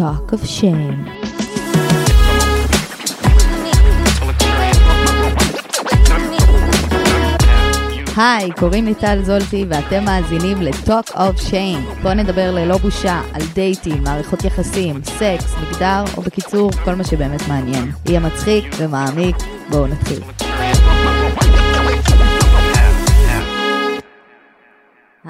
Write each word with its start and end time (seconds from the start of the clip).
Talk 0.00 0.32
of 0.32 0.42
Shame. 0.56 0.98
היי, 8.16 8.50
קוראים 8.58 8.84
לי 8.84 8.94
טל 8.94 9.22
זולטי 9.22 9.66
ואתם 9.68 10.04
מאזינים 10.04 10.62
ל-Talk 10.62 11.10
of 11.14 11.50
Shame. 11.50 12.02
בואו 12.02 12.14
נדבר 12.14 12.50
ללא 12.50 12.76
בושה 12.76 13.20
על 13.32 13.42
דייטים, 13.54 14.04
מערכות 14.04 14.44
יחסים, 14.44 15.00
סקס, 15.04 15.54
מגדר, 15.62 16.04
או 16.16 16.22
בקיצור, 16.22 16.70
כל 16.84 16.94
מה 16.94 17.04
שבאמת 17.04 17.48
מעניין. 17.48 17.92
יהיה 18.06 18.20
מצחיק 18.20 18.64
ומעמיק, 18.78 19.36
בואו 19.70 19.86
נתחיל. 19.86 20.20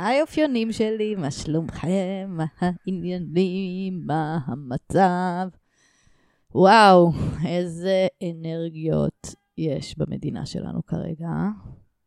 היי 0.07 0.23
אופיונים 0.23 0.73
שלי, 0.73 1.15
מה 1.15 1.31
שלומכם? 1.31 2.27
מה 2.29 2.45
העניינים? 2.59 4.03
מה 4.07 4.39
המצב? 4.47 5.49
וואו, 6.55 7.13
איזה 7.47 8.07
אנרגיות 8.23 9.35
יש 9.59 9.99
במדינה 9.99 10.47
שלנו 10.47 10.87
כרגע. 10.87 11.29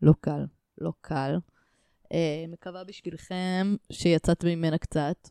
לא 0.02 0.14
קל, 0.22 0.45
לא 0.77 0.91
קל. 1.02 1.38
אה, 2.14 2.45
מקווה 2.48 2.84
בשבילכם 2.84 3.76
שיצאת 3.91 4.44
ממנה 4.44 4.78
קצת. 4.78 5.30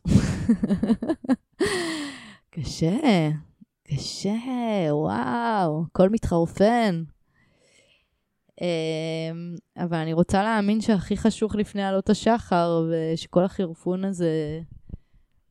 קשה, 2.51 3.29
קשה, 3.83 4.37
וואו, 4.89 5.85
הכל 5.87 6.09
מתחרפן. 6.09 7.03
אמ, 8.61 9.55
אבל 9.77 9.97
אני 9.97 10.13
רוצה 10.13 10.43
להאמין 10.43 10.81
שהכי 10.81 11.17
חשוך 11.17 11.55
לפני 11.55 11.83
עלות 11.83 12.09
השחר, 12.09 12.85
ושכל 12.91 13.43
החירפון 13.43 14.05
הזה 14.05 14.61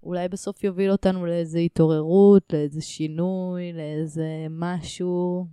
אולי 0.03 0.29
בסוף 0.29 0.65
יוביל 0.65 0.91
אותנו 0.91 1.27
לאיזו 1.27 1.59
התעוררות, 1.59 2.53
לאיזה 2.53 2.81
שינוי, 2.81 3.73
לאיזה 3.73 4.47
משהו. 4.51 5.47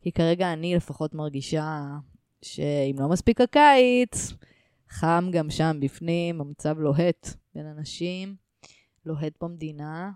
כי 0.00 0.12
כרגע 0.12 0.52
אני 0.52 0.74
לפחות 0.74 1.14
מרגישה 1.14 1.86
שאם 2.42 2.96
לא 2.98 3.08
מספיק 3.08 3.40
הקיץ, 3.40 4.32
חם 4.88 5.28
גם 5.32 5.50
שם 5.50 5.76
בפנים, 5.80 6.40
המצב 6.40 6.78
לוהט 6.78 7.28
בין 7.54 7.66
אנשים, 7.66 8.36
לוהט 9.06 9.32
במדינה. 9.42 10.10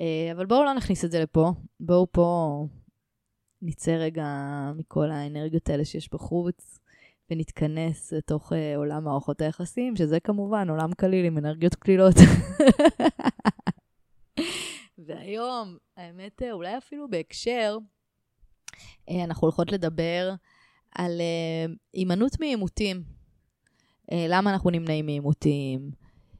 אה, 0.00 0.32
אבל 0.32 0.46
בואו 0.46 0.64
לא 0.64 0.74
נכניס 0.74 1.04
את 1.04 1.10
זה 1.10 1.20
לפה. 1.20 1.52
בואו 1.80 2.06
פה 2.12 2.66
נצא 3.62 3.90
רגע 3.90 4.26
מכל 4.76 5.10
האנרגיות 5.10 5.68
האלה 5.68 5.84
שיש 5.84 6.12
בחוץ, 6.12 6.78
ונתכנס 7.30 8.12
לתוך 8.12 8.52
uh, 8.52 8.56
עולם 8.76 9.04
מערכות 9.04 9.40
היחסים, 9.40 9.96
שזה 9.96 10.20
כמובן 10.20 10.70
עולם 10.70 10.94
קליל 10.94 11.26
עם 11.26 11.38
אנרגיות 11.38 11.74
קלילות. 11.74 12.14
והיום, 15.06 15.76
האמת, 15.96 16.42
אה, 16.42 16.52
אולי 16.52 16.78
אפילו 16.78 17.10
בהקשר, 17.10 17.78
uh, 18.70 19.12
אנחנו 19.24 19.46
הולכות 19.46 19.72
לדבר 19.72 20.34
על 20.94 21.20
הימנעות 21.92 22.32
uh, 22.32 22.36
מעימותים. 22.40 23.02
Uh, 24.10 24.14
למה 24.28 24.52
אנחנו 24.52 24.70
נמנעים 24.70 25.06
מעימותים? 25.06 25.90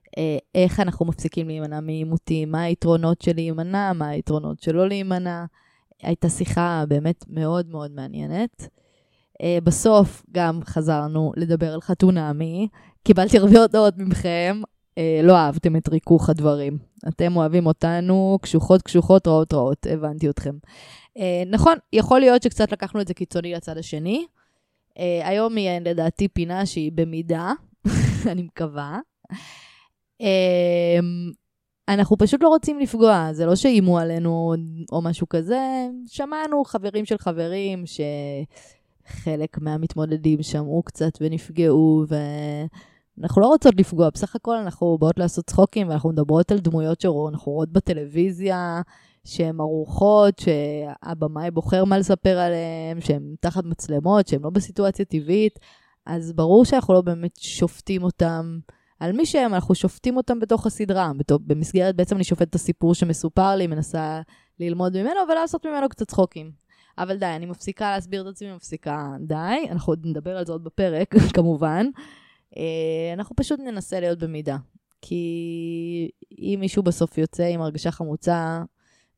Uh, 0.06 0.20
איך 0.54 0.80
אנחנו 0.80 1.06
מפסיקים 1.06 1.46
להימנע 1.46 1.80
מעימותים? 1.80 2.50
מה 2.50 2.62
היתרונות 2.62 3.22
של 3.22 3.34
להימנע? 3.34 3.92
מה 3.92 4.08
היתרונות 4.08 4.60
של 4.60 4.74
לא 4.74 4.88
להימנע? 4.88 5.44
הייתה 6.02 6.28
שיחה 6.28 6.84
באמת 6.88 7.24
מאוד 7.28 7.66
מאוד 7.68 7.90
מעניינת. 7.90 8.68
Uh, 9.32 9.44
בסוף 9.64 10.22
גם 10.30 10.60
חזרנו 10.64 11.32
לדבר 11.36 11.72
על 11.72 11.80
חתונמי. 11.80 12.68
קיבלתי 13.04 13.38
הרבה 13.38 13.60
הודעות 13.60 13.94
מכם, 13.98 14.60
uh, 14.64 15.00
לא 15.22 15.36
אהבתם 15.36 15.76
את 15.76 15.88
ריכוך 15.88 16.30
הדברים. 16.30 16.78
אתם 17.08 17.36
אוהבים 17.36 17.66
אותנו 17.66 18.38
קשוחות 18.42 18.82
קשוחות, 18.82 19.28
רעות 19.28 19.54
רעות, 19.54 19.86
הבנתי 19.90 20.30
אתכם. 20.30 20.54
Uh, 21.18 21.20
נכון, 21.46 21.74
יכול 21.92 22.20
להיות 22.20 22.42
שקצת 22.42 22.72
לקחנו 22.72 23.00
את 23.00 23.08
זה 23.08 23.14
קיצוני 23.14 23.54
לצד 23.54 23.78
השני. 23.78 24.26
היום 25.24 25.58
יהיה 25.58 25.80
לדעתי 25.80 26.28
פינה 26.28 26.66
שהיא 26.66 26.92
במידה, 26.94 27.52
אני 28.32 28.42
מקווה. 28.42 28.98
אנחנו 31.88 32.16
פשוט 32.16 32.42
לא 32.42 32.48
רוצים 32.48 32.78
לפגוע, 32.78 33.28
זה 33.32 33.46
לא 33.46 33.56
שאיימו 33.56 33.98
עלינו 33.98 34.54
או 34.92 35.02
משהו 35.02 35.28
כזה. 35.28 35.86
שמענו 36.06 36.64
חברים 36.64 37.04
של 37.04 37.18
חברים 37.18 37.84
שחלק 37.86 39.58
מהמתמודדים 39.58 40.42
שמעו 40.42 40.82
קצת 40.82 41.12
ונפגעו, 41.20 42.04
ואנחנו 43.18 43.42
לא 43.42 43.46
רוצות 43.46 43.74
לפגוע. 43.78 44.10
בסך 44.10 44.36
הכל 44.36 44.56
אנחנו 44.56 44.98
באות 44.98 45.18
לעשות 45.18 45.46
צחוקים 45.46 45.88
ואנחנו 45.88 46.10
מדברות 46.10 46.52
על 46.52 46.58
דמויות 46.58 47.00
שאנחנו 47.00 47.52
רואות 47.52 47.72
בטלוויזיה, 47.72 48.82
שהן 49.24 49.60
ערוכות, 49.60 50.38
שהבמאי 50.38 51.50
בוחר 51.50 51.84
מה 51.84 51.98
לספר 51.98 52.38
עליהן, 52.38 53.00
שהן 53.00 53.34
תחת 53.40 53.64
מצלמות, 53.64 54.28
שהן 54.28 54.42
לא 54.42 54.50
בסיטואציה 54.50 55.04
טבעית. 55.04 55.58
אז 56.06 56.32
ברור 56.32 56.64
שאנחנו 56.64 56.94
לא 56.94 57.00
באמת 57.00 57.36
שופטים 57.36 58.02
אותם. 58.02 58.58
על 59.02 59.12
מי 59.12 59.26
שהם, 59.26 59.54
אנחנו 59.54 59.74
שופטים 59.74 60.16
אותם 60.16 60.40
בתוך 60.40 60.66
הסדרה. 60.66 61.12
במסגרת, 61.30 61.96
בעצם 61.96 62.16
אני 62.16 62.24
שופטת 62.24 62.50
את 62.50 62.54
הסיפור 62.54 62.94
שמסופר 62.94 63.56
לי, 63.56 63.66
מנסה 63.66 64.20
ללמוד 64.60 65.00
ממנו 65.02 65.20
ולעשות 65.30 65.66
ממנו 65.66 65.88
קצת 65.88 66.08
צחוקים. 66.08 66.50
אבל 66.98 67.16
די, 67.16 67.26
אני 67.26 67.46
מפסיקה 67.46 67.90
להסביר 67.90 68.22
את 68.22 68.26
עצמי, 68.26 68.52
מפסיקה 68.54 69.16
די. 69.20 69.66
אנחנו 69.70 69.90
עוד 69.90 70.06
נדבר 70.06 70.36
על 70.36 70.46
זה 70.46 70.52
עוד 70.52 70.64
בפרק, 70.64 71.14
כמובן. 71.36 71.86
אה, 72.56 73.12
אנחנו 73.12 73.36
פשוט 73.36 73.60
ננסה 73.60 74.00
להיות 74.00 74.18
במידה. 74.18 74.56
כי 75.00 76.10
אם 76.38 76.58
מישהו 76.60 76.82
בסוף 76.82 77.18
יוצא 77.18 77.44
עם 77.44 77.60
הרגשה 77.60 77.90
חמוצה, 77.90 78.62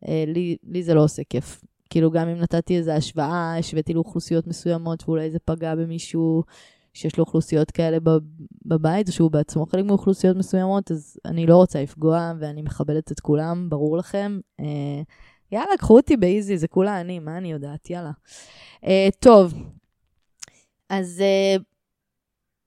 אה, 0.09 0.25
לי, 0.27 0.57
לי 0.63 0.83
זה 0.83 0.95
לא 0.95 1.05
עושה 1.05 1.23
כיף. 1.31 1.65
כאילו, 1.91 2.11
גם 2.11 2.29
אם 2.29 2.37
נתתי 2.37 2.77
איזו 2.77 2.91
השוואה, 2.91 3.59
השוויתי 3.59 3.95
לאוכלוסיות 3.95 4.47
מסוימות, 4.47 5.09
ואולי 5.09 5.31
זה 5.31 5.39
פגע 5.39 5.75
במישהו 5.75 6.43
שיש 6.95 7.19
לו 7.19 7.25
אוכלוסיות 7.25 7.71
כאלה 7.71 7.99
בבית, 8.65 9.07
שהוא 9.11 9.31
בעצמו 9.31 9.67
חלק 9.67 9.85
מאוכלוסיות 9.85 10.37
מסוימות, 10.37 10.91
אז 10.91 11.19
אני 11.25 11.47
לא 11.47 11.57
רוצה 11.57 11.83
לפגוע, 11.83 12.33
ואני 12.41 12.63
מכבדת 12.63 13.13
את 13.13 13.21
כולם, 13.21 13.71
ברור 13.71 13.97
לכם. 13.97 14.41
אה, 14.61 15.03
יאללה, 15.53 15.77
קחו 15.79 15.97
אותי 15.97 16.17
באיזי, 16.17 16.59
זה 16.59 16.69
כולה 16.69 17.01
אני, 17.01 17.19
מה 17.19 17.39
אני 17.39 17.53
יודעת? 17.53 17.91
יאללה. 17.91 18.11
אה, 18.85 19.09
טוב, 19.19 19.55
אז 20.89 21.21
אה, 21.21 21.57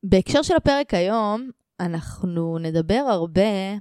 בהקשר 0.03 0.41
של 0.41 0.55
הפרק 0.55 0.93
היום, 0.93 1.49
אנחנו 1.79 2.57
נדבר 2.57 3.05
הרבה 3.09 3.77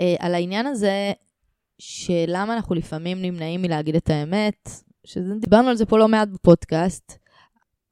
אה, 0.00 0.14
על 0.18 0.34
העניין 0.34 0.66
הזה 0.66 1.12
שלמה 1.78 2.54
אנחנו 2.54 2.74
לפעמים 2.74 3.22
נמנעים 3.22 3.62
מלהגיד 3.62 3.96
את 3.96 4.10
האמת, 4.10 4.70
שדיברנו 5.04 5.68
על 5.68 5.76
זה 5.76 5.86
פה 5.86 5.98
לא 5.98 6.08
מעט 6.08 6.28
בפודקאסט, 6.28 7.18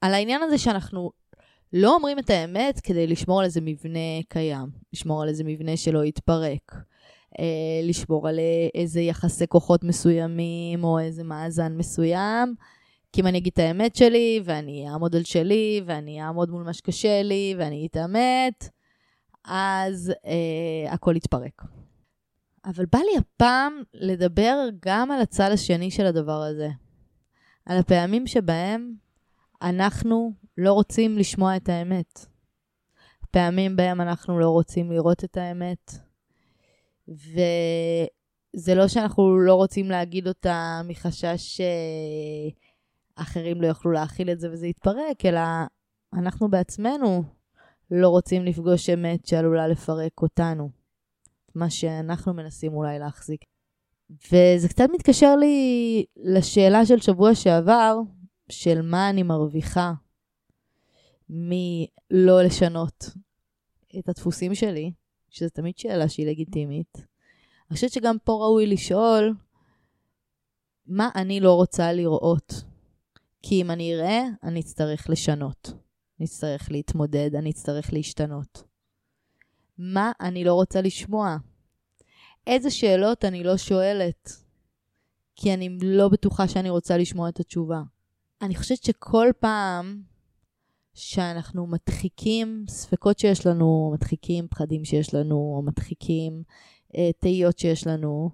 על 0.01 0.15
העניין 0.15 0.43
הזה 0.43 0.59
שאנחנו 0.59 1.11
לא 1.73 1.95
אומרים 1.95 2.19
את 2.19 2.31
האמת 2.31 2.81
כדי 2.81 3.07
לשמור 3.07 3.41
על 3.41 3.45
איזה 3.45 3.61
מבנה 3.61 4.23
קיים, 4.29 4.71
לשמור 4.93 5.23
על 5.23 5.29
איזה 5.29 5.45
מבנה 5.45 5.77
שלא 5.77 6.05
יתפרק, 6.05 6.75
אה, 7.39 7.45
לשמור 7.83 8.29
על 8.29 8.41
איזה 8.75 9.01
יחסי 9.01 9.47
כוחות 9.47 9.85
מסוימים 9.85 10.85
או 10.85 10.99
איזה 10.99 11.25
מאזן 11.25 11.77
מסוים. 11.77 12.55
כי 13.13 13.21
אם 13.21 13.27
אני 13.27 13.39
אגיד 13.39 13.53
את 13.53 13.59
האמת 13.59 13.97
שלי, 13.97 14.41
ואני 14.45 14.89
אעמוד 14.89 15.17
על 15.17 15.25
שלי, 15.25 15.83
ואני 15.87 16.23
אעמוד 16.23 16.51
מול 16.51 16.63
מה 16.63 16.73
שקשה 16.73 17.23
לי, 17.23 17.55
ואני 17.59 17.87
אתאמת, 17.87 18.69
אז 19.45 20.13
אה, 20.27 20.93
הכל 20.93 21.17
יתפרק. 21.17 21.63
אבל 22.65 22.85
בא 22.93 22.99
לי 22.99 23.19
הפעם 23.19 23.83
לדבר 23.95 24.69
גם 24.85 25.11
על 25.11 25.21
הצד 25.21 25.51
השני 25.53 25.91
של 25.91 26.07
הדבר 26.07 26.43
הזה. 26.43 26.69
על 27.67 27.79
הפעמים 27.79 28.27
שבהם 28.27 28.95
אנחנו 29.63 30.33
לא 30.59 30.73
רוצים 30.73 31.19
לשמוע 31.19 31.57
את 31.57 31.69
האמת. 31.69 32.27
פעמים 33.31 33.77
בהם 33.77 34.01
אנחנו 34.01 34.39
לא 34.39 34.51
רוצים 34.51 34.93
לראות 34.93 35.25
את 35.25 35.37
האמת. 35.37 35.93
וזה 37.09 38.75
לא 38.75 38.89
שאנחנו 38.89 39.39
לא 39.39 39.55
רוצים 39.55 39.91
להגיד 39.91 40.29
אותה 40.29 40.81
מחשש 40.85 41.61
שאחרים 43.19 43.63
לא 43.63 43.67
יוכלו 43.67 43.93
להכיל 43.93 44.31
את 44.31 44.41
זה 44.41 44.53
וזה 44.53 44.67
יתפרק, 44.67 45.25
אלא 45.25 45.41
אנחנו 46.15 46.51
בעצמנו 46.51 47.25
לא 47.91 48.09
רוצים 48.09 48.45
לפגוש 48.45 48.91
אמת 48.91 49.27
שעלולה 49.27 49.69
לפרק 49.69 50.23
אותנו. 50.23 50.71
מה 51.55 51.71
שאנחנו 51.71 52.35
מנסים 52.35 52.75
אולי 52.75 52.99
להחזיק. 52.99 53.45
וזה 54.11 54.69
קצת 54.69 54.87
מתקשר 54.93 55.37
לי 55.37 56.05
לשאלה 56.17 56.87
של 56.87 57.01
שבוע 57.01 57.35
שעבר, 57.35 57.99
של 58.49 58.83
מה 58.83 59.11
אני 59.11 59.23
מרוויחה 59.23 59.93
מלא 61.35 62.43
לשנות 62.43 63.05
את 63.99 64.09
הדפוסים 64.09 64.55
שלי, 64.55 64.93
שזו 65.31 65.49
תמיד 65.51 65.79
שאלה 65.79 66.09
שהיא 66.09 66.27
לגיטימית. 66.27 66.97
אני 66.97 67.75
חושבת 67.75 67.93
שגם 67.93 68.17
פה 68.25 68.33
ראוי 68.33 68.67
לשאול 68.67 69.35
מה 70.87 71.09
אני 71.15 71.41
לא 71.41 71.55
רוצה 71.55 71.93
לראות. 71.93 72.65
כי 73.43 73.63
אם 73.63 73.71
אני 73.71 73.95
אראה, 73.95 74.23
אני 74.43 74.61
אצטרך 74.61 75.11
לשנות. 75.11 75.73
אני 76.19 76.27
אצטרך 76.27 76.71
להתמודד, 76.71 77.35
אני 77.35 77.51
אצטרך 77.51 77.93
להשתנות. 77.93 78.63
מה 79.79 80.13
אני 80.21 80.45
לא 80.45 80.55
רוצה 80.55 80.81
לשמוע? 80.81 81.37
איזה 82.47 82.71
שאלות 82.71 83.25
אני 83.25 83.45
לא 83.45 83.57
שואלת, 83.57 84.33
כי 85.37 85.55
אני 85.55 85.79
לא 85.83 86.09
בטוחה 86.09 86.49
שאני 86.49 86.71
רוצה 86.71 86.97
לשמוע 86.97 87.29
את 87.29 87.41
התשובה. 87.41 87.81
אני 88.43 88.55
חושבת 88.55 88.83
שכל 88.83 89.29
פעם 89.41 90.03
שאנחנו 90.95 91.67
מדחיקים 91.67 92.65
ספקות 92.69 93.19
שיש 93.19 93.47
לנו, 93.47 93.91
מדחיקים 93.95 94.49
פחדים 94.49 94.85
שיש 94.85 95.15
לנו, 95.15 95.37
או 95.37 95.63
מדחיקים 95.63 96.43
אה, 96.97 97.11
תהיות 97.19 97.59
שיש 97.59 97.87
לנו, 97.87 98.31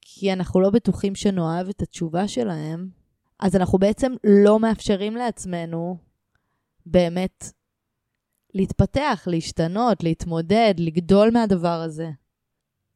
כי 0.00 0.32
אנחנו 0.32 0.60
לא 0.60 0.70
בטוחים 0.70 1.14
שנאהב 1.14 1.68
את 1.68 1.82
התשובה 1.82 2.28
שלהם, 2.28 2.88
אז 3.40 3.56
אנחנו 3.56 3.78
בעצם 3.78 4.12
לא 4.24 4.60
מאפשרים 4.60 5.16
לעצמנו 5.16 5.96
באמת 6.86 7.44
להתפתח, 8.54 9.24
להשתנות, 9.26 10.02
להתמודד, 10.02 10.74
לגדול 10.78 11.30
מהדבר 11.30 11.80
הזה. 11.82 12.10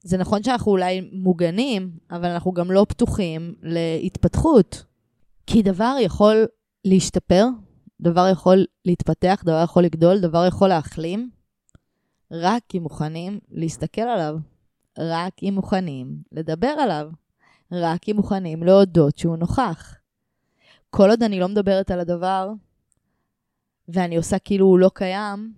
זה 0.02 0.16
נכון 0.16 0.42
שאנחנו 0.42 0.72
אולי 0.72 1.10
מוגנים, 1.12 1.98
אבל 2.10 2.26
אנחנו 2.26 2.52
גם 2.52 2.70
לא 2.70 2.86
פתוחים 2.88 3.54
להתפתחות. 3.62 4.84
כי 5.46 5.62
דבר 5.62 5.96
יכול 6.00 6.46
להשתפר, 6.84 7.44
דבר 8.00 8.28
יכול 8.32 8.64
להתפתח, 8.84 9.42
דבר 9.44 9.62
יכול 9.64 9.82
לגדול, 9.82 10.20
דבר 10.20 10.46
יכול 10.46 10.68
להחלים, 10.68 11.30
רק 12.30 12.62
אם 12.74 12.82
מוכנים 12.82 13.38
להסתכל 13.50 14.00
עליו, 14.00 14.36
רק 14.98 15.32
אם 15.42 15.52
מוכנים 15.54 16.22
לדבר 16.32 16.74
עליו, 16.78 17.10
רק 17.72 18.08
אם 18.08 18.16
מוכנים 18.16 18.62
להודות 18.62 19.18
שהוא 19.18 19.36
נוכח. 19.36 19.94
כל 20.90 21.10
עוד 21.10 21.22
אני 21.22 21.40
לא 21.40 21.48
מדברת 21.48 21.90
על 21.90 22.00
הדבר, 22.00 22.52
ואני 23.88 24.16
עושה 24.16 24.38
כאילו 24.38 24.66
הוא 24.66 24.78
לא 24.78 24.90
קיים, 24.94 25.52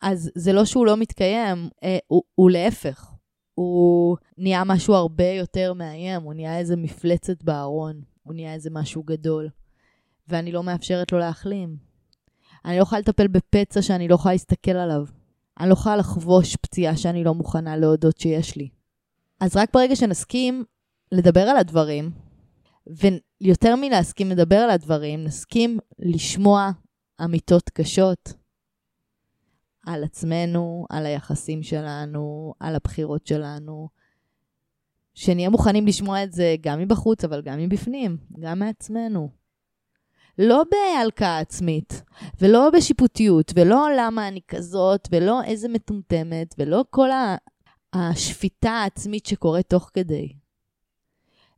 אז 0.00 0.30
זה 0.34 0.52
לא 0.52 0.64
שהוא 0.64 0.86
לא 0.86 0.96
מתקיים, 0.96 1.68
אה, 1.82 1.98
הוא, 2.06 2.22
הוא 2.34 2.50
להפך. 2.50 3.12
הוא 3.54 4.16
נהיה 4.38 4.64
משהו 4.64 4.94
הרבה 4.94 5.30
יותר 5.30 5.72
מאיים, 5.72 6.22
הוא 6.22 6.34
נהיה 6.34 6.58
איזה 6.58 6.76
מפלצת 6.76 7.42
בארון, 7.42 8.00
הוא 8.22 8.34
נהיה 8.34 8.54
איזה 8.54 8.70
משהו 8.70 9.02
גדול. 9.02 9.48
ואני 10.28 10.52
לא 10.52 10.62
מאפשרת 10.62 11.12
לו 11.12 11.18
להחלים. 11.18 11.76
אני 12.64 12.76
לא 12.76 12.82
יכולה 12.82 13.00
לטפל 13.00 13.26
בפצע 13.26 13.82
שאני 13.82 14.08
לא 14.08 14.14
יכולה 14.14 14.34
להסתכל 14.34 14.70
עליו. 14.70 15.04
אני 15.60 15.68
לא 15.68 15.72
יכולה 15.72 15.96
לחבוש 15.96 16.56
פציעה 16.56 16.96
שאני 16.96 17.24
לא 17.24 17.34
מוכנה 17.34 17.76
להודות 17.76 18.18
שיש 18.18 18.56
לי. 18.56 18.68
אז 19.40 19.56
רק 19.56 19.74
ברגע 19.74 19.96
שנסכים 19.96 20.64
לדבר 21.12 21.40
על 21.40 21.56
הדברים, 21.56 22.10
ויותר 22.86 23.76
מלהסכים 23.76 24.30
לדבר 24.30 24.56
על 24.56 24.70
הדברים, 24.70 25.24
נסכים 25.24 25.78
לשמוע 25.98 26.70
אמיתות 27.24 27.70
קשות 27.70 28.32
על 29.86 30.04
עצמנו, 30.04 30.86
על 30.90 31.06
היחסים 31.06 31.62
שלנו, 31.62 32.54
על 32.60 32.74
הבחירות 32.74 33.26
שלנו, 33.26 33.88
שנהיה 35.14 35.50
מוכנים 35.50 35.86
לשמוע 35.86 36.24
את 36.24 36.32
זה 36.32 36.56
גם 36.60 36.78
מבחוץ, 36.80 37.24
אבל 37.24 37.42
גם 37.42 37.58
מבפנים, 37.58 38.16
גם 38.40 38.58
מעצמנו. 38.58 39.37
לא 40.38 40.64
בהלקאה 40.70 41.38
עצמית, 41.38 42.02
ולא 42.40 42.70
בשיפוטיות, 42.70 43.52
ולא 43.54 43.88
למה 43.98 44.28
אני 44.28 44.40
כזאת, 44.48 45.08
ולא 45.12 45.42
איזה 45.42 45.68
מטומטמת, 45.68 46.54
ולא 46.58 46.84
כל 46.90 47.08
השפיטה 47.92 48.70
העצמית 48.70 49.26
שקורית 49.26 49.68
תוך 49.68 49.90
כדי. 49.94 50.32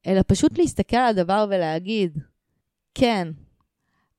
אלא 0.06 0.21
פשוט 0.27 0.59
להסתכל 0.59 0.97
על 0.97 1.09
הדבר 1.09 1.47
ולהגיד, 1.50 2.19
כן, 2.94 3.29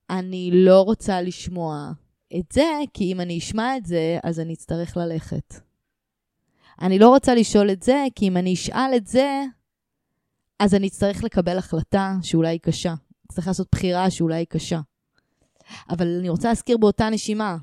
אני 0.10 0.52
לא 0.54 0.82
רוצה 0.82 1.22
לשמוע 1.22 1.92
את 2.40 2.52
זה, 2.52 2.68
כי 2.94 3.12
אם 3.12 3.22
אני 3.22 3.38
אשמע 3.38 3.78
את 3.78 3.86
זה, 3.86 4.20
אז 4.24 4.40
אני 4.40 4.54
אצטרך 4.54 4.98
ללכת. 4.98 5.56
אני 6.82 7.00
לא 7.00 7.10
רוצה 7.10 7.36
לשאול 7.36 7.72
את 7.72 7.84
זה, 7.84 8.06
כי 8.16 8.28
אם 8.28 8.38
אני 8.38 8.54
אשאל 8.54 8.92
את 8.96 9.08
זה, 9.08 9.44
אז 10.60 10.76
אני 10.76 10.88
אצטרך 10.88 11.24
לקבל 11.24 11.58
החלטה 11.58 12.14
שאולי 12.22 12.50
היא 12.50 12.60
קשה. 12.60 12.94
צריך 13.32 13.48
לעשות 13.48 13.68
בחירה 13.72 14.10
שאולי 14.10 14.36
היא 14.36 14.48
קשה. 14.50 14.80
אבל 15.90 16.18
אני 16.20 16.30
רוצה 16.30 16.50
להזכיר 16.50 16.78
באותה 16.78 17.10
נשימה, 17.10 17.58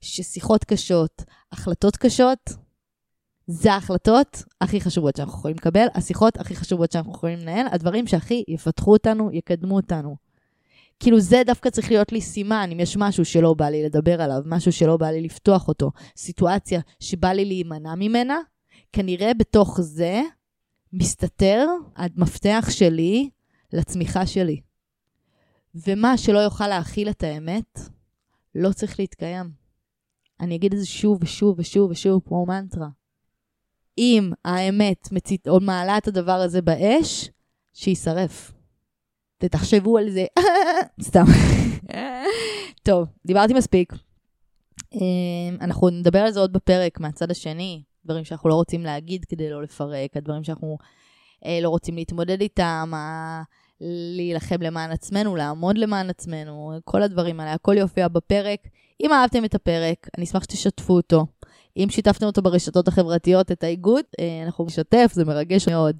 ששיחות 0.00 0.64
קשות, 0.64 1.22
החלטות 1.52 1.96
קשות, 1.96 2.50
זה 3.46 3.72
ההחלטות 3.72 4.42
הכי 4.60 4.80
חשובות 4.80 5.16
שאנחנו 5.16 5.38
יכולים 5.38 5.56
לקבל, 5.56 5.86
השיחות 5.94 6.36
הכי 6.36 6.56
חשובות 6.56 6.92
שאנחנו 6.92 7.12
יכולים 7.12 7.38
לנהל, 7.38 7.66
הדברים 7.70 8.06
שהכי 8.06 8.44
יפתחו 8.48 8.92
אותנו, 8.92 9.30
יקדמו 9.32 9.76
אותנו. 9.76 10.16
כאילו 11.00 11.20
זה 11.20 11.42
דווקא 11.46 11.70
צריך 11.70 11.90
להיות 11.90 12.12
לי 12.12 12.20
סימן, 12.20 12.68
אם 12.72 12.80
יש 12.80 12.96
משהו 12.96 13.24
שלא 13.24 13.54
בא 13.54 13.68
לי 13.68 13.84
לדבר 13.84 14.22
עליו, 14.22 14.42
משהו 14.46 14.72
שלא 14.72 14.96
בא 14.96 15.10
לי 15.10 15.20
לפתוח 15.20 15.68
אותו, 15.68 15.90
סיטואציה 16.16 16.80
שבא 17.00 17.28
לי 17.28 17.44
להימנע 17.44 17.94
ממנה, 17.94 18.38
כנראה 18.92 19.34
בתוך 19.34 19.80
זה 19.80 20.22
מסתתר 20.92 21.66
המפתח 21.96 22.68
שלי 22.70 23.30
לצמיחה 23.72 24.26
שלי. 24.26 24.60
ומה 25.74 26.18
שלא 26.18 26.38
יוכל 26.38 26.68
להכיל 26.68 27.10
את 27.10 27.22
האמת, 27.22 27.78
לא 28.54 28.72
צריך 28.72 29.00
להתקיים. 29.00 29.50
אני 30.40 30.56
אגיד 30.56 30.72
את 30.72 30.78
זה 30.78 30.86
שוב 30.86 31.18
ושוב 31.22 31.58
ושוב 31.58 31.90
ושוב 31.90 32.22
כמו 32.26 32.46
מנטרה. 32.46 32.88
אם 33.98 34.32
האמת 34.44 35.08
מצית, 35.12 35.48
או 35.48 35.60
מעלה 35.60 35.98
את 35.98 36.08
הדבר 36.08 36.32
הזה 36.32 36.62
באש, 36.62 37.30
שיישרף. 37.72 38.52
ותחשבו 39.42 39.98
על 39.98 40.10
זה. 40.10 40.24
סתם. 41.08 41.24
טוב, 42.88 43.08
דיברתי 43.26 43.54
מספיק. 43.54 43.92
אמ, 44.94 45.56
אנחנו 45.60 45.90
נדבר 45.90 46.18
על 46.18 46.30
זה 46.32 46.40
עוד 46.40 46.52
בפרק 46.52 47.00
מהצד 47.00 47.30
השני, 47.30 47.82
דברים 48.04 48.24
שאנחנו 48.24 48.48
לא 48.48 48.54
רוצים 48.54 48.82
להגיד 48.82 49.24
כדי 49.24 49.50
לא 49.50 49.62
לפרק, 49.62 50.16
הדברים 50.16 50.44
שאנחנו 50.44 50.78
אה, 51.46 51.58
לא 51.62 51.68
רוצים 51.68 51.96
להתמודד 51.96 52.40
איתם, 52.40 52.92
להילחם 54.16 54.62
למען 54.62 54.90
עצמנו, 54.90 55.36
לעמוד 55.36 55.78
למען 55.78 56.10
עצמנו, 56.10 56.72
כל 56.84 57.02
הדברים 57.02 57.40
האלה, 57.40 57.52
הכל 57.52 57.76
יופיע 57.78 58.08
בפרק. 58.08 58.60
אם 59.00 59.12
אהבתם 59.12 59.44
את 59.44 59.54
הפרק, 59.54 60.08
אני 60.16 60.24
אשמח 60.24 60.42
שתשתפו 60.42 60.92
אותו. 60.92 61.26
אם 61.76 61.86
שיתפתם 61.90 62.26
אותו 62.26 62.42
ברשתות 62.42 62.88
החברתיות, 62.88 63.52
את 63.52 63.64
האיגוד, 63.64 64.04
אה, 64.20 64.42
אנחנו 64.46 64.64
נשתף, 64.64 65.10
זה 65.12 65.24
מרגש 65.24 65.68
מאוד. 65.68 65.96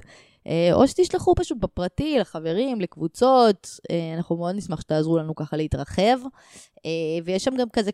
אה, 0.47 0.71
או 0.73 0.89
שתשלחו 0.89 1.35
פשוט 1.35 1.59
בפרטי, 1.59 2.19
לחברים, 2.19 2.81
לקבוצות, 2.81 3.69
אה, 3.91 4.15
אנחנו 4.17 4.37
מאוד 4.37 4.55
נשמח 4.55 4.81
שתעזרו 4.81 5.19
לנו 5.19 5.35
ככה 5.35 5.57
להתרחב. 5.57 6.19
ויש 7.25 7.45
שם 7.45 7.57
גם 7.57 7.69
כזה 7.73 7.91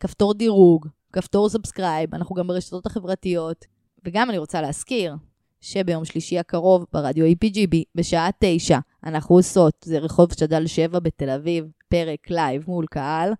כפתור 0.00 0.34
דירוג, 0.34 0.86
כפתור 1.12 1.48
subscribe, 1.48 2.14
אנחנו 2.14 2.34
גם 2.34 2.46
ברשתות 2.46 2.86
החברתיות. 2.86 3.64
וגם 4.04 4.30
אני 4.30 4.38
רוצה 4.38 4.60
להזכיר, 4.60 5.14
שביום 5.60 6.04
שלישי 6.04 6.38
הקרוב 6.38 6.86
ברדיו 6.92 7.26
EPGB 7.26 7.76
בשעה 7.94 8.30
תשע 8.38 8.78
אנחנו 9.04 9.36
עושות, 9.36 9.74
זה 9.84 9.98
רחוב 9.98 10.32
שד"ל 10.32 10.66
7 10.66 10.98
בתל 10.98 11.30
אביב, 11.30 11.64
פרק 11.88 12.30
לייב 12.30 12.64
מול 12.68 12.86
קהל. 12.86 13.32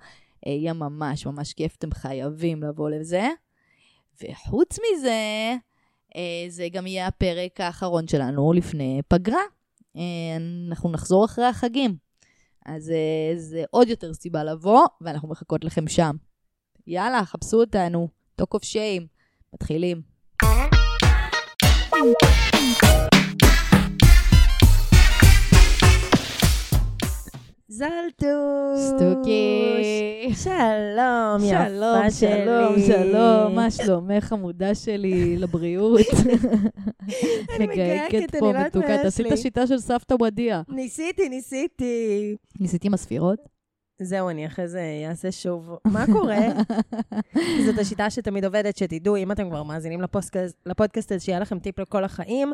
יהיה 0.46 0.72
ממש 0.72 1.26
ממש 1.26 1.52
כיף, 1.52 1.76
אתם 1.76 1.90
חייבים 1.90 2.62
לבוא 2.62 2.90
לזה. 2.90 3.28
וחוץ 4.22 4.78
מזה, 4.78 5.54
אה, 6.16 6.46
זה 6.48 6.68
גם 6.72 6.86
יהיה 6.86 7.06
הפרק 7.06 7.60
האחרון 7.60 8.08
שלנו 8.08 8.52
לפני 8.52 9.00
פגרה. 9.08 9.42
אה, 9.96 10.02
אנחנו 10.68 10.90
נחזור 10.90 11.24
אחרי 11.24 11.44
החגים. 11.44 11.96
אז 12.66 12.90
אה, 12.90 13.36
זה 13.36 13.64
עוד 13.70 13.88
יותר 13.88 14.14
סיבה 14.14 14.44
לבוא, 14.44 14.86
ואנחנו 15.00 15.28
מחכות 15.28 15.64
לכם 15.64 15.88
שם. 15.88 16.16
יאללה, 16.86 17.24
חפשו 17.24 17.60
אותנו, 17.60 18.08
of 18.42 18.44
shame. 18.44 19.06
מתחילים. 19.54 20.07
זלטוש. 27.68 28.80
סטוקי. 28.80 30.32
שלום, 30.34 31.44
יפה 31.44 32.10
שלי. 32.10 32.44
שלום, 32.44 32.74
שלום, 32.86 33.54
מה 33.54 33.70
שלומך 33.70 34.24
חמודה 34.24 34.74
שלי 34.74 35.36
לבריאות? 35.36 36.00
אני 37.56 37.66
מגייקת, 37.66 38.34
אני 38.34 38.48
יודעת 38.48 38.76
מה 38.76 38.84
יש 38.84 38.94
לי. 38.94 39.02
תעשי 39.02 39.22
את 39.22 39.32
השיטה 39.32 39.66
של 39.66 39.78
סבתא 39.78 40.14
ודיה. 40.22 40.62
ניסיתי, 40.68 41.28
ניסיתי. 41.28 42.36
ניסיתי 42.60 42.86
עם 42.86 42.94
הספירות? 42.94 43.57
זהו, 44.02 44.28
אני 44.28 44.46
אחרי 44.46 44.68
זה 44.68 45.04
אעשה 45.08 45.32
שוב. 45.32 45.76
מה 45.84 46.04
קורה? 46.12 46.38
זאת 47.66 47.78
השיטה 47.78 48.10
שתמיד 48.10 48.44
עובדת, 48.44 48.76
שתדעו, 48.76 49.16
אם 49.16 49.32
אתם 49.32 49.48
כבר 49.50 49.62
מאזינים 49.62 50.00
לפודקאסט 50.66 51.12
הזה, 51.12 51.24
שיהיה 51.24 51.40
לכם 51.40 51.58
טיפ 51.58 51.78
לכל 51.78 52.04
החיים. 52.04 52.52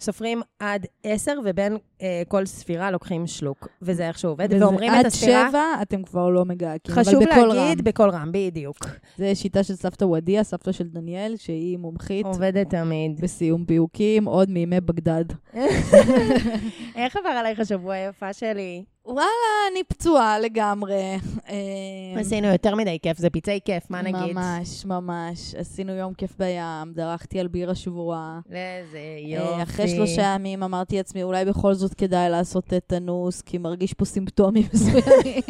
סופרים 0.00 0.42
עד 0.58 0.86
עשר, 1.02 1.38
ובין 1.44 1.76
אה, 2.02 2.22
כל 2.28 2.46
ספירה 2.46 2.90
לוקחים 2.90 3.26
שלוק. 3.26 3.68
וזה 3.82 4.08
איך 4.08 4.18
שהוא 4.18 4.32
עובד, 4.32 4.48
ואומרים 4.60 4.92
את 5.00 5.06
הספירה... 5.06 5.42
עד 5.42 5.48
שבע 5.48 5.82
אתם 5.82 6.02
כבר 6.02 6.28
לא 6.28 6.44
מגעקים, 6.44 6.94
אבל 6.94 7.02
בקול 7.02 7.24
רם. 7.24 7.30
חשוב 7.32 7.54
להגיד 7.54 7.84
בקול 7.84 8.10
רם, 8.10 8.32
בדיוק. 8.32 8.76
זה 9.18 9.34
שיטה 9.34 9.62
של 9.62 9.74
סבתא 9.74 10.04
ודיה, 10.04 10.44
סבתא 10.44 10.72
של 10.72 10.88
דניאל, 10.88 11.34
שהיא 11.36 11.78
מומחית. 11.78 12.26
עובדת 12.26 12.70
תמיד. 12.70 13.20
בסיום 13.20 13.64
פיוקים, 13.64 14.24
עוד 14.24 14.50
מימי 14.50 14.80
בגדד. 14.80 15.24
איך 16.96 17.16
עבר 17.16 17.28
עלייך 17.28 17.60
השבוע 17.60 17.94
היפה 17.94 18.32
שלי? 18.32 18.84
וואלה, 19.08 19.28
אני 19.72 19.84
פצועה 19.84 20.38
לגמרי. 20.38 21.18
אה, 21.48 22.20
עשינו 22.20 22.46
יותר 22.46 22.74
מדי 22.74 22.98
כיף, 23.02 23.18
זה 23.18 23.30
פצעי 23.30 23.60
כיף, 23.64 23.90
מה 23.90 24.02
נגיד? 24.02 24.34
ממש, 24.34 24.84
ממש. 24.84 25.54
עשינו 25.54 25.92
יום 25.92 26.14
כיף 26.14 26.38
בים, 26.38 26.92
דרכתי 26.94 27.40
על 27.40 27.46
בירה 27.46 27.74
שבורה. 27.74 28.38
איזה 28.50 28.98
אה, 28.98 29.38
יופי. 29.38 29.62
אחרי 29.62 29.88
שלושה 29.88 30.22
ימים 30.22 30.62
אמרתי 30.62 30.96
לעצמי, 30.96 31.22
אולי 31.22 31.44
בכל 31.44 31.74
זאת 31.74 31.94
כדאי 31.94 32.30
לעשות 32.30 32.64
טטנוס, 32.64 33.42
כי 33.42 33.58
מרגיש 33.58 33.94
פה 33.94 34.04
סימפטומים 34.04 34.62
מסוימים. 34.74 35.42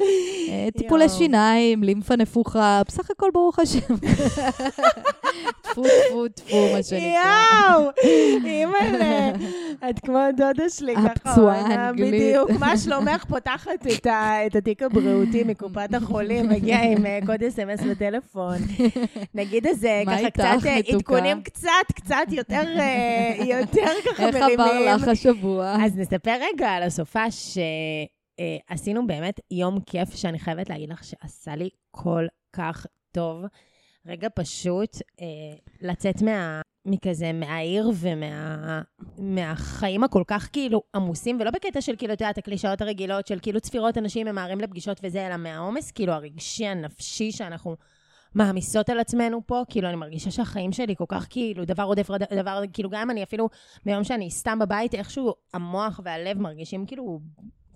אה, 0.00 0.68
טיפולי. 0.78 1.08
שיניים, 1.08 1.82
לימפה 1.82 2.16
נפוחה, 2.16 2.82
בסך 2.86 3.10
הכל 3.10 3.30
ברוך 3.34 3.58
השם. 3.58 3.96
טפו, 5.62 5.82
טפו, 5.82 6.28
טפו, 6.34 6.56
מה 6.74 6.82
שנקרא. 6.82 7.06
יואו, 7.70 7.90
אימא'לה, 8.46 9.30
את 9.90 9.98
כמו 9.98 10.18
דודה 10.36 10.68
שלי, 10.68 10.94
ככה. 10.96 11.06
הפצועה 11.06 11.60
האנגלית. 11.60 12.35
בדיוק, 12.44 12.60
מה 12.60 12.78
שלומך? 12.78 13.24
פותחת 13.24 13.70
את 13.98 14.06
ה- 14.06 14.46
את 14.46 14.56
התיק 14.56 14.82
הבריאותי 14.82 15.44
מקופת 15.44 15.94
החולים, 15.94 16.48
מגיעה 16.48 16.82
עם 16.84 17.06
אה, 17.06 17.18
קוד 17.26 17.42
אס.אם.אס 17.42 17.80
בטלפון. 17.82 18.56
נגיד 19.34 19.66
איזה, 19.66 20.02
ככה 20.06 20.30
קצת 20.30 20.66
אה? 20.66 20.76
עדכונים 20.94 21.42
קצת, 21.42 21.68
קצת 21.94 22.16
יותר, 22.30 22.62
אה, 22.78 23.34
יותר 23.60 23.86
ככה 24.12 24.26
איך 24.26 24.36
מרימים. 24.36 24.60
עבר 24.60 24.96
לך 24.96 25.08
השבוע? 25.08 25.76
אז 25.84 25.96
נספר 25.96 26.34
רגע 26.54 26.68
על 26.70 26.82
הסופה 26.82 27.24
שעשינו 27.30 29.06
באמת 29.06 29.40
יום 29.50 29.78
כיף, 29.86 30.14
שאני 30.14 30.38
חייבת 30.38 30.70
להגיד 30.70 30.90
לך 30.90 31.04
שעשה 31.04 31.56
לי 31.56 31.68
כל 31.90 32.26
כך 32.52 32.86
טוב. 33.12 33.42
רגע 34.06 34.28
פשוט 34.34 34.96
אה, 35.20 35.26
לצאת 35.80 36.22
מה... 36.22 36.60
מכזה, 36.86 37.32
מהעיר 37.32 37.90
ומה... 37.94 38.82
מהחיים 39.18 40.04
הכל 40.04 40.22
כך 40.26 40.48
כאילו 40.52 40.82
עמוסים, 40.94 41.40
ולא 41.40 41.50
בקטע 41.50 41.80
של 41.80 41.96
כאילו, 41.96 42.12
את 42.12 42.20
יודעת, 42.20 42.38
הקלישאות 42.38 42.80
הרגילות 42.80 43.26
של 43.26 43.38
כאילו 43.42 43.60
צפירות 43.60 43.98
אנשים 43.98 44.26
ממהרים 44.26 44.60
לפגישות 44.60 45.00
וזה, 45.02 45.26
אלא 45.26 45.36
מהעומס 45.36 45.90
כאילו 45.90 46.12
הרגשי, 46.12 46.66
הנפשי 46.66 47.32
שאנחנו 47.32 47.76
מעמיסות 48.34 48.90
על 48.90 49.00
עצמנו 49.00 49.40
פה, 49.46 49.62
כאילו 49.68 49.88
אני 49.88 49.96
מרגישה 49.96 50.30
שהחיים 50.30 50.72
שלי 50.72 50.96
כל 50.96 51.04
כך 51.08 51.26
כאילו 51.30 51.64
דבר 51.64 51.82
עודף 51.82 52.10
דבר, 52.32 52.62
כאילו 52.72 52.90
גם 52.90 53.10
אני 53.10 53.22
אפילו 53.22 53.48
ביום 53.84 54.04
שאני 54.04 54.30
סתם 54.30 54.58
בבית, 54.58 54.94
איכשהו 54.94 55.34
המוח 55.54 56.00
והלב 56.04 56.38
מרגישים 56.38 56.86
כאילו 56.86 57.20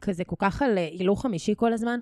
כזה 0.01 0.25
כל 0.25 0.37
כך 0.39 0.63
על 0.63 0.79
הילוך 0.79 1.23
חמישי 1.23 1.55
כל 1.57 1.73
הזמן. 1.73 2.01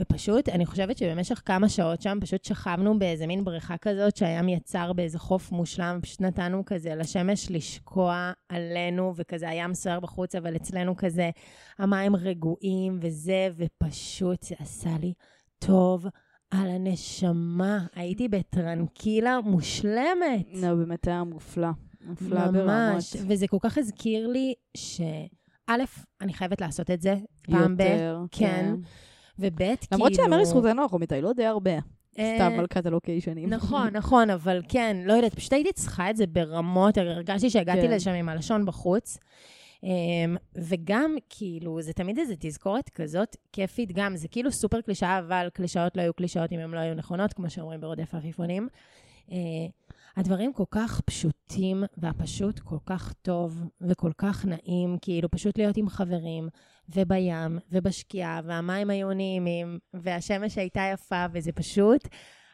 ופשוט, 0.00 0.48
אני 0.48 0.66
חושבת 0.66 0.98
שבמשך 0.98 1.42
כמה 1.44 1.68
שעות 1.68 2.02
שם 2.02 2.18
פשוט 2.20 2.44
שכבנו 2.44 2.98
באיזה 2.98 3.26
מין 3.26 3.44
בריכה 3.44 3.76
כזאת 3.76 4.16
שהים 4.16 4.48
יצר 4.48 4.92
באיזה 4.92 5.18
חוף 5.18 5.52
מושלם, 5.52 5.96
ופשוט 5.98 6.20
נתנו 6.20 6.62
כזה 6.66 6.94
לשמש 6.94 7.50
לשקוע 7.50 8.32
עלינו, 8.48 9.12
וכזה 9.16 9.48
הים 9.48 9.74
סוער 9.74 10.00
בחוץ, 10.00 10.34
אבל 10.34 10.56
אצלנו 10.56 10.96
כזה 10.96 11.30
המים 11.78 12.16
רגועים 12.16 12.98
וזה, 13.02 13.48
ופשוט 13.56 14.42
זה 14.42 14.54
עשה 14.58 14.90
לי 15.00 15.12
טוב 15.58 16.06
על 16.50 16.68
הנשמה. 16.68 17.86
הייתי 17.94 18.28
בטרנקילה 18.28 19.40
מושלמת. 19.44 20.46
לא, 20.54 20.74
באמת 20.74 21.08
היה 21.08 21.24
מופלא. 21.24 21.68
מופלא 22.04 22.46
ברמות. 22.46 22.66
ממש, 22.66 23.16
וזה 23.28 23.48
כל 23.48 23.58
כך 23.60 23.78
הזכיר 23.78 24.26
לי 24.26 24.54
ש... 24.76 25.00
א', 25.66 25.82
אני 26.20 26.32
חייבת 26.32 26.60
לעשות 26.60 26.90
את 26.90 27.02
זה 27.02 27.14
פעם 27.42 27.76
ב... 27.76 27.80
יותר, 27.80 28.24
כן. 28.30 28.74
וב', 29.38 29.58
כאילו... 29.58 29.76
למרות 29.92 30.14
שיאמר 30.14 30.38
לזכותנו, 30.40 30.82
אנחנו 30.82 30.98
מטיילות 30.98 31.36
די 31.36 31.44
הרבה. 31.44 31.78
אה, 32.18 32.34
סתם 32.36 32.52
מלכת 32.56 32.86
הלוקיישנים. 32.86 33.50
נכון, 33.50 33.88
נכון, 33.92 34.30
אבל 34.30 34.62
כן, 34.68 34.96
לא 35.04 35.12
יודעת, 35.12 35.34
פשוט 35.34 35.52
הייתי 35.52 35.72
צריכה 35.72 36.10
את 36.10 36.16
זה 36.16 36.26
ברמות, 36.26 36.98
הרגשתי 36.98 37.50
שהגעתי 37.50 37.82
כן. 37.82 37.90
לשם 37.90 38.10
עם 38.10 38.28
הלשון 38.28 38.64
בחוץ. 38.64 39.18
אמ, 39.82 40.36
וגם, 40.54 41.16
כאילו, 41.28 41.82
זה 41.82 41.92
תמיד 41.92 42.18
איזו 42.18 42.34
תזכורת 42.38 42.88
כזאת 42.88 43.36
כיפית, 43.52 43.92
גם, 43.92 44.16
זה 44.16 44.28
כאילו 44.28 44.52
סופר 44.52 44.80
קלישאה, 44.80 45.18
אבל 45.18 45.48
קלישאות 45.54 45.96
לא 45.96 46.02
היו 46.02 46.14
קלישאות 46.14 46.52
אם 46.52 46.58
הן 46.58 46.70
לא 46.70 46.78
היו 46.78 46.94
נכונות, 46.94 47.32
כמו 47.32 47.50
שאומרים 47.50 47.80
ברודף 47.80 48.14
עפיפונים. 48.14 48.68
אה, 49.32 49.36
הדברים 50.16 50.52
כל 50.52 50.64
כך 50.70 51.00
פשוטים, 51.00 51.84
והפשוט 51.96 52.58
כל 52.58 52.78
כך 52.86 53.12
טוב 53.22 53.64
וכל 53.80 54.12
כך 54.18 54.44
נעים, 54.44 54.96
כאילו 55.02 55.30
פשוט 55.30 55.58
להיות 55.58 55.76
עם 55.76 55.88
חברים, 55.88 56.48
ובים, 56.94 57.58
ובשקיעה, 57.72 58.40
והמים 58.44 58.90
היו 58.90 59.12
נעימים, 59.12 59.78
והשמש 59.94 60.58
הייתה 60.58 60.82
יפה, 60.92 61.26
וזה 61.32 61.52
פשוט 61.52 62.08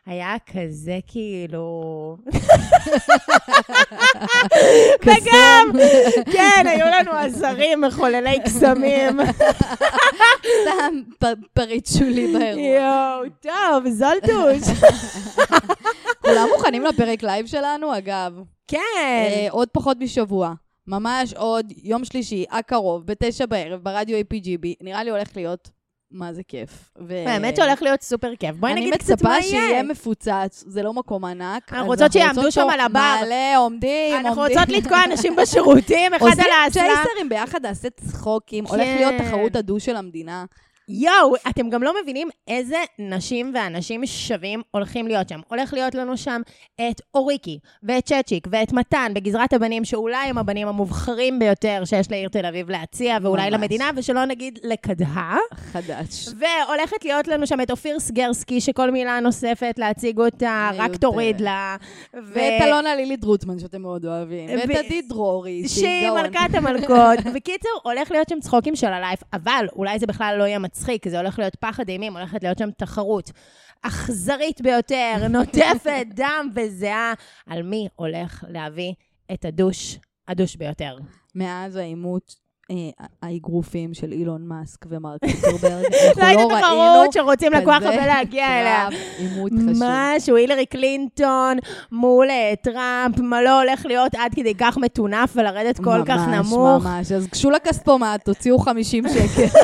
היה 0.06 0.36
כזה 0.46 0.98
כאילו... 1.06 2.16
וגם, 5.04 5.70
כן, 6.32 6.66
היו 6.66 6.86
לנו 6.86 7.12
עזרים 7.12 7.80
מחוללי 7.80 8.38
קסמים. 8.44 9.20
סתם 10.62 11.00
פריט 11.54 11.86
שולי 11.86 12.32
באירוע. 12.32 12.62
יואו, 12.62 13.22
טוב, 13.40 13.88
זולטוש. 13.88 14.68
כולם 16.20 16.48
מוכנים 16.56 16.84
לפרק 16.84 17.22
לייב 17.22 17.46
שלנו, 17.46 17.98
אגב. 17.98 18.32
כן. 18.68 18.78
אה, 18.98 19.46
עוד 19.50 19.68
פחות 19.72 19.96
משבוע. 20.00 20.54
ממש 20.86 21.34
עוד 21.34 21.72
יום 21.82 22.04
שלישי, 22.04 22.44
הקרוב, 22.50 23.06
בתשע 23.06 23.46
בערב, 23.46 23.80
ברדיו 23.80 24.18
APGB. 24.18 24.66
נראה 24.80 25.04
לי 25.04 25.10
הולך 25.10 25.28
להיות, 25.36 25.70
מה 26.10 26.32
זה 26.32 26.42
כיף. 26.48 26.90
ו- 27.08 27.28
האמת 27.28 27.56
שהולך 27.56 27.82
להיות 27.82 28.02
סופר 28.02 28.36
כיף. 28.36 28.56
בואי 28.56 28.74
נגיד 28.74 28.94
קצת 28.94 29.22
מה 29.22 29.30
אני 29.30 29.38
מצפה 29.38 29.50
שיהיה 29.50 29.70
יהיה. 29.70 29.82
מפוצץ, 29.82 30.64
זה 30.66 30.82
לא 30.82 30.92
מקום 30.92 31.24
ענק. 31.24 31.72
אנחנו 31.72 31.86
רוצות 31.86 32.12
שיעמדו 32.12 32.52
שם 32.52 32.66
על 32.70 32.80
הבר. 32.80 33.14
מלא, 33.24 33.58
עומדים, 33.58 34.14
אנחנו 34.26 34.42
עומדים. 34.42 34.58
רוצות 34.58 34.76
לתקוע 34.76 35.04
אנשים 35.04 35.36
בשירותים, 35.36 36.14
אחד 36.14 36.26
עושים 36.26 36.44
על 36.44 36.50
האסלה. 36.64 36.82
צ'ייסרים 36.82 37.28
ביחד, 37.28 37.66
נעשה 37.66 37.88
צחוקים. 37.90 38.64
הולך 38.66 38.86
להיות 38.96 39.14
כן. 39.18 39.28
תחרות 39.28 39.56
הדו 39.56 39.80
של 39.80 39.96
המדינה. 39.96 40.44
יואו, 40.88 41.34
אתם 41.50 41.70
גם 41.70 41.82
לא 41.82 41.94
מבינים 42.02 42.28
איזה 42.48 42.76
נשים 42.98 43.52
ואנשים 43.54 44.06
שווים 44.06 44.62
הולכים 44.70 45.06
להיות 45.06 45.28
שם. 45.28 45.40
הולך 45.48 45.72
להיות 45.72 45.94
לנו 45.94 46.16
שם 46.16 46.40
את 46.90 47.00
אוריקי, 47.14 47.58
ואת 47.82 48.06
צ'צ'יק, 48.06 48.46
ואת 48.50 48.72
מתן 48.72 49.12
בגזרת 49.14 49.52
הבנים, 49.52 49.84
שאולי 49.84 50.26
הם 50.26 50.38
הבנים 50.38 50.68
המובחרים 50.68 51.38
ביותר 51.38 51.82
שיש 51.84 52.10
לעיר 52.10 52.28
תל 52.28 52.46
אביב 52.46 52.70
להציע, 52.70 53.18
ואולי 53.22 53.42
ממש. 53.42 53.54
למדינה, 53.54 53.90
ושלא 53.96 54.24
נגיד 54.24 54.58
לקדהה. 54.62 55.36
חדש. 55.54 56.28
והולכת 56.28 57.04
להיות 57.04 57.28
לנו 57.28 57.46
שם 57.46 57.60
את 57.60 57.70
אופיר 57.70 58.00
סגרסקי, 58.00 58.60
שכל 58.60 58.90
מילה 58.90 59.20
נוספת 59.20 59.74
להציג 59.78 60.18
אותה, 60.18 60.70
רק. 60.74 60.96
תוריד 60.96 61.40
לה. 61.40 61.76
ו- 62.14 62.18
ואת 62.32 62.62
אלונה 62.62 62.94
לילי 62.96 63.16
דרוטמן, 63.16 63.58
שאתם 63.58 63.82
מאוד 63.82 64.06
אוהבים. 64.06 64.48
ואת 64.50 64.68
ו- 64.68 64.78
עדי 64.78 65.02
דרורי, 65.02 65.68
שהיא. 65.68 66.10
מלכת 66.10 66.54
המלכות. 66.54 67.18
בקיצור, 67.34 67.80
הולך 67.82 68.10
להיות 68.10 68.28
שם 68.28 68.40
צחוקים 68.40 68.76
של 68.76 68.86
הלייף, 68.86 69.20
אבל 69.32 69.66
אולי 69.76 69.98
זה 69.98 70.06
בכלל 70.06 70.36
לא 70.38 70.44
יהיה 70.44 70.58
מצחיק, 70.74 71.08
זה 71.08 71.18
הולך 71.18 71.38
להיות 71.38 71.56
פחד 71.56 71.88
אימים, 71.88 72.16
הולכת 72.16 72.42
להיות 72.42 72.58
שם 72.58 72.70
תחרות 72.70 73.30
אכזרית 73.82 74.60
ביותר, 74.60 75.14
נוטפת 75.30 76.06
דם 76.14 76.50
וזיעה, 76.54 77.12
על 77.46 77.62
מי 77.62 77.88
הולך 77.96 78.44
להביא 78.48 78.92
את 79.32 79.44
הדוש, 79.44 79.98
הדוש 80.28 80.56
ביותר. 80.56 80.96
מאז 81.34 81.76
העימות, 81.76 82.34
האגרופים 83.22 83.94
של 83.94 84.12
אילון 84.12 84.46
מאסק 84.46 84.86
ומרק 84.88 85.20
צוקרברג, 85.24 85.84
אנחנו 85.94 86.22
לא 86.22 86.26
הייתה 86.26 86.32
לא 86.34 86.46
ראינו 86.46 86.60
תחרות 86.60 87.12
שרוצים 87.12 87.52
כזה 87.52 87.72
הרבה 87.74 88.06
להגיע 88.06 88.46
אליה. 88.60 88.88
קרב 88.90 89.00
עימות 89.18 89.52
חשוב. 89.52 89.82
משהו, 89.82 90.36
הילרי 90.36 90.66
קלינטון 90.66 91.58
מול 91.92 92.30
אה, 92.30 92.52
טראמפ, 92.62 93.18
מה 93.20 93.42
לא 93.42 93.62
הולך 93.62 93.86
להיות 93.86 94.14
עד 94.14 94.34
כדי 94.34 94.54
כך 94.54 94.76
מטונף 94.78 95.32
ולרדת 95.36 95.78
כל 95.78 96.02
כך 96.06 96.20
נמוך. 96.28 96.84
ממש, 96.84 96.86
ממש. 96.86 97.12
אז 97.12 97.26
גשו 97.26 97.50
לכספומט, 97.50 98.24
תוציאו 98.24 98.58
50 98.58 99.04
שקל. 99.08 99.46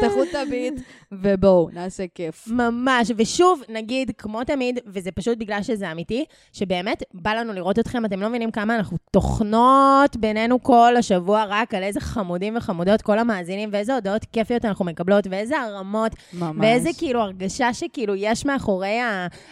תפתחו 0.00 0.22
את 0.22 0.34
הביט, 0.34 0.74
ובואו, 1.12 1.68
נעשה 1.72 2.04
כיף. 2.14 2.48
ממש, 2.48 3.10
ושוב, 3.16 3.62
נגיד, 3.68 4.10
כמו 4.18 4.44
תמיד, 4.44 4.78
וזה 4.86 5.10
פשוט 5.12 5.38
בגלל 5.38 5.62
שזה 5.62 5.92
אמיתי, 5.92 6.24
שבאמת 6.52 7.02
בא 7.14 7.34
לנו 7.34 7.52
לראות 7.52 7.78
אתכם, 7.78 8.04
אתם 8.04 8.20
לא 8.20 8.28
מבינים 8.28 8.50
כמה 8.50 8.76
אנחנו 8.76 8.96
תוכנות 9.10 10.16
בינינו 10.16 10.62
כל 10.62 10.96
השבוע 10.96 11.44
רק 11.48 11.74
על 11.74 11.82
איזה 11.82 12.00
חמודים 12.00 12.56
וחמודות, 12.56 13.02
כל 13.02 13.18
המאזינים, 13.18 13.68
ואיזה 13.72 13.94
הודעות 13.94 14.24
כיפיות 14.32 14.64
אנחנו 14.64 14.84
מקבלות, 14.84 15.26
ואיזה 15.30 15.60
הרמות, 15.60 16.12
ממש. 16.32 16.56
ואיזה 16.60 16.90
כאילו 16.98 17.20
הרגשה 17.20 17.74
שכאילו 17.74 18.14
יש 18.14 18.46
מאחורי 18.46 18.98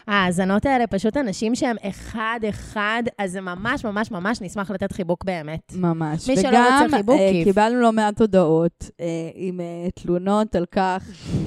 ההאזנות 0.07 0.67
האלה 0.67 0.87
פשוט 0.87 1.17
אנשים 1.17 1.55
שהם 1.55 1.77
אחד-אחד, 1.83 3.03
אז 3.19 3.33
זה 3.33 3.41
ממש 3.41 3.85
ממש 3.85 4.11
ממש 4.11 4.43
נשמח 4.43 4.71
לתת 4.71 4.93
חיבוק 4.93 5.25
באמת. 5.25 5.73
ממש. 5.75 6.29
מי 6.29 6.37
שלא 6.37 6.49
וגם 6.49 6.83
רוצה 6.83 6.97
חיבוק, 6.97 7.21
אה, 7.21 7.31
כיף. 7.33 7.45
קיבלנו 7.45 7.81
לא 7.81 7.93
מעט 7.93 8.21
הודעות 8.21 8.91
אה, 9.01 9.07
עם 9.35 9.61
אה, 9.61 9.91
תלונות 9.95 10.55
על 10.57 10.67
כך 10.67 11.03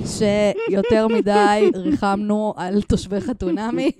שיותר 0.05 1.07
מדי 1.07 1.71
ריחמנו 1.75 2.53
על 2.57 2.81
תושבי 2.81 3.21
חתונמי. 3.21 3.91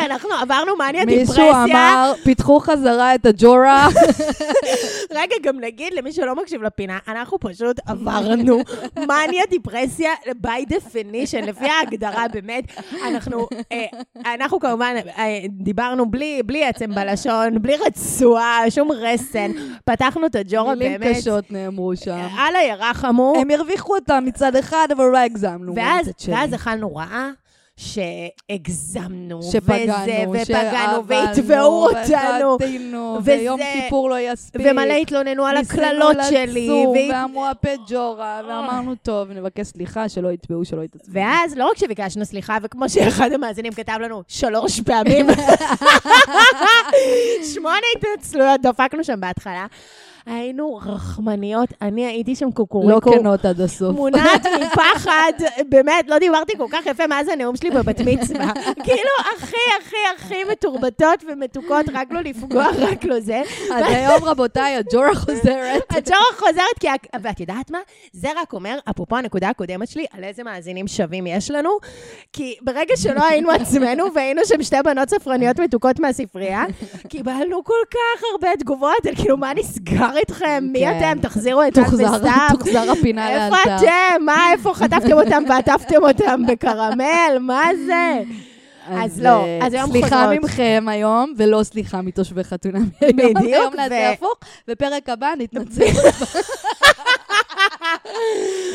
אנחנו 0.00 0.28
עברנו 0.42 0.76
מניה 0.76 1.04
מישהו 1.04 1.34
דיפרסיה, 1.34 1.64
אמר, 1.64 2.12
פיתחו 2.24 2.60
חזרה 2.60 3.14
את 3.14 3.26
הג'ורה. 3.26 3.88
רגע 5.10 5.36
גם 5.42 5.60
נגיד 5.60 5.92
למי 5.94 6.12
שלא 6.12 6.34
מקשיב 6.34 6.62
לפינה, 6.62 6.98
אנחנו 7.08 7.38
פשוט 7.40 7.80
עברנו 7.86 8.62
מניה 8.96 9.42
דיפרסיה 9.50 10.10
by 10.46 10.72
definition, 10.72 11.46
לפי 11.46 11.66
ההגדרה, 11.66 12.24
באמת. 12.32 12.64
אנחנו, 13.06 13.46
אה, 13.72 14.34
אנחנו 14.34 14.60
כמובן 14.60 14.94
אה, 15.18 15.40
דיברנו 15.50 16.10
בלי, 16.10 16.42
בלי 16.46 16.64
עצם 16.64 16.94
בלשון, 16.94 17.62
בלי 17.62 17.76
רצועה, 17.86 18.70
שום 18.70 18.92
רסן. 18.92 19.50
פתחנו 19.84 20.26
את 20.26 20.34
הג'ורה 20.34 20.74
באמת. 20.74 21.00
מילים 21.00 21.14
קשות 21.14 21.50
נאמרו 21.50 21.96
שם. 21.96 22.26
אללה 22.38 22.58
ירחמו. 22.68 23.34
הם 23.40 23.50
הרוויחו 23.50 23.94
אותה 23.94 24.20
מצד 24.20 24.47
אחד, 24.56 24.88
אבל 24.96 25.04
אולי 25.04 25.24
הגזמנו. 25.24 25.74
ואז. 25.74 26.10
ואז 26.28 26.54
אכלנו 26.54 26.96
רעה. 26.96 27.30
שהגזמנו, 27.80 29.42
שפגענו, 29.42 30.30
וזה, 30.32 30.42
ופגענו, 30.42 31.04
והתבעו 31.06 31.88
אותנו, 31.88 32.58
וזה- 33.20 33.32
ויום 33.40 33.60
כיפור 33.72 34.10
לא 34.10 34.20
יספיק. 34.20 34.62
ומלא 34.70 34.92
התלוננו 34.92 35.46
על 35.46 35.56
הקללות 35.56 36.16
שלי, 36.30 36.70
ואמרו 37.12 37.46
הפג'ורה, 37.46 38.40
ואמרנו, 38.48 38.94
טוב, 39.02 39.30
נבקש 39.30 39.66
סליחה, 39.66 40.08
שלא 40.08 40.32
יתבעו, 40.32 40.64
שלא 40.64 40.82
יתעצבנו. 40.82 41.14
ואז 41.14 41.56
לא 41.56 41.68
רק 41.70 41.78
שביקשנו 41.78 42.24
סליחה, 42.24 42.58
וכמו 42.62 42.88
שאחד 42.88 43.32
המאזינים 43.32 43.72
כתב 43.72 43.96
לנו 44.00 44.22
שלוש 44.28 44.80
פעמים, 44.80 45.26
שמונה 47.54 47.76
התנצלויות 47.96 48.60
דפקנו 48.60 49.04
שם 49.04 49.20
בהתחלה, 49.20 49.66
היינו 50.28 50.80
רחמניות, 50.82 51.68
אני 51.82 52.06
הייתי 52.06 52.34
שם 52.34 52.46
לא 52.46 52.50
קוקוריקו. 52.50 53.12
כנות 53.12 53.44
עד 53.44 53.60
הסוף. 53.60 53.96
מונעת 53.96 54.46
מפחד, 54.62 55.32
באמת, 55.68 56.08
לא 56.08 56.18
דיברתי 56.18 56.52
כל 56.58 56.66
כך 56.70 56.86
יפה 56.86 57.06
מאז 57.06 57.28
הנאום 57.28 57.56
שלי 57.56 57.70
בבת 57.70 58.00
מצווה. 58.00 58.52
כאילו, 58.84 59.10
הכי, 59.36 59.56
הכי, 59.80 59.96
הכי 60.16 60.44
מתורבתות 60.52 61.24
ומתוקות, 61.28 61.86
רק 61.92 62.12
לא 62.12 62.20
לפגוע, 62.20 62.66
רק 62.90 63.04
לא 63.04 63.20
זה. 63.20 63.42
אז 63.74 63.84
היום, 63.88 64.24
רבותיי, 64.24 64.76
הג'ורה 64.76 65.14
חוזרת. 65.14 65.82
הג'ורה 65.90 66.26
חוזרת, 66.38 66.78
כי... 66.80 66.88
ואת 67.22 67.40
יודעת 67.40 67.70
מה? 67.70 67.78
זה 68.12 68.28
רק 68.36 68.52
אומר, 68.52 68.78
אפרופו 68.90 69.16
הנקודה 69.16 69.48
הקודמת 69.48 69.88
שלי, 69.88 70.06
על 70.12 70.24
איזה 70.24 70.42
מאזינים 70.42 70.88
שווים 70.88 71.26
יש 71.26 71.50
לנו. 71.50 71.70
כי 72.32 72.56
ברגע 72.62 72.96
שלא 72.96 73.24
היינו 73.24 73.50
עצמנו, 73.50 74.14
והיינו 74.14 74.40
שם 74.44 74.62
שתי 74.62 74.76
בנות 74.84 75.08
ספרניות 75.08 75.60
מתוקות 75.60 76.00
מהספרייה, 76.00 76.64
קיבלנו 77.08 77.64
כל 77.64 77.72
כך 77.90 78.22
הרבה 78.32 78.48
תגובות, 78.58 79.06
על 79.08 79.14
כאילו, 79.14 79.36
מה 79.36 79.54
נסגר 79.54 80.17
איתכם? 80.18 80.64
מי 80.72 80.80
כן. 80.80 80.98
אתם? 80.98 81.20
תחזירו 81.20 81.62
את 81.62 81.74
טל 81.74 81.80
וסתיו. 81.80 82.48
תוחזר 82.50 82.90
הפינה 82.90 83.28
איפה 83.30 83.56
לאלתר. 83.66 83.76
אתם? 83.76 84.24
מה, 84.24 84.52
איפה 84.52 84.74
חטפתם 84.74 85.12
אותם 85.12 85.42
ועטפתם 85.48 86.02
אותם 86.02 86.42
בקרמל? 86.46 87.38
מה 87.40 87.68
זה? 87.86 88.22
אז 88.90 89.22
לא, 89.22 89.28
אה, 89.44 89.58
אז 89.66 89.72
היום 89.74 89.90
סליחה 89.90 90.08
חוזרות. 90.26 90.44
מכם 90.44 90.86
היום, 90.88 91.34
ולא 91.36 91.62
סליחה 91.62 92.02
מתושבי 92.02 92.44
חתונה. 92.44 92.78
בדיוק, 93.02 93.36
היום 93.36 93.74
נעשה 93.76 94.10
הפוך, 94.12 94.34
בפרק 94.68 95.08
הבא 95.08 95.32
נתנצל. 95.38 95.84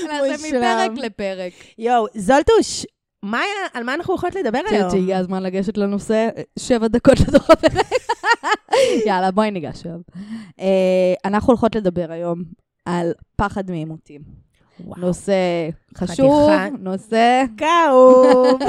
נעשה. 0.07 0.47
מפרק 0.47 0.91
לפרק. 0.95 1.53
יואו, 1.77 2.05
זולטוש, 2.15 2.85
מה 3.23 3.41
על 3.73 3.83
מה 3.83 3.93
אנחנו 3.93 4.13
הולכות 4.13 4.35
לדבר 4.35 4.59
היום? 4.69 4.89
שהגיע 4.91 5.17
הזמן 5.17 5.43
לגשת 5.43 5.77
לנושא, 5.77 6.29
שבע 6.59 6.87
דקות 6.87 7.19
לתוך 7.19 7.49
הפרק. 7.49 7.87
יאללה, 9.05 9.31
בואי 9.31 9.51
ניגש 9.51 9.85
אליו. 9.85 9.99
אה, 10.59 11.13
אנחנו 11.25 11.47
הולכות 11.47 11.75
לדבר 11.75 12.05
היום 12.09 12.43
על 12.85 13.11
פחד 13.35 13.71
מעימותים. 13.71 14.42
וואו. 14.79 15.01
נושא 15.01 15.33
חשוב, 15.97 16.49
חתיכה. 16.49 16.67
נושא... 16.79 17.43
כאוב. 17.57 18.59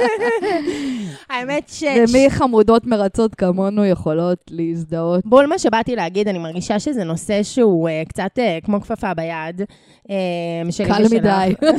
האמת 1.30 1.68
ש... 1.68 1.82
ומי 1.82 2.30
חמודות 2.30 2.86
מרצות 2.86 3.34
כמונו 3.34 3.84
יכולות 3.84 4.38
להזדהות. 4.50 5.26
בול 5.26 5.46
מה 5.46 5.58
שבאתי 5.58 5.96
להגיד, 5.96 6.28
אני 6.28 6.38
מרגישה 6.38 6.78
שזה 6.78 7.04
נושא 7.04 7.42
שהוא 7.42 7.88
uh, 7.88 8.08
קצת 8.08 8.30
uh, 8.38 8.66
כמו 8.66 8.80
כפפה 8.80 9.14
ביד. 9.14 9.62
שלי 10.70 10.86
קל 10.88 11.02
ושלך. 11.04 11.12
מדי. 11.12 11.54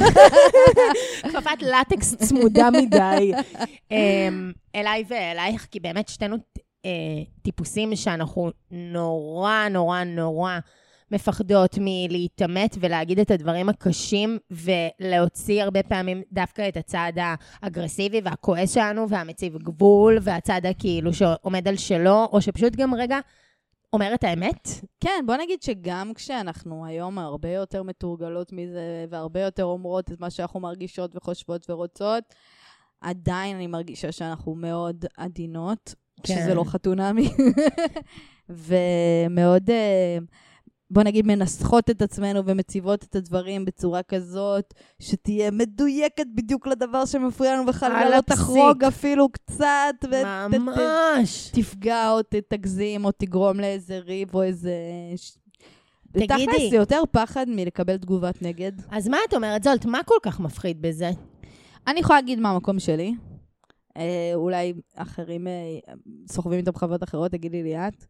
כפפת 1.30 1.62
לטקס 1.62 2.16
צמודה 2.16 2.70
מדי. 2.72 3.34
um, 3.90 3.96
אליי 4.76 5.04
ואלייך, 5.08 5.68
כי 5.72 5.80
באמת 5.80 6.10
שתינו 6.10 6.36
uh, 6.36 6.90
טיפוסים 7.42 7.96
שאנחנו 7.96 8.52
נורא, 8.72 9.68
נורא, 9.70 10.04
נורא 10.04 10.60
מפחדות 11.12 11.78
מלהתעמת 11.82 12.78
ולהגיד 12.80 13.20
את 13.20 13.32
הדברים 13.32 13.70
הקשים, 13.70 14.38
ולהוציא 14.52 15.64
הרבה 15.64 15.84
פעמים 15.84 16.22
דווקא 16.32 16.68
את 16.68 16.78
הצד 16.78 17.12
האגרסיבי 17.62 18.22
והכועס 18.24 18.74
שלנו, 18.74 19.10
והמציב 19.10 19.58
גבול, 19.58 20.18
והצד 20.22 20.62
הכאילו 20.70 21.14
שעומד 21.14 21.68
על 21.68 21.78
שלו, 21.78 22.28
או 22.32 22.42
שפשוט 22.42 22.76
גם 22.76 22.96
רגע 22.96 23.20
אומר 23.94 24.14
את 24.14 24.24
האמת. 24.24 24.68
כן, 25.00 25.24
בוא 25.26 25.36
נגיד 25.36 25.62
שגם 25.62 26.12
כשאנחנו 26.16 26.86
היום 26.86 27.20
הרבה 27.20 27.50
יותר 27.50 27.84
מתורגלות 27.84 28.54
מזה, 28.54 29.06
והרבה 29.10 29.40
יותר 29.40 29.64
אומרות 29.64 30.12
את 30.12 30.20
מה 30.20 30.30
שאנחנו 30.30 30.60
מרגישות 30.60 31.16
וחושבות 31.16 31.70
ורוצות, 31.70 32.24
עדיין 33.02 33.56
אני 33.56 33.68
מרגישה 33.68 34.12
שאנחנו 34.12 34.56
מאוד 34.56 35.06
עדינות, 35.18 35.96
כן. 36.24 36.36
שזה 36.36 36.54
לא 36.54 36.64
חתונמי, 36.64 37.30
ומאוד, 38.50 39.70
אה, 39.70 40.18
בוא 40.94 41.04
נגיד, 41.04 41.28
מנסחות 41.28 41.90
את 41.90 42.02
עצמנו 42.02 42.46
ומציבות 42.46 43.04
את 43.04 43.16
הדברים 43.16 43.66
בצורה 43.66 44.04
כזאת, 44.04 44.74
שתהיה 45.00 45.52
מדויקת 45.52 46.26
בדיוק 46.36 46.68
לדבר 46.68 47.06
שמפריע 47.06 47.54
לנו, 47.54 47.62
על 47.62 47.70
וחלילה 47.70 48.10
לא 48.10 48.16
הפסיק. 48.16 48.38
תחרוג 48.38 48.84
אפילו 48.84 49.30
קצת, 49.30 49.66
ות- 50.04 50.12
ת- 50.52 50.56
ממש. 50.58 51.50
תפגע 51.54 52.12
או 52.12 52.22
ת- 52.22 52.36
תגזים 52.36 53.06
או 53.06 53.12
תגרום 53.12 53.60
לאיזה 53.60 54.00
ריב 54.00 54.36
או 54.36 54.44
איזה... 54.44 54.74
ש- 55.16 55.38
תגידי. 56.12 56.28
בתכלס 56.46 56.70
זה 56.70 56.76
יותר 56.76 57.02
פחד 57.12 57.46
מלקבל 57.50 57.98
תגובת 57.98 58.42
נגד. 58.42 58.72
אז 58.90 59.08
מה 59.08 59.18
את 59.30 59.34
אומרת, 59.34 59.64
זולט? 59.64 59.86
מה 59.86 60.00
כל 60.06 60.16
כך 60.24 60.40
מפחיד 60.40 60.82
בזה? 60.82 61.12
אני 61.88 62.00
יכולה 62.00 62.20
להגיד 62.20 62.40
מה 62.40 62.50
המקום 62.50 62.80
שלי. 62.80 63.14
אה, 63.98 64.32
אולי 64.36 64.74
אחרים 64.96 65.48
אה, 65.48 65.52
סוחבים 66.32 66.60
איתם 66.60 66.74
חוויות 66.74 67.04
אחרות, 67.04 67.32
תגידי 67.32 67.64
לי 67.64 67.78
את. 67.78 68.06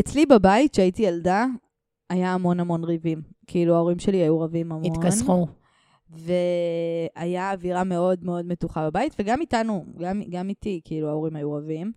אצלי 0.00 0.26
בבית, 0.26 0.72
כשהייתי 0.72 1.02
ילדה, 1.02 1.46
היה 2.10 2.34
המון 2.34 2.60
המון 2.60 2.84
ריבים. 2.84 3.22
כאילו, 3.46 3.74
ההורים 3.74 3.98
שלי 3.98 4.16
היו 4.16 4.40
רבים 4.40 4.72
המון. 4.72 4.92
התכסחו. 4.92 5.46
והיה 6.10 7.52
אווירה 7.52 7.84
מאוד 7.84 8.24
מאוד 8.24 8.46
מתוחה 8.46 8.90
בבית, 8.90 9.14
וגם 9.18 9.40
איתנו, 9.40 9.84
גם, 9.98 10.22
גם 10.30 10.48
איתי, 10.48 10.80
כאילו, 10.84 11.08
ההורים 11.08 11.36
היו 11.36 11.52
רבים. 11.52 11.92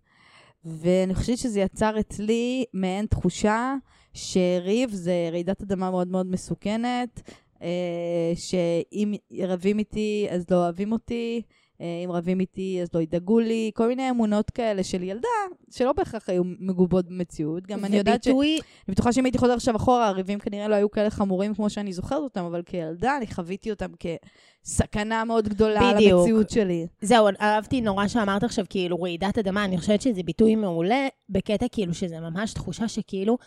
ואני 0.66 1.16
חושבת 1.16 1.38
שזה 1.38 1.60
יצר 1.60 2.00
אצלי 2.00 2.66
מעין 2.74 3.06
תחושה 3.06 3.76
שריב 4.14 4.90
זה 4.90 5.30
רעידת 5.32 5.62
אדמה 5.62 5.92
מאוד 5.92 6.08
מאוד 6.08 6.26
מסוכנת, 6.26 7.22
אה, 7.62 8.32
שאם 8.36 9.14
רבים 9.44 9.80
איתי 9.80 10.28
אז 10.30 10.46
לא 10.52 10.56
אוהבים 10.56 10.92
אותי, 10.92 11.42
אם 11.80 12.12
רבים 12.12 12.40
איתי 12.40 12.80
אז 12.82 12.88
לא 12.94 13.02
ידאגו 13.02 13.40
לי, 13.40 13.72
כל 13.74 13.88
מיני 13.88 14.10
אמונות 14.10 14.50
כאלה 14.50 14.84
של 14.84 15.04
ילדה, 15.04 15.28
שלא 15.72 15.94
בהכרח 15.94 16.30
היו 16.30 16.44
מגובות 16.60 17.06
במציאות. 17.08 17.68
גם 17.68 17.86
אני 17.86 17.98
יודעת 17.98 18.24
ש... 18.24 18.28
אני 18.28 18.60
בטוחה 18.88 19.14
שאם 19.14 19.26
הייתי 19.26 19.38
חוזרת 19.38 19.56
עכשיו 19.56 19.76
אחורה, 19.76 20.08
הריבים 20.08 20.40
כנראה 20.40 20.68
לא 20.68 20.76
היו 20.76 20.92
כאלה 20.92 21.10
חמורים 21.10 21.56
כמו 21.56 21.70
שאני 21.70 21.94
זוכרת 21.94 22.20
אותם, 22.20 22.44
אבל 22.44 22.62
כילדה 22.66 23.18
אני 23.18 23.28
חוויתי 23.28 23.72
אותם 23.72 23.92
כסכנה 24.64 25.24
מאוד 25.24 25.50
גדולה 25.50 25.94
בדיוק. 25.96 26.20
למציאות 26.20 26.50
שלי. 26.50 26.88
זהו, 27.02 27.28
אהבתי 27.42 27.82
נורא 27.82 28.08
שאמרת 28.08 28.44
עכשיו, 28.44 28.66
כאילו, 28.70 29.02
רעידת 29.02 29.38
אדמה, 29.38 29.66
אני 29.66 29.78
חושבת 29.78 30.02
שזה 30.02 30.24
ביטוי 30.24 30.56
מעולה, 30.56 31.08
בקטע 31.30 31.66
כאילו 31.72 31.94
שזה 31.94 32.20
ממש 32.20 32.54
תחושה 32.54 32.88
שכאילו, 32.88 33.38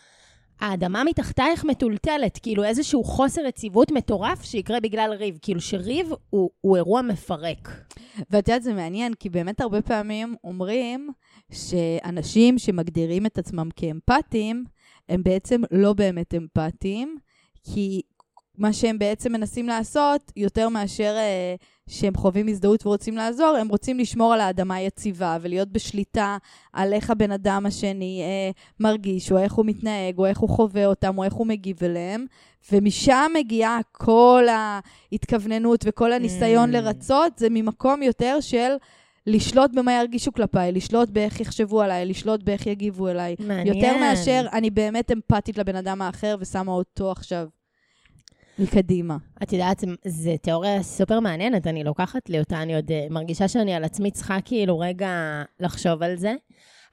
האדמה 0.61 1.03
מתחתייך 1.03 1.65
מטולטלת, 1.65 2.39
כאילו 2.43 2.63
איזשהו 2.63 3.03
חוסר 3.03 3.41
יציבות 3.45 3.91
מטורף 3.91 4.43
שיקרה 4.43 4.79
בגלל 4.79 5.13
ריב. 5.13 5.37
כאילו 5.41 5.61
שריב 5.61 6.09
הוא, 6.29 6.49
הוא 6.61 6.75
אירוע 6.75 7.01
מפרק. 7.01 7.69
ואת 8.29 8.47
יודעת, 8.47 8.63
זה 8.63 8.73
מעניין, 8.73 9.13
כי 9.13 9.29
באמת 9.29 9.61
הרבה 9.61 9.81
פעמים 9.81 10.35
אומרים 10.43 11.09
שאנשים 11.51 12.57
שמגדירים 12.57 13.25
את 13.25 13.37
עצמם 13.37 13.69
כאמפתיים, 13.75 14.65
הם 15.09 15.23
בעצם 15.23 15.61
לא 15.71 15.93
באמת 15.93 16.33
אמפתיים, 16.33 17.17
כי 17.63 18.01
מה 18.57 18.73
שהם 18.73 18.99
בעצם 18.99 19.31
מנסים 19.31 19.67
לעשות, 19.67 20.31
יותר 20.35 20.69
מאשר 20.69 21.15
אה, 21.17 21.55
שהם 21.91 22.15
חווים 22.15 22.47
הזדהות 22.47 22.85
ורוצים 22.85 23.17
לעזור, 23.17 23.57
הם 23.61 23.67
רוצים 23.67 23.99
לשמור 23.99 24.33
על 24.33 24.41
האדמה 24.41 24.81
יציבה 24.81 25.37
ולהיות 25.41 25.67
בשליטה 25.71 26.37
על 26.73 26.93
איך 26.93 27.09
הבן 27.09 27.31
אדם 27.31 27.65
השני 27.65 28.21
אה, 28.23 28.51
מרגיש, 28.79 29.31
או 29.31 29.37
איך 29.37 29.53
הוא 29.53 29.65
מתנהג, 29.65 30.17
או 30.17 30.25
איך 30.25 30.37
הוא 30.37 30.49
חווה 30.49 30.85
אותם, 30.85 31.17
או 31.17 31.23
איך 31.23 31.33
הוא 31.33 31.47
מגיב 31.47 31.83
אליהם, 31.83 32.25
ומשם 32.71 33.31
מגיעה 33.39 33.79
כל 33.91 34.43
ההתכווננות 34.49 35.83
וכל 35.87 36.13
הניסיון 36.13 36.69
Mm. 36.69 36.73
לרצות, 36.73 37.37
זה 37.37 37.47
ממקום 37.49 38.03
יותר 38.03 38.37
של 38.41 38.71
לשלוט 39.27 39.71
במה 39.73 39.93
ירגישו 39.93 40.33
כלפיי, 40.33 40.71
לשלוט 40.71 41.09
באיך 41.09 41.39
יחשבו 41.39 41.81
עליי, 41.81 42.05
לשלוט 42.05 42.43
באיך 42.43 42.67
יגיבו 42.67 43.07
אליי. 43.07 43.35
מעניין. 43.39 43.67
יותר 43.67 43.97
מאשר 43.97 44.45
אני 44.53 44.69
באמת 44.69 45.11
אמפתית 45.11 45.57
לבן 45.57 45.75
אדם 45.75 46.01
האחר 46.01 46.35
ושמה 46.39 46.71
אותו 46.71 47.11
עכשיו 47.11 47.47
מקדימה. 48.59 49.17
את 49.43 49.53
יודעת, 49.53 49.83
זו 50.05 50.31
תיאוריה 50.41 50.83
סופר 50.83 51.19
מעניינת, 51.19 51.67
אני 51.67 51.83
לוקחת 51.83 52.29
לי 52.29 52.39
אותה, 52.39 52.61
אני 52.61 52.75
עוד 52.75 52.91
אה, 52.91 53.07
מרגישה 53.09 53.47
שאני 53.47 53.73
על 53.73 53.83
עצמי 53.83 54.11
צריכה 54.11 54.41
כאילו 54.45 54.79
רגע 54.79 55.43
לחשוב 55.59 56.03
על 56.03 56.15
זה. 56.15 56.33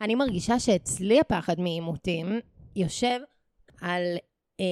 אני 0.01 0.15
מרגישה 0.15 0.59
שאצלי 0.59 1.21
הפחד 1.21 1.61
מעימותים 1.61 2.41
יושב 2.77 3.19
על 3.81 4.03
אה, 4.61 4.67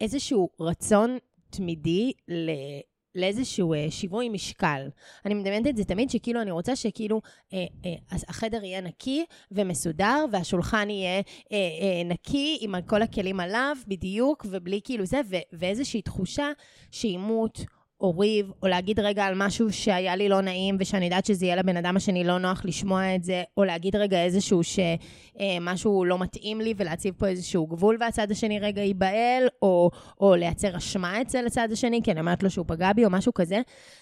איזשהו 0.00 0.48
רצון 0.60 1.18
תמידי 1.50 2.12
ל... 2.28 2.50
לאיזשהו 3.14 3.74
אה, 3.74 3.86
שיווי 3.90 4.28
משקל. 4.28 4.88
אני 5.26 5.34
מדמיינת 5.34 5.66
את 5.66 5.76
זה 5.76 5.84
תמיד, 5.84 6.10
שכאילו 6.10 6.42
אני 6.42 6.50
רוצה 6.50 6.76
שכאילו 6.76 7.20
אה, 7.52 7.64
אה, 7.86 7.94
החדר 8.28 8.64
יהיה 8.64 8.80
נקי 8.80 9.24
ומסודר, 9.52 10.24
והשולחן 10.32 10.90
יהיה 10.90 11.16
אה, 11.16 11.22
אה, 11.52 12.02
נקי 12.04 12.58
עם 12.60 12.74
כל 12.86 13.02
הכלים 13.02 13.40
עליו 13.40 13.76
בדיוק, 13.88 14.46
ובלי 14.50 14.80
כאילו 14.84 15.06
זה, 15.06 15.20
ו- 15.30 15.36
ואיזושהי 15.52 16.02
תחושה 16.02 16.50
שעימות 16.90 17.60
או 18.00 18.18
ריב, 18.18 18.50
או 18.62 18.68
להגיד 18.68 19.00
רגע 19.00 19.24
על 19.24 19.34
משהו 19.36 19.72
שהיה 19.72 20.16
לי 20.16 20.28
לא 20.28 20.40
נעים, 20.40 20.76
ושאני 20.80 21.04
יודעת 21.04 21.26
שזה 21.26 21.46
יהיה 21.46 21.56
לבן 21.56 21.76
אדם 21.76 21.96
השני 21.96 22.24
לא 22.24 22.38
נוח 22.38 22.64
לשמוע 22.64 23.14
את 23.14 23.24
זה, 23.24 23.42
או 23.56 23.64
להגיד 23.64 23.96
רגע 23.96 24.24
איזשהו 24.24 24.60
שמשהו 24.64 26.04
לא 26.04 26.18
מתאים 26.18 26.60
לי, 26.60 26.74
ולהציב 26.76 27.14
פה 27.18 27.26
איזשהו 27.26 27.66
גבול 27.66 27.96
והצד 28.00 28.30
השני 28.30 28.58
רגע 28.58 28.82
ייבהל, 28.82 29.48
או, 29.62 29.90
או 30.20 30.34
לייצר 30.34 30.76
אשמה 30.76 31.22
אצל 31.22 31.46
הצד 31.46 31.68
השני, 31.72 32.00
כי 32.04 32.12
אני 32.12 32.20
אומרת 32.20 32.42
לו 32.42 32.50
שהוא 32.50 32.66
פגע 32.68 32.92
בי, 32.92 33.04
או 33.04 33.10
משהו 33.10 33.34
כזה. 33.34 33.60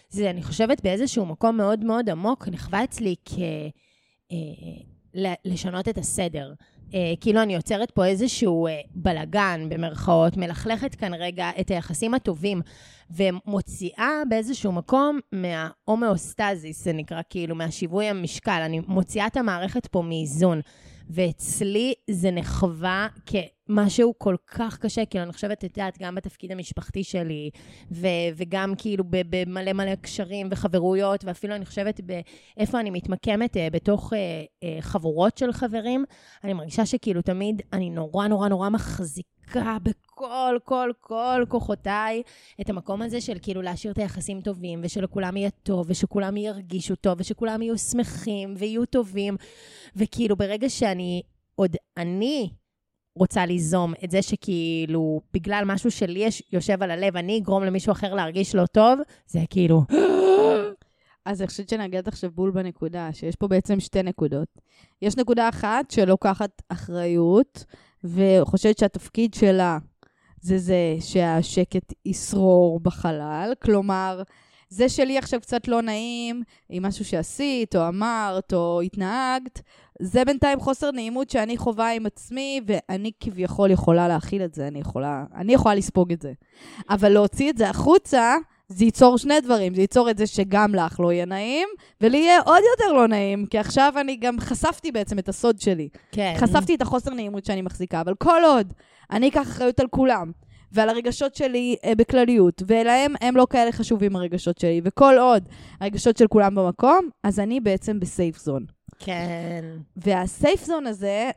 זה, 0.09 0.31
אני 0.31 0.43
חושבת, 0.43 0.83
באיזשהו 0.83 1.27
מקום 1.27 1.57
מאוד 1.57 1.85
מאוד 1.85 2.11
עמוק, 2.11 2.49
נחווה 2.49 2.85
אצלי 2.85 3.15
כ... 3.25 3.39
אה, 4.33 5.35
לשנות 5.45 5.89
את 5.89 5.99
הסדר. 5.99 6.53
אה, 6.95 7.13
כאילו 7.21 7.43
אני 7.43 7.55
יוצרת 7.55 7.91
פה 7.91 8.07
איזשהו 8.07 8.67
אה, 8.67 8.81
בלגן, 8.95 9.67
במרכאות, 9.69 10.37
מלכלכת 10.37 10.95
כאן 10.95 11.15
רגע 11.15 11.51
את 11.61 11.71
היחסים 11.71 12.15
הטובים, 12.15 12.61
ומוציאה 13.11 14.23
באיזשהו 14.29 14.73
מקום 14.73 15.19
מההומאוסטזיס, 15.33 16.85
זה 16.85 16.93
נקרא, 16.93 17.21
כאילו, 17.31 17.55
מהשיווי 17.55 18.07
המשקל. 18.07 18.63
אני 18.65 18.81
מוציאה 18.87 19.27
את 19.27 19.37
המערכת 19.37 19.87
פה 19.87 20.03
מאיזון. 20.03 20.61
ואצלי 21.11 21.95
זה 22.11 22.31
נחווה 22.31 23.07
כמשהו 23.73 24.15
כל 24.19 24.37
כך 24.47 24.79
קשה, 24.79 25.05
כאילו, 25.05 25.25
אני 25.25 25.33
חושבת, 25.33 25.65
את 25.65 25.77
יודעת, 25.77 25.99
גם 25.99 26.15
בתפקיד 26.15 26.53
המשפחתי 26.53 27.05
שלי, 27.05 27.51
ו- 27.91 28.07
וגם 28.37 28.75
כאילו 28.79 29.05
במלא 29.09 29.73
מלא 29.73 29.95
קשרים 29.95 30.49
וחברויות, 30.51 31.25
ואפילו 31.25 31.55
אני 31.55 31.67
חושבת 31.67 32.01
באיפה 32.01 32.81
אני 32.81 32.91
מתמקמת 32.91 33.57
אה, 33.57 33.61
בתוך 33.73 34.13
אה, 34.13 34.17
אה, 34.17 34.83
חבורות 34.83 35.39
של 35.39 35.53
חברים, 35.53 36.05
אני 36.45 36.53
מרגישה 36.53 36.87
שכאילו 36.87 37.23
תמיד 37.23 37.63
אני 37.73 37.91
נורא 37.91 38.27
נורא 38.27 38.49
נורא 38.49 38.69
מחזיקה 38.69 39.77
בכל, 39.83 40.59
כל, 40.65 40.91
כל 41.01 41.45
כוחותיי 41.49 42.23
את 42.61 42.71
המקום 42.71 43.03
הזה 43.03 43.21
של 43.21 43.39
כאילו 43.43 43.63
להשאיר 43.63 43.93
את 43.93 43.99
היחסים 43.99 44.41
טובים, 44.41 44.81
ושלכולם 44.83 45.37
יהיה 45.37 45.51
טוב, 45.51 45.87
ושכולם 45.89 46.37
ירגישו 46.37 46.97
טוב, 46.97 47.21
ושכולם 47.21 47.63
יהיו 47.63 47.79
שמחים 47.79 48.55
ויהיו 48.59 48.87
טובים. 48.87 49.37
וכאילו, 49.97 50.37
ברגע 50.37 50.69
שאני, 50.69 51.23
עוד 51.55 51.77
אני 51.97 52.51
רוצה 53.17 53.47
ליזום 53.47 53.93
את 54.05 54.11
זה 54.11 54.23
שכאילו, 54.23 55.21
בגלל 55.33 55.63
משהו 55.67 55.91
שלי 55.91 56.19
יש, 56.19 56.43
יושב 56.53 56.83
על 56.83 56.91
הלב, 56.91 57.17
אני 57.17 57.39
אגרום 57.39 57.65
למישהו 57.65 57.93
אחר 57.93 58.15
להרגיש 58.15 58.55
לא 58.55 58.67
טוב, 58.67 58.99
זה 59.27 59.41
כאילו... 59.51 59.83
אז 61.25 61.41
אני 61.41 61.49
חושבת 61.49 61.69
שנגעת 61.69 62.09
עכשיו 62.09 62.31
בול 62.31 62.51
בנקודה, 62.51 63.09
שיש 63.13 63.37
פה 63.37 63.49
בעצם 63.49 63.81
שתי 63.81 64.03
נקודות. 64.03 64.49
יש 65.03 65.17
נקודה 65.17 65.49
אחת 65.49 65.91
שלוקחת 65.91 66.63
אחריות, 66.69 67.65
וחושבת 68.05 68.79
שהתפקיד 68.79 69.35
שלה 69.35 69.79
זה 70.41 70.59
זה 70.59 70.97
שהשקט 71.01 71.93
ישרור 72.07 72.81
בחלל. 72.81 73.53
כלומר, 73.63 74.23
זה 74.73 74.89
שלי 74.89 75.19
עכשיו 75.19 75.41
קצת 75.41 75.69
לא 75.69 75.83
נעים 75.83 76.43
עם 76.69 76.87
משהו 76.87 77.05
שעשית, 77.05 77.77
או 77.77 77.89
אמרת, 77.89 78.53
או 78.53 78.81
התנהגת, 78.81 79.61
זה 80.01 80.25
בינתיים 80.25 80.61
חוסר 80.61 80.91
נעימות 80.91 81.31
שאני 81.31 81.57
חווה 81.57 81.93
עם 81.93 82.07
עצמי, 82.07 82.61
ואני 82.67 83.11
כביכול 83.21 83.71
יכולה 83.71 84.09
להכיל 84.09 84.45
את 84.45 84.55
זה, 84.55 84.69
אני 84.69 84.79
יכולה, 84.79 85.25
אני 85.35 85.53
יכולה 85.53 85.75
לספוג 85.75 86.13
את 86.13 86.23
זה. 86.23 86.33
אבל 86.91 87.09
להוציא 87.09 87.51
את 87.51 87.59
זה 87.59 87.69
החוצה, 87.69 88.37
זה 88.69 88.85
ייצור 88.85 89.19
שני 89.19 89.41
דברים. 89.41 89.75
זה 89.75 89.81
ייצור 89.81 90.11
את 90.11 90.19
זה 90.19 90.27
שגם 90.27 90.75
לך 90.75 91.01
לא 91.01 91.13
יהיה 91.13 91.25
נעים, 91.25 91.69
ולי 92.01 92.19
יהיה 92.19 92.41
עוד 92.41 92.63
יותר 92.79 92.93
לא 92.93 93.09
נעים, 93.09 93.47
כי 93.47 93.59
עכשיו 93.59 93.93
אני 94.01 94.17
גם 94.17 94.41
חשפתי 94.41 94.93
בעצם 94.93 95.19
את 95.19 95.29
הסוד 95.29 95.61
שלי. 95.61 95.89
כן. 96.13 96.35
חשפתי 96.39 96.75
את 96.75 96.83
החוסר 96.83 97.15
נעימות 97.15 97.45
שאני 97.45 97.63
מחזיקה, 97.63 98.01
אבל 98.01 98.15
כל 98.15 98.41
עוד 98.45 98.73
אני 99.11 99.29
אקח 99.29 99.43
אחריות 99.43 99.81
על 99.81 99.87
כולם, 99.87 100.33
ועל 100.73 100.89
הרגשות 100.89 101.35
שלי 101.35 101.77
אה, 101.85 101.95
בכלליות, 101.95 102.63
ולהם 102.67 103.15
הם 103.21 103.37
לא 103.37 103.47
כאלה 103.51 103.73
חשובים 103.73 104.17
הרגשות 104.17 104.59
שלי, 104.59 104.81
וכל 104.85 105.15
עוד 105.21 105.49
הרגשות 105.81 106.17
של 106.17 106.27
כולם 106.27 106.55
במקום, 106.55 107.09
אז 107.23 107.41
אני 107.41 107.61
בעצם 107.61 108.01
בסייף 108.01 108.39
זון. 108.39 108.65
כן. 108.99 109.65
והסייף 109.97 110.65
זון 110.65 110.87
הזה, 110.87 111.31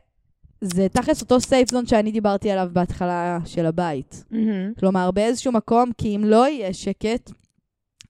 זה 0.60 0.88
תכלס 0.88 1.22
אותו 1.22 1.40
סייף 1.40 1.70
זון 1.70 1.86
שאני 1.86 2.12
דיברתי 2.12 2.50
עליו 2.50 2.68
בהתחלה 2.72 3.38
של 3.44 3.66
הבית. 3.66 4.24
Mm-hmm. 4.32 4.80
כלומר, 4.80 5.10
באיזשהו 5.10 5.52
מקום, 5.52 5.90
כי 5.98 6.16
אם 6.16 6.24
לא 6.24 6.48
יהיה 6.48 6.74
שקט, 6.74 7.30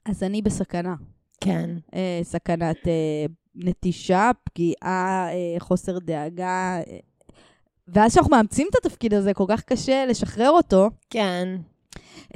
אז 0.06 0.22
אני 0.22 0.42
בסכנה. 0.42 0.94
כן. 1.40 1.70
אה, 1.94 2.20
סכנת 2.22 2.88
אה, 2.88 3.26
נטישה, 3.54 4.30
פגיעה, 4.44 5.28
אה, 5.32 5.60
חוסר 5.60 5.98
דאגה. 5.98 6.80
אה, 6.86 6.98
ואז 7.88 8.12
כשאנחנו 8.12 8.30
מאמצים 8.30 8.66
את 8.70 8.74
התפקיד 8.84 9.14
הזה, 9.14 9.34
כל 9.34 9.44
כך 9.48 9.62
קשה 9.62 10.06
לשחרר 10.06 10.50
אותו. 10.50 10.90
כן. 11.10 11.48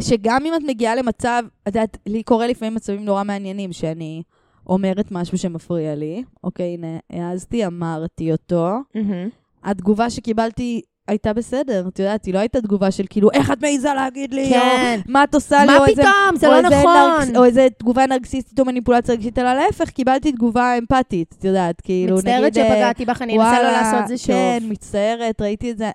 שגם 0.01 0.47
אם 0.47 0.55
את 0.55 0.61
מגיעה 0.67 0.95
למצב, 0.95 1.43
את 1.63 1.67
יודעת, 1.67 1.97
לי 2.07 2.23
קורה 2.23 2.47
לפעמים 2.47 2.75
מצבים 2.75 3.05
נורא 3.05 3.25
מעניינים, 3.25 3.73
שאני 3.73 4.23
אומרת 4.67 5.11
משהו 5.11 5.39
שמפריע 5.39 5.95
לי, 5.95 6.25
אוקיי, 6.45 6.75
הנה, 6.75 6.99
העזתי, 7.11 7.67
אמרתי 7.67 8.33
אותו. 8.33 8.77
Mm-hmm. 8.97 9.31
התגובה 9.65 10.11
שקיבלתי 10.11 10.83
הייתה 11.11 11.33
בסדר, 11.33 11.85
את 11.89 11.99
יודעת, 11.99 12.25
היא 12.25 12.35
לא 12.35 12.39
הייתה 12.39 12.61
תגובה 12.61 12.91
של 12.91 13.05
כאילו, 13.11 13.31
איך 13.33 13.51
את 13.51 13.63
מעיזה 13.63 13.95
להגיד 13.95 14.35
לי? 14.35 14.47
כן. 14.51 15.01
או 15.07 15.13
מה 15.13 15.25
את 15.25 15.35
עושה 15.35 15.61
לי? 15.61 15.67
מה 15.67 15.79
או 15.79 15.87
איזה- 15.87 16.03
פתאום? 16.03 16.37
זה 16.37 16.47
או 16.47 16.53
לא 16.53 16.57
איזה 16.57 16.69
נכון. 16.79 16.97
נרקס- 17.21 17.37
או 17.37 17.45
איזה 17.45 17.67
תגובה 17.79 18.07
נרקסיסטית 18.07 18.61
או 18.61 18.65
מניפולציה 18.65 19.15
רגשית, 19.15 19.39
אלא 19.39 19.55
להפך, 19.55 19.91
קיבלתי 19.91 20.33
תגובה 20.33 20.79
אמפתית, 20.79 21.35
את 21.39 21.45
יודעת, 21.45 21.81
כאילו, 21.81 22.17
נגיד... 22.17 22.29
מצטערת 22.29 22.57
אה, 22.57 22.65
שפגעתי 22.65 23.05
בך, 23.05 23.23
אני 23.23 23.39
אנסה 23.39 23.63
לא 23.63 23.71
לעשות 23.71 24.09
זה 24.09 24.19
שוב. 24.19 24.27
כן, 24.27 24.59
מצטערת, 24.69 25.41
ראיתי 25.41 25.71
את 25.71 25.79
זה. 25.79 25.91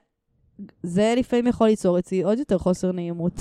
זה 0.83 1.13
לפעמים 1.17 1.47
יכול 1.47 1.67
ליצור 1.67 1.99
אצלי 1.99 2.23
עוד 2.23 2.39
יותר 2.39 2.57
חוסר 2.57 2.91
נעימות. 2.91 3.33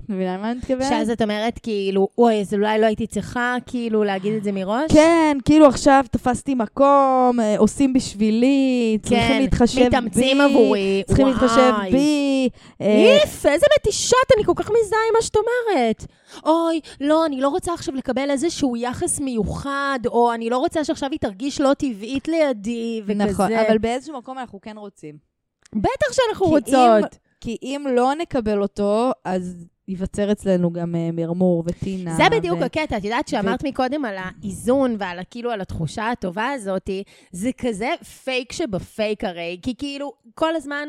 את 0.00 0.08
מבינה 0.08 0.38
מה 0.38 0.50
אני 0.50 0.58
מתכוונת? 0.58 0.88
שאז 0.88 1.10
את 1.10 1.22
אומרת, 1.22 1.58
כאילו, 1.58 2.08
אוי, 2.18 2.40
אז 2.40 2.54
אולי 2.54 2.80
לא 2.80 2.86
הייתי 2.86 3.06
צריכה, 3.06 3.56
כאילו, 3.66 4.04
להגיד 4.04 4.34
את 4.34 4.44
זה 4.44 4.52
מראש? 4.52 4.92
כן, 4.92 5.36
כאילו 5.44 5.66
עכשיו 5.66 6.04
תפסתי 6.10 6.54
מקום, 6.54 7.40
אה, 7.40 7.58
עושים 7.58 7.92
בשבילי, 7.92 8.98
צריכים 9.02 9.40
להתחשב 9.40 9.74
בי. 9.76 9.80
כן, 9.80 9.86
מתאמצים 9.86 10.40
עבורי. 10.40 11.02
צריכים 11.06 11.26
וואי. 11.26 11.36
להתחשב 11.40 11.72
בי. 11.90 12.48
אה, 12.80 12.86
איף, 12.86 13.46
איזה 13.46 13.66
מתישות, 13.80 14.26
אני 14.36 14.44
כל 14.44 14.52
כך 14.56 14.70
מזדהה 14.70 15.00
עם 15.08 15.14
מה 15.16 15.22
שאת 15.22 15.36
אומרת. 15.36 16.06
אוי, 16.46 16.80
לא, 17.00 17.26
אני 17.26 17.40
לא 17.40 17.48
רוצה 17.48 17.74
עכשיו 17.74 17.94
לקבל 17.94 18.30
איזשהו 18.30 18.76
יחס 18.76 19.20
מיוחד, 19.20 19.98
או 20.06 20.32
אני 20.32 20.50
לא 20.50 20.58
רוצה 20.58 20.84
שעכשיו 20.84 21.10
היא 21.10 21.18
תרגיש 21.18 21.60
לא 21.60 21.74
טבעית 21.74 22.28
לידי, 22.28 23.02
וכזה. 23.04 23.24
נכון, 23.24 23.52
אבל 23.52 23.78
באיזשהו 23.78 24.18
מקום 24.18 24.38
אנחנו 24.38 24.60
כן 24.60 24.76
רוצים. 24.78 25.33
בטח 25.74 26.12
שאנחנו 26.12 26.46
כי 26.46 26.52
רוצות. 26.52 27.18
כי 27.40 27.56
אם 27.62 27.86
לא 27.90 28.14
נקבל 28.14 28.62
אותו, 28.62 29.12
אז 29.24 29.66
ייווצר 29.88 30.32
אצלנו 30.32 30.72
גם 30.72 30.94
אה, 30.94 31.10
מרמור 31.12 31.64
וטינה. 31.66 32.16
זה 32.16 32.22
בדיוק 32.30 32.58
ו- 32.60 32.64
הקטע, 32.64 32.96
את 32.96 33.04
יודעת 33.04 33.28
שאמרת 33.28 33.64
מקודם 33.64 34.04
על 34.04 34.16
האיזון 34.18 34.96
ועל 34.98 35.18
כאילו 35.30 35.50
על 35.50 35.60
התחושה 35.60 36.10
הטובה 36.10 36.48
הזאת, 36.50 36.90
זה 37.32 37.50
כזה 37.58 37.88
פייק 38.24 38.52
שבפייק 38.52 39.24
הרי, 39.24 39.58
כי 39.62 39.74
כאילו 39.78 40.12
כל 40.34 40.56
הזמן... 40.56 40.88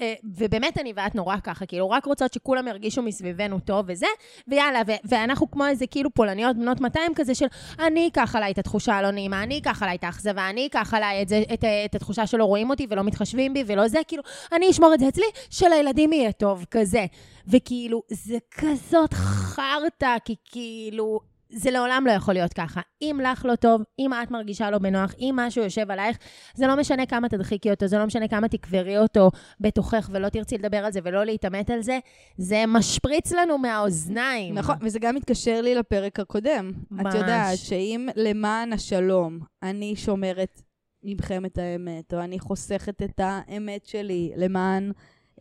אה, 0.00 0.14
ובאמת 0.24 0.78
אני 0.78 0.92
ואת 0.96 1.14
נורא 1.14 1.36
ככה, 1.44 1.66
כאילו, 1.66 1.90
רק 1.90 2.04
רוצות 2.04 2.32
שכולם 2.32 2.68
ירגישו 2.68 3.02
מסביבנו 3.02 3.60
טוב 3.60 3.84
וזה, 3.88 4.06
ויאללה, 4.48 4.82
ו- 4.86 5.08
ואנחנו 5.08 5.50
כמו 5.50 5.66
איזה 5.66 5.86
כאילו 5.86 6.10
פולניות 6.10 6.56
בנות 6.56 6.80
200 6.80 7.14
כזה 7.14 7.34
של 7.34 7.46
אני 7.78 8.08
אקח 8.08 8.36
עליי 8.36 8.52
את 8.52 8.58
התחושה 8.58 8.94
הלא 8.94 9.10
נעימה, 9.10 9.42
אני 9.42 9.58
אקח 9.58 9.82
עליי 9.82 9.96
את 9.96 10.04
האכזבה, 10.04 10.50
אני 10.50 10.66
אקח 10.66 10.94
עליי 10.94 11.22
את, 11.22 11.28
זה, 11.28 11.42
את, 11.54 11.64
את 11.84 11.94
התחושה 11.94 12.26
שלא 12.26 12.44
רואים 12.44 12.70
אותי 12.70 12.86
ולא 12.90 13.02
מתחשבים 13.02 13.54
בי 13.54 13.64
ולא 13.66 13.88
זה, 13.88 13.98
כאילו, 14.08 14.22
אני 14.52 14.70
אשמור 14.70 14.94
את 14.94 15.00
זה 15.00 15.08
אצלי, 15.08 15.26
שלילדים 15.50 16.12
יהיה 16.12 16.32
טוב, 16.32 16.64
כזה. 16.70 17.06
וכאילו, 17.46 18.02
זה 18.10 18.38
כזאת 18.50 19.14
חרטא, 19.14 20.16
כי 20.24 20.34
כאילו, 20.44 21.33
זה 21.56 21.70
לעולם 21.70 22.04
לא 22.06 22.12
יכול 22.12 22.34
להיות 22.34 22.52
ככה. 22.52 22.80
אם 23.02 23.20
לך 23.22 23.44
לא 23.44 23.54
טוב, 23.54 23.82
אם 23.98 24.10
את 24.22 24.30
מרגישה 24.30 24.70
לא 24.70 24.78
בנוח, 24.78 25.14
אם 25.18 25.34
משהו 25.36 25.62
יושב 25.62 25.90
עלייך, 25.90 26.18
זה 26.54 26.66
לא 26.66 26.76
משנה 26.76 27.06
כמה 27.06 27.28
תדחיקי 27.28 27.70
אותו, 27.70 27.86
זה 27.86 27.98
לא 27.98 28.06
משנה 28.06 28.28
כמה 28.28 28.48
תקברי 28.48 28.98
אותו 28.98 29.30
בתוכך 29.60 30.10
ולא 30.12 30.28
תרצי 30.28 30.58
לדבר 30.58 30.76
על 30.76 30.92
זה 30.92 31.00
ולא 31.04 31.24
להתעמת 31.24 31.70
על 31.70 31.82
זה, 31.82 31.98
זה 32.36 32.64
משפריץ 32.68 33.32
לנו 33.32 33.58
מהאוזניים. 33.58 34.54
נכון, 34.54 34.76
וזה 34.80 34.98
גם 34.98 35.14
מתקשר 35.14 35.60
לי 35.60 35.74
לפרק 35.74 36.20
הקודם. 36.20 36.72
ממש. 36.90 37.14
את 37.14 37.20
יודעת 37.20 37.58
שאם 37.58 38.08
למען 38.16 38.72
השלום 38.72 39.38
אני 39.62 39.96
שומרת 39.96 40.62
מכם 41.02 41.44
את 41.44 41.58
האמת, 41.58 42.14
או 42.14 42.20
אני 42.20 42.38
חוסכת 42.38 43.02
את 43.02 43.20
האמת 43.22 43.86
שלי 43.86 44.32
למען 44.36 44.92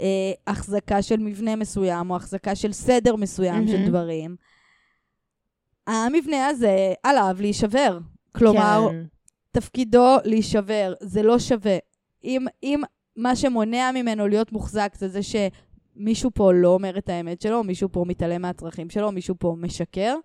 אה, 0.01 0.31
החזקה 0.47 1.01
של 1.01 1.17
מבנה 1.17 1.55
מסוים, 1.55 2.11
או 2.11 2.15
החזקה 2.15 2.55
של 2.55 2.71
סדר 2.71 3.15
מסוים 3.15 3.67
של 3.67 3.73
מהמם. 3.73 3.87
דברים, 3.87 4.35
המבנה 5.87 6.47
הזה 6.47 6.93
עליו 7.03 7.37
להישבר. 7.39 7.99
כלומר, 8.35 8.87
כן. 8.91 9.03
תפקידו 9.51 10.17
להישבר, 10.23 10.93
זה 11.01 11.23
לא 11.23 11.39
שווה. 11.39 11.77
אם, 12.23 12.45
אם 12.63 12.81
מה 13.15 13.35
שמונע 13.35 13.91
ממנו 13.91 14.27
להיות 14.27 14.51
מוחזק 14.51 14.93
זה 14.97 15.07
זה 15.07 15.19
שמישהו 15.23 16.31
פה 16.33 16.53
לא 16.53 16.67
אומר 16.67 16.97
את 16.97 17.09
האמת 17.09 17.41
שלו, 17.41 17.63
מישהו 17.63 17.89
פה 17.91 18.05
מתעלם 18.07 18.41
מהצרכים 18.41 18.89
שלו, 18.89 19.11
מישהו 19.11 19.35
פה 19.39 19.55
משקר. 19.57 20.15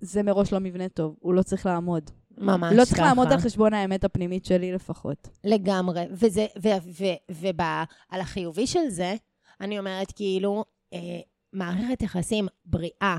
זה 0.00 0.22
מראש 0.22 0.52
לא 0.52 0.58
מבנה 0.60 0.88
טוב, 0.88 1.16
הוא 1.20 1.34
לא 1.34 1.42
צריך 1.42 1.66
לעמוד. 1.66 2.10
ממש 2.38 2.72
לא 2.76 2.84
צריך 2.84 2.96
ככה. 2.96 3.06
לעמוד 3.06 3.32
על 3.32 3.38
חשבון 3.38 3.74
האמת 3.74 4.04
הפנימית 4.04 4.44
שלי 4.44 4.72
לפחות. 4.72 5.28
לגמרי. 5.44 6.04
וזה, 6.10 6.46
ו, 6.62 6.68
ו, 6.86 7.04
ועל 7.30 8.20
החיובי 8.20 8.66
של 8.66 8.88
זה, 8.88 9.14
אני 9.60 9.78
אומרת 9.78 10.12
כאילו, 10.12 10.64
אה, 10.92 11.20
מערכת 11.52 12.02
יחסים 12.02 12.46
בריאה 12.64 13.18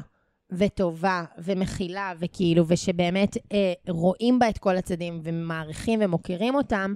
וטובה 0.51 1.23
ומכילה, 1.37 2.13
וכאילו, 2.19 2.63
ושבאמת 2.67 3.37
אה, 3.53 3.73
רואים 3.89 4.39
בה 4.39 4.49
את 4.49 4.57
כל 4.57 4.77
הצדדים 4.77 5.21
ומעריכים 5.23 5.99
ומוקירים 6.03 6.55
אותם, 6.55 6.93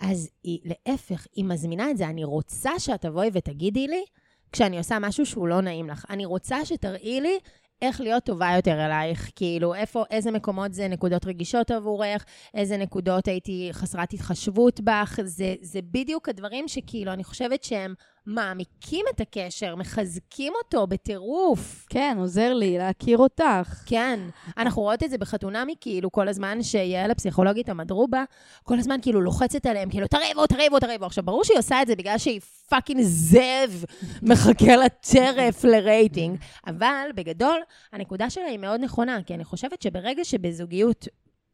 אז 0.00 0.30
היא, 0.44 0.58
להפך, 0.64 1.26
היא 1.34 1.44
מזמינה 1.44 1.90
את 1.90 1.96
זה. 1.96 2.06
אני 2.06 2.24
רוצה 2.24 2.70
שאת 2.78 3.00
תבואי 3.00 3.30
ותגידי 3.32 3.88
לי, 3.88 4.04
כשאני 4.52 4.78
עושה 4.78 4.98
משהו 4.98 5.26
שהוא 5.26 5.48
לא 5.48 5.60
נעים 5.60 5.88
לך. 5.88 6.04
אני 6.10 6.24
רוצה 6.24 6.64
שתראי 6.64 7.20
לי 7.20 7.38
איך 7.82 8.00
להיות 8.00 8.24
טובה 8.24 8.52
יותר 8.56 8.86
אלייך, 8.86 9.30
כאילו, 9.36 9.74
איפה, 9.74 10.04
איזה 10.10 10.30
מקומות 10.30 10.74
זה 10.74 10.88
נקודות 10.88 11.26
רגישות 11.26 11.70
עבורך, 11.70 12.24
איזה 12.54 12.76
נקודות 12.76 13.28
הייתי 13.28 13.68
חסרת 13.72 14.12
התחשבות 14.12 14.80
בך, 14.80 15.18
זה, 15.24 15.54
זה 15.60 15.80
בדיוק 15.82 16.28
הדברים 16.28 16.68
שכאילו, 16.68 17.12
אני 17.12 17.24
חושבת 17.24 17.62
שהם 17.64 17.94
מעמיקים 18.30 19.04
את 19.14 19.20
הקשר, 19.20 19.76
מחזקים 19.76 20.52
אותו 20.62 20.86
בטירוף. 20.86 21.86
כן, 21.88 22.16
עוזר 22.20 22.54
לי 22.54 22.78
להכיר 22.78 23.18
אותך. 23.18 23.82
כן, 23.86 24.20
אנחנו 24.58 24.82
רואות 24.82 25.02
את 25.02 25.10
זה 25.10 25.18
בחתונמי, 25.18 25.74
כאילו, 25.80 26.12
כל 26.12 26.28
הזמן 26.28 26.62
שיעל 26.62 27.10
הפסיכולוגית 27.10 27.68
המדרובה, 27.68 28.24
כל 28.62 28.78
הזמן 28.78 28.96
כאילו 29.02 29.20
לוחצת 29.20 29.66
עליהם, 29.66 29.90
כאילו, 29.90 30.06
תריבו, 30.06 30.46
תריבו, 30.46 30.80
תריבו. 30.80 31.06
עכשיו, 31.06 31.24
ברור 31.24 31.44
שהיא 31.44 31.58
עושה 31.58 31.82
את 31.82 31.86
זה 31.86 31.96
בגלל 31.96 32.18
שהיא 32.18 32.40
fucking 32.68 33.00
זאב 33.02 33.84
מחכה 34.22 34.76
לטרף 34.76 35.64
לרייטינג, 35.64 36.38
אבל 36.66 37.08
בגדול, 37.14 37.60
הנקודה 37.92 38.30
שלה 38.30 38.46
היא 38.46 38.58
מאוד 38.58 38.80
נכונה, 38.80 39.22
כי 39.26 39.34
אני 39.34 39.44
חושבת 39.44 39.82
שברגע 39.82 40.24
שבזוגיות, 40.24 41.08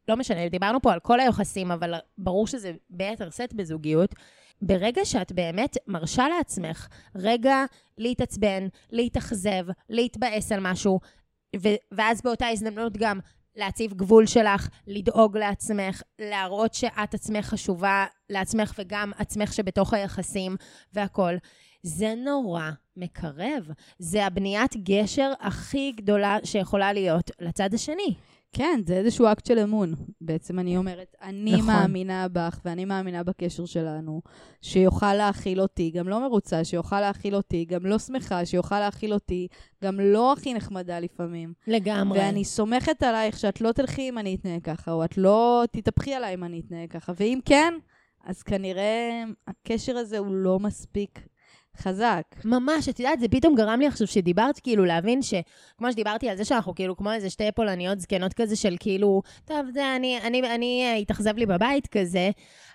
לא 0.07 0.15
משנה, 0.15 0.49
דיברנו 0.49 0.81
פה 0.81 0.93
על 0.93 0.99
כל 0.99 1.19
היוחסים, 1.19 1.71
אבל 1.71 1.93
ברור 2.17 2.47
שזה 2.47 2.71
ביתר 2.89 3.31
שאת 3.31 3.53
בזוגיות, 3.53 4.15
ברגע 4.61 5.05
שאת 5.05 5.31
באמת 5.31 5.77
מרשה 5.87 6.27
לעצמך 6.37 6.87
רגע 7.15 7.65
להתעצבן, 7.97 8.67
להתאכזב, 8.91 9.65
להתבאס 9.89 10.51
על 10.51 10.59
משהו, 10.59 10.99
ו- 11.55 11.75
ואז 11.91 12.21
באותה 12.21 12.47
הזדמנות 12.47 12.97
גם 12.97 13.19
להציב 13.55 13.93
גבול 13.93 14.25
שלך, 14.25 14.69
לדאוג 14.87 15.37
לעצמך, 15.37 16.01
להראות 16.19 16.73
שאת 16.73 17.13
עצמך 17.13 17.45
חשובה 17.45 18.05
לעצמך 18.29 18.73
וגם 18.77 19.11
עצמך 19.17 19.53
שבתוך 19.53 19.93
היחסים 19.93 20.55
והכול. 20.93 21.37
זה 21.83 22.13
נורא 22.25 22.71
מקרב. 22.97 23.71
זה 23.99 24.25
הבניית 24.25 24.75
גשר 24.83 25.33
הכי 25.39 25.91
גדולה 25.91 26.37
שיכולה 26.43 26.93
להיות 26.93 27.31
לצד 27.39 27.73
השני. 27.73 28.15
כן, 28.53 28.79
זה 28.85 28.97
איזשהו 28.97 29.25
אקט 29.31 29.45
של 29.45 29.59
אמון. 29.59 29.93
בעצם 30.21 30.59
אני 30.59 30.77
אומרת, 30.77 31.15
אני 31.21 31.53
נכון. 31.53 31.65
מאמינה 31.65 32.27
בך 32.27 32.61
ואני 32.65 32.85
מאמינה 32.85 33.23
בקשר 33.23 33.65
שלנו, 33.65 34.21
שיוכל 34.61 35.13
להכיל 35.13 35.61
אותי, 35.61 35.91
גם 35.91 36.09
לא 36.09 36.21
מרוצה, 36.21 36.63
שיוכל 36.63 36.99
להכיל 36.99 37.35
אותי, 37.35 37.65
גם 37.65 37.85
לא 37.85 37.99
שמחה, 37.99 38.45
שיוכל 38.45 38.79
להכיל 38.79 39.13
אותי, 39.13 39.47
גם 39.83 39.99
לא 39.99 40.33
הכי 40.33 40.53
נחמדה 40.53 40.99
לפעמים. 40.99 41.53
לגמרי. 41.67 42.19
ואני 42.19 42.45
סומכת 42.45 43.03
עלייך 43.03 43.39
שאת 43.39 43.61
לא 43.61 43.71
תלכי 43.71 44.09
אם 44.09 44.17
אני 44.17 44.35
אתנהג 44.35 44.63
ככה, 44.63 44.91
או 44.91 45.05
את 45.05 45.17
לא 45.17 45.63
תתהפכי 45.71 46.13
עליי 46.13 46.33
אם 46.33 46.43
אני 46.43 46.59
אתנהג 46.59 46.91
ככה. 46.91 47.13
ואם 47.15 47.39
כן, 47.45 47.73
אז 48.23 48.43
כנראה 48.43 49.23
הקשר 49.47 49.97
הזה 49.97 50.17
הוא 50.17 50.35
לא 50.35 50.59
מספיק 50.59 51.19
חזק. 51.77 52.23
ממש, 52.45 52.89
את 52.89 52.99
יודעת, 52.99 53.19
זה 53.19 53.27
פתאום 53.27 53.55
גרם 53.55 53.79
לי 53.79 53.87
עכשיו 53.87 54.07
שדיברת, 54.07 54.59
כאילו, 54.59 54.85
להבין 54.85 55.21
ש... 55.21 55.33
כמו 55.77 55.91
שדיברתי 55.91 56.29
על 56.29 56.37
זה 56.37 56.45
שאנחנו 56.45 56.75
כאילו 56.75 56.97
כמו 56.97 57.11
איזה 57.11 57.29
שתי 57.29 57.51
פולניות 57.55 57.99
זקנות 57.99 58.33
כזה 58.33 58.55
של 58.55 58.75
כאילו, 58.79 59.21
טוב, 59.45 59.65
זה 59.73 59.95
אני, 59.95 60.19
אני, 60.21 60.55
אני, 60.55 60.83
אה, 60.85 60.95
התאכזב 60.95 61.37
לי 61.37 61.45
בבית 61.45 61.87
כזה, 61.87 62.29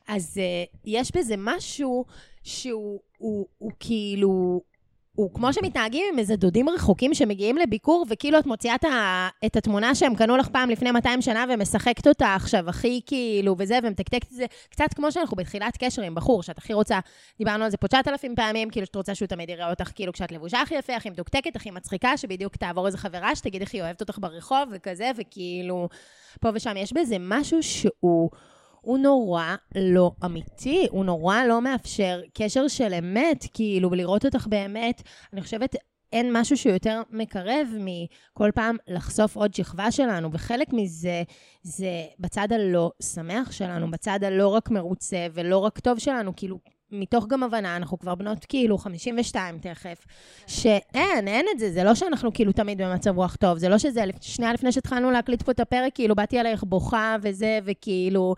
אז 0.08 0.40
uh, 0.40 0.76
יש 0.84 1.16
בזה 1.16 1.34
משהו 1.38 2.04
שהוא 2.42 3.00
הוא, 3.18 3.46
הוא 3.58 3.70
כאילו... 3.80 4.71
הוא 5.14 5.34
כמו 5.34 5.52
שמתנהגים 5.52 6.04
עם 6.12 6.18
איזה 6.18 6.36
דודים 6.36 6.68
רחוקים 6.68 7.14
שמגיעים 7.14 7.58
לביקור, 7.58 8.06
וכאילו 8.08 8.38
את 8.38 8.46
מוציאה 8.46 8.74
את, 9.46 9.56
התמונה 9.56 9.94
שהם 9.94 10.14
קנו 10.14 10.36
לך 10.36 10.48
פעם 10.48 10.70
לפני 10.70 10.90
200 10.90 11.22
שנה 11.22 11.44
ומשחקת 11.48 12.06
אותה 12.06 12.34
עכשיו 12.34 12.68
הכי 12.68 13.00
כאילו 13.06 13.54
וזה, 13.58 13.78
ומתקתקת 13.82 14.26
את 14.32 14.36
זה, 14.36 14.46
קצת 14.70 14.94
כמו 14.94 15.12
שאנחנו 15.12 15.36
בתחילת 15.36 15.76
קשר 15.76 16.02
עם 16.02 16.14
בחור, 16.14 16.42
שאת 16.42 16.58
הכי 16.58 16.72
רוצה, 16.72 16.98
דיברנו 17.38 17.64
על 17.64 17.70
זה 17.70 17.76
פה 17.76 17.88
9,000 17.88 18.34
פעמים, 18.34 18.70
כאילו 18.70 18.86
שאת 18.86 18.96
רוצה 18.96 19.14
שהוא 19.14 19.28
תמיד 19.28 19.50
יראה 19.50 19.70
אותך 19.70 19.90
כאילו 19.94 20.12
כשאת 20.12 20.32
לבושה 20.32 20.60
הכי 20.60 20.74
יפה, 20.74 20.96
הכי 20.96 21.10
מתוקתקת, 21.10 21.56
הכי 21.56 21.70
מצחיקה, 21.70 22.16
שבדיוק 22.16 22.56
תעבור 22.56 22.86
איזה 22.86 22.98
חברה 22.98 23.36
שתגיד 23.36 23.60
איך 23.60 23.74
היא 23.74 23.82
אוהבת 23.82 24.00
אותך 24.00 24.18
ברחוב 24.20 24.68
וכזה, 24.70 25.10
וכאילו, 25.16 25.88
פה 26.40 26.48
ושם. 26.54 26.76
יש 26.76 26.92
בזה 26.92 27.16
משהו 27.20 27.62
שהוא... 27.62 28.30
הוא 28.82 28.98
נורא 28.98 29.54
לא 29.74 30.12
אמיתי, 30.24 30.86
הוא 30.90 31.04
נורא 31.04 31.44
לא 31.44 31.62
מאפשר 31.62 32.20
קשר 32.34 32.68
של 32.68 32.94
אמת, 32.94 33.46
כאילו, 33.54 33.90
לראות 33.90 34.24
אותך 34.24 34.46
באמת. 34.46 35.02
אני 35.32 35.40
חושבת, 35.42 35.76
אין 36.12 36.30
משהו 36.32 36.56
שיותר 36.56 37.02
מקרב 37.10 37.68
מכל 37.78 38.50
פעם 38.54 38.76
לחשוף 38.88 39.36
עוד 39.36 39.54
שכבה 39.54 39.90
שלנו, 39.90 40.32
וחלק 40.32 40.72
מזה 40.72 41.22
זה 41.62 42.04
בצד 42.18 42.52
הלא 42.52 42.92
שמח 43.02 43.52
שלנו, 43.52 43.90
בצד 43.90 44.24
הלא 44.24 44.48
רק 44.48 44.70
מרוצה 44.70 45.26
ולא 45.32 45.58
רק 45.58 45.78
טוב 45.78 45.98
שלנו, 45.98 46.36
כאילו, 46.36 46.58
מתוך 46.92 47.26
גם 47.26 47.42
הבנה, 47.42 47.76
אנחנו 47.76 47.98
כבר 47.98 48.14
בנות 48.14 48.44
כאילו 48.44 48.78
52 48.78 49.58
תכף, 49.58 50.06
שאין, 50.46 51.28
אין 51.28 51.46
את 51.54 51.58
זה, 51.58 51.72
זה 51.72 51.84
לא 51.84 51.94
שאנחנו 51.94 52.32
כאילו 52.32 52.52
תמיד 52.52 52.82
במצב 52.82 53.16
רוח 53.16 53.36
טוב, 53.36 53.58
זה 53.58 53.68
לא 53.68 53.78
שזה, 53.78 54.04
שנייה 54.20 54.52
לפני 54.52 54.72
שהתחלנו 54.72 55.10
להקליט 55.10 55.42
פה 55.42 55.52
את 55.52 55.60
הפרק, 55.60 55.94
כאילו 55.94 56.14
באתי 56.14 56.38
עלייך 56.38 56.64
בוכה 56.64 57.16
וזה, 57.22 57.58
וכאילו, 57.64 58.34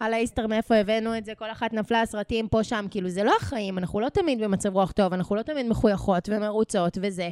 על 0.00 0.14
האיסטר 0.14 0.46
מאיפה 0.46 0.74
הבאנו 0.74 1.18
את 1.18 1.24
זה, 1.24 1.34
כל 1.34 1.50
אחת 1.50 1.72
נפלה 1.72 2.06
סרטים 2.06 2.48
פה 2.48 2.64
שם, 2.64 2.86
כאילו 2.90 3.08
זה 3.08 3.24
לא 3.24 3.32
החיים, 3.40 3.78
אנחנו 3.78 4.00
לא 4.00 4.08
תמיד 4.08 4.40
במצב 4.40 4.74
רוח 4.74 4.92
טוב, 4.92 5.12
אנחנו 5.12 5.36
לא 5.36 5.42
תמיד 5.42 5.66
מחויכות 5.66 6.28
ומרוצות 6.32 6.98
וזה. 7.02 7.30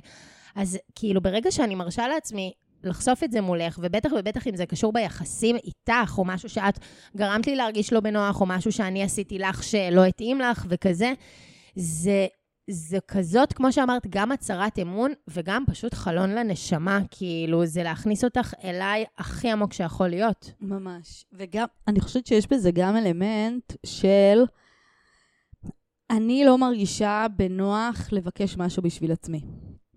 אז 0.57 0.79
כאילו 0.95 1.21
ברגע 1.21 1.51
שאני 1.51 1.75
מרשה 1.75 2.09
לעצמי 2.09 2.53
לחשוף 2.85 3.25
את 3.25 3.33
זה 3.33 3.41
מולך, 3.41 3.79
ובטח 3.83 4.11
ובטח 4.19 4.47
אם 4.47 4.57
זה 4.57 4.67
קשור 4.67 4.93
ביחסים 4.93 5.57
איתך, 5.57 6.19
או 6.19 6.25
משהו 6.25 6.49
שאת 6.49 6.79
גרמת 7.17 7.47
לי 7.47 7.57
להרגיש 7.57 7.93
לא 7.93 8.01
בנוח, 8.01 8.41
או 8.41 8.47
משהו 8.47 8.73
שאני 8.73 9.03
עשיתי 9.03 9.39
לך 9.39 9.63
שלא 9.63 10.05
התאים 10.05 10.41
לך 10.41 10.67
וכזה, 10.69 11.13
זה, 11.77 12.27
זה 12.71 12.99
כזאת, 13.09 13.53
כמו 13.53 13.73
שאמרת, 13.73 14.07
גם 14.11 14.33
הצהרת 14.33 14.79
אמון 14.79 15.13
וגם 15.29 15.65
פשוט 15.67 15.95
חלון 15.95 16.31
לנשמה, 16.31 17.01
כאילו, 17.11 17.67
זה 17.67 17.83
להכניס 17.83 18.25
אותך 18.25 18.55
אליי 18.65 19.05
הכי 19.19 19.51
עמוק 19.51 19.73
שיכול 19.73 20.09
להיות. 20.09 20.53
ממש. 20.61 21.25
וגם, 21.33 21.67
אני 21.89 22.01
חושבת 22.01 22.27
שיש 22.27 22.47
בזה 22.47 22.71
גם 22.71 22.97
אלמנט 22.97 23.73
של... 23.87 24.45
אני 26.11 26.45
לא 26.45 26.59
מרגישה 26.59 27.27
בנוח 27.37 28.13
לבקש 28.13 28.57
משהו 28.57 28.83
בשביל 28.83 29.13
עצמי. 29.13 29.41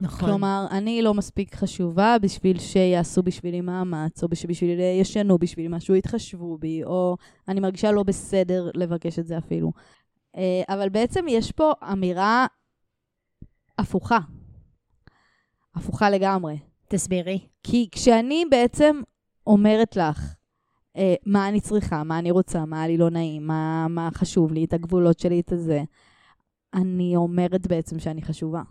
נכון. 0.02 0.30
כלומר, 0.30 0.66
אני 0.72 1.02
לא 1.02 1.14
מספיק 1.14 1.56
חשובה 1.56 2.16
בשביל 2.22 2.60
שיעשו 2.60 3.24
בשבילי 3.24 3.62
מאמץ, 3.62 4.24
או 4.24 4.30
בשביל 4.30 4.80
ישנו 4.80 5.38
בשבילי 5.38 5.68
משהו, 5.72 5.96
יתחשבו 5.96 6.58
בי, 6.58 6.84
או 6.84 7.18
אני 7.48 7.60
מרגישה 7.60 7.92
לא 7.92 8.04
בסדר 8.04 8.72
לבקש 8.76 9.20
את 9.20 9.28
זה 9.28 9.38
אפילו. 9.38 9.72
אה, 10.36 10.62
אבל 10.70 10.90
בעצם 10.90 11.26
יש 11.30 11.52
פה 11.52 11.72
אמירה 11.92 12.46
הפוכה. 13.78 14.20
הפוכה 15.76 16.10
לגמרי. 16.10 16.60
תסבירי. 16.88 17.40
כי 17.64 17.88
כשאני 17.92 18.44
בעצם 18.50 19.02
אומרת 19.48 19.96
לך 19.96 20.36
אה, 20.98 21.16
מה 21.26 21.50
אני 21.50 21.62
צריכה, 21.62 22.04
מה 22.04 22.20
אני 22.20 22.32
רוצה, 22.32 22.66
מה 22.66 22.88
לי 22.88 22.98
לא 22.98 23.10
נעים, 23.10 23.48
מה, 23.48 23.88
מה 23.90 24.10
חשוב 24.14 24.54
לי, 24.54 24.66
את 24.66 24.74
הגבולות 24.74 25.20
שלי, 25.20 25.40
את 25.40 25.52
הזה, 25.52 25.84
אני 26.74 27.16
אומרת 27.16 27.68
בעצם 27.68 28.00
שאני 28.00 28.22
חשובה. 28.22 28.62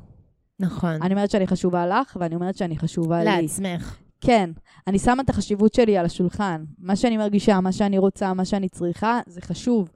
נכון. 0.60 1.02
אני 1.02 1.14
אומרת 1.14 1.30
שאני 1.30 1.46
חשובה 1.46 1.86
לך, 1.86 2.16
ואני 2.20 2.34
אומרת 2.34 2.56
שאני 2.56 2.78
חשובה 2.78 3.18
לי. 3.18 3.24
לעצמך. 3.24 3.96
כן, 4.20 4.50
אני 4.86 4.98
שמה 4.98 5.22
את 5.22 5.30
החשיבות 5.30 5.74
שלי 5.74 5.98
על 5.98 6.06
השולחן. 6.06 6.64
מה 6.78 6.96
שאני 6.96 7.16
מרגישה, 7.16 7.60
מה 7.60 7.72
שאני 7.72 7.98
רוצה, 7.98 8.34
מה 8.34 8.44
שאני 8.44 8.68
צריכה, 8.68 9.20
זה 9.26 9.40
חשוב. 9.40 9.90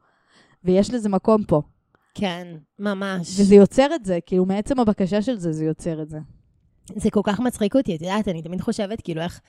ויש 0.64 0.90
לזה 0.90 1.08
מקום 1.08 1.44
פה. 1.44 1.62
כן, 2.14 2.56
ממש. 2.78 3.40
וזה 3.40 3.54
יוצר 3.54 3.94
את 3.94 4.04
זה, 4.04 4.18
כאילו, 4.26 4.44
מעצם 4.44 4.80
הבקשה 4.80 5.22
של 5.22 5.36
זה, 5.36 5.52
זה 5.52 5.64
יוצר 5.64 6.02
את 6.02 6.08
זה. 6.08 6.18
זה 6.96 7.10
כל 7.10 7.20
כך 7.24 7.40
מצחיק 7.40 7.76
אותי, 7.76 7.96
את 7.96 8.02
יודעת, 8.02 8.28
אני 8.28 8.42
תמיד 8.42 8.60
חושבת, 8.60 9.00
כאילו, 9.00 9.22
איך 9.22 9.40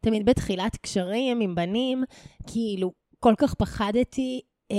תמיד 0.00 0.26
בתחילת 0.26 0.76
קשרים 0.76 1.40
עם 1.40 1.54
בנים, 1.54 2.04
כאילו, 2.46 2.92
כל 3.18 3.34
כך 3.38 3.54
פחדתי 3.54 4.40
אה, 4.70 4.76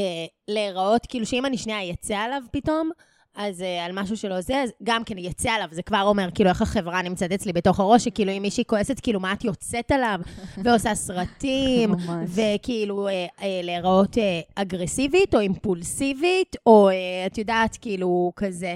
להיראות, 0.48 1.06
כאילו, 1.06 1.26
שאם 1.26 1.46
אני 1.46 1.58
שנייה 1.58 1.94
אצא 1.94 2.16
עליו 2.16 2.42
פתאום, 2.52 2.90
אז 3.36 3.62
uh, 3.62 3.86
על 3.86 3.92
משהו 3.94 4.18
שלא 4.18 4.42
זה, 4.42 4.62
אז 4.62 4.70
גם 4.84 5.04
כן 5.04 5.18
יצא 5.18 5.50
עליו, 5.50 5.68
זה 5.72 5.82
כבר 5.82 6.02
אומר, 6.02 6.30
כאילו, 6.36 6.50
איך 6.50 6.62
החברה 6.62 7.02
נמצאת 7.02 7.32
אצלי 7.32 7.54
בתוך 7.54 7.80
הראש, 7.80 8.04
שכאילו, 8.04 8.32
אם 8.32 8.42
מישהי 8.42 8.64
כועסת, 8.68 9.00
כאילו, 9.00 9.20
מה 9.20 9.34
את 9.34 9.44
יוצאת 9.44 9.92
עליו, 9.92 10.20
ועושה 10.64 10.96
סרטים. 10.96 11.94
וכאילו, 12.28 13.08
uh, 13.08 13.40
uh, 13.40 13.44
להיראות 13.64 14.18
uh, 14.18 14.20
אגרסיבית, 14.56 15.36
או 15.36 15.40
אימפולסיבית, 15.40 16.56
או 16.66 16.90
uh, 16.90 16.94
את 17.32 17.38
יודעת, 17.38 17.78
כאילו, 17.82 18.32
כזה. 18.36 18.76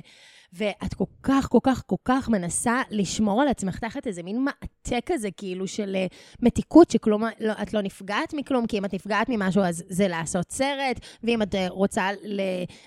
ואת 0.57 0.93
כל 0.93 1.05
כך, 1.23 1.47
כל 1.49 1.59
כך, 1.63 1.83
כל 1.85 1.95
כך 2.05 2.29
מנסה 2.29 2.81
לשמור 2.89 3.41
על 3.41 3.47
עצמך 3.47 3.79
תחת 3.79 4.07
איזה 4.07 4.23
מין 4.23 4.43
מעטה 4.43 5.01
כזה, 5.05 5.31
כאילו, 5.31 5.67
של 5.67 5.95
uh, 5.95 6.15
מתיקות, 6.41 6.91
שכלום, 6.91 7.23
לא, 7.39 7.53
את 7.61 7.73
לא 7.73 7.81
נפגעת 7.81 8.33
מכלום, 8.33 8.67
כי 8.67 8.77
אם 8.77 8.85
את 8.85 8.93
נפגעת 8.93 9.29
ממשהו, 9.29 9.63
אז 9.63 9.83
זה 9.89 10.07
לעשות 10.07 10.51
סרט, 10.51 10.99
ואם 11.23 11.41
את 11.41 11.55
uh, 11.55 11.57
רוצה 11.69 12.09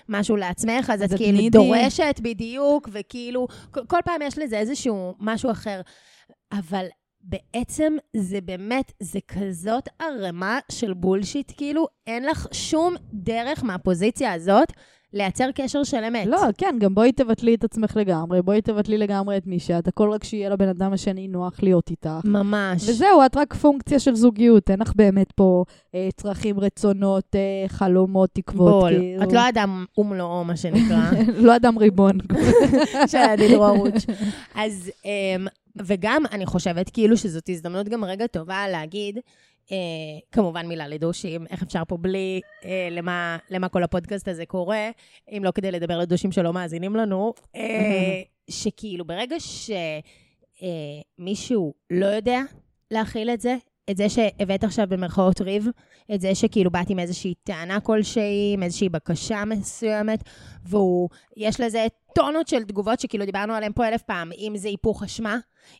משהו 0.09 0.35
לעצמך, 0.35 0.89
אז 0.93 1.03
את 1.03 1.13
את 1.13 1.17
כאילו 1.17 1.37
נידי. 1.37 1.57
דורשת 1.57 2.19
בדיוק, 2.23 2.89
וכאילו, 2.91 3.47
כל, 3.71 3.85
כל 3.87 3.99
פעם 4.05 4.21
יש 4.21 4.37
לזה 4.37 4.57
איזשהו 4.57 5.13
משהו 5.19 5.51
אחר. 5.51 5.81
אבל 6.51 6.85
בעצם 7.21 7.93
זה 8.15 8.41
באמת, 8.41 8.91
זה 8.99 9.19
כזאת 9.27 9.89
ערימה 9.99 10.59
של 10.71 10.93
בולשיט, 10.93 11.51
כאילו, 11.57 11.87
אין 12.07 12.25
לך 12.25 12.47
שום 12.51 12.95
דרך 13.13 13.63
מהפוזיציה 13.63 14.33
הזאת 14.33 14.73
לייצר 15.13 15.49
קשר 15.55 15.83
של 15.83 16.03
אמת. 16.03 16.25
לא, 16.27 16.41
כן, 16.57 16.75
גם 16.79 16.95
בואי 16.95 17.11
תבטלי 17.11 17.55
את 17.55 17.63
עצמך 17.63 17.95
לגמרי, 17.95 18.41
בואי 18.41 18.61
תבטלי 18.61 18.97
לגמרי 18.97 19.37
את 19.37 19.47
מי 19.47 19.59
שאת, 19.59 19.87
הכל 19.87 20.09
רק 20.11 20.23
שיהיה 20.23 20.49
לבן 20.49 20.67
אדם 20.67 20.93
השני 20.93 21.27
נוח 21.27 21.63
להיות 21.63 21.89
איתך. 21.89 22.09
ממש. 22.23 22.89
וזהו, 22.89 23.25
את 23.25 23.37
רק 23.37 23.53
פונקציה 23.53 23.99
של 23.99 24.15
זוגיות, 24.15 24.69
אין 24.69 24.79
לך 24.79 24.91
באמת 24.95 25.31
פה 25.31 25.63
אה, 25.95 26.09
צרכים, 26.15 26.59
רצונות, 26.59 27.35
אה, 27.35 27.67
חלומות, 27.67 28.29
תקוות. 28.33 28.81
בול. 28.81 28.97
כאילו. 28.97 29.23
את 29.23 29.33
לא 29.33 29.49
אדם 29.49 29.85
ומלואו, 29.97 30.43
מה 30.43 30.57
שנקרא, 30.57 31.11
לא 31.45 31.55
אדם 31.55 31.77
ריבון. 31.77 32.17
של 33.11 33.17
הדידור 33.17 33.65
ערוץ. 33.65 34.05
אז, 34.55 34.91
אמ, 35.05 35.47
וגם 35.75 36.23
אני 36.31 36.45
חושבת 36.45 36.89
כאילו 36.89 37.17
שזאת 37.17 37.49
הזדמנות 37.49 37.89
גם 37.89 38.03
רגע 38.03 38.27
טובה 38.27 38.67
להגיד, 38.71 39.19
אה, 39.71 39.77
כמובן 40.31 40.65
מילה 40.65 40.87
לדושים, 40.87 41.47
איך 41.49 41.63
אפשר 41.63 41.83
פה 41.87 41.97
בלי 41.97 42.41
אה, 42.65 42.87
למה, 42.91 43.37
למה 43.49 43.69
כל 43.69 43.83
הפודקאסט 43.83 44.27
הזה 44.27 44.45
קורה, 44.45 44.89
אם 45.31 45.41
לא 45.45 45.51
כדי 45.51 45.71
לדבר 45.71 45.97
לדושים 45.97 46.31
שלא 46.31 46.53
מאזינים 46.53 46.95
לנו, 46.95 47.33
אה, 47.55 48.21
שכאילו 48.49 49.05
ברגע 49.05 49.35
שמישהו 50.59 51.73
לא 51.89 52.05
יודע 52.05 52.41
להכיל 52.91 53.29
את 53.29 53.41
זה, 53.41 53.55
את 53.89 53.97
זה 53.97 54.09
שהבאת 54.09 54.63
עכשיו 54.63 54.87
במרכאות 54.89 55.41
ריב, 55.41 55.67
את 56.13 56.21
זה 56.21 56.35
שכאילו 56.35 56.71
באת 56.71 56.89
עם 56.89 56.99
איזושהי 56.99 57.33
טענה 57.43 57.79
כלשהי, 57.79 58.53
עם 58.53 58.63
איזושהי 58.63 58.89
בקשה 58.89 59.45
מסוימת, 59.45 60.23
והוא, 60.63 61.09
יש 61.37 61.59
לזה 61.59 61.87
טונות 62.15 62.47
של 62.47 62.63
תגובות 62.63 62.99
שכאילו 62.99 63.25
דיברנו 63.25 63.53
עליהן 63.53 63.71
פה 63.75 63.87
אלף 63.87 64.01
פעם, 64.01 64.31
אם 64.37 64.53
זה 64.55 64.67
היפוך 64.67 65.03
אשמה, 65.03 65.37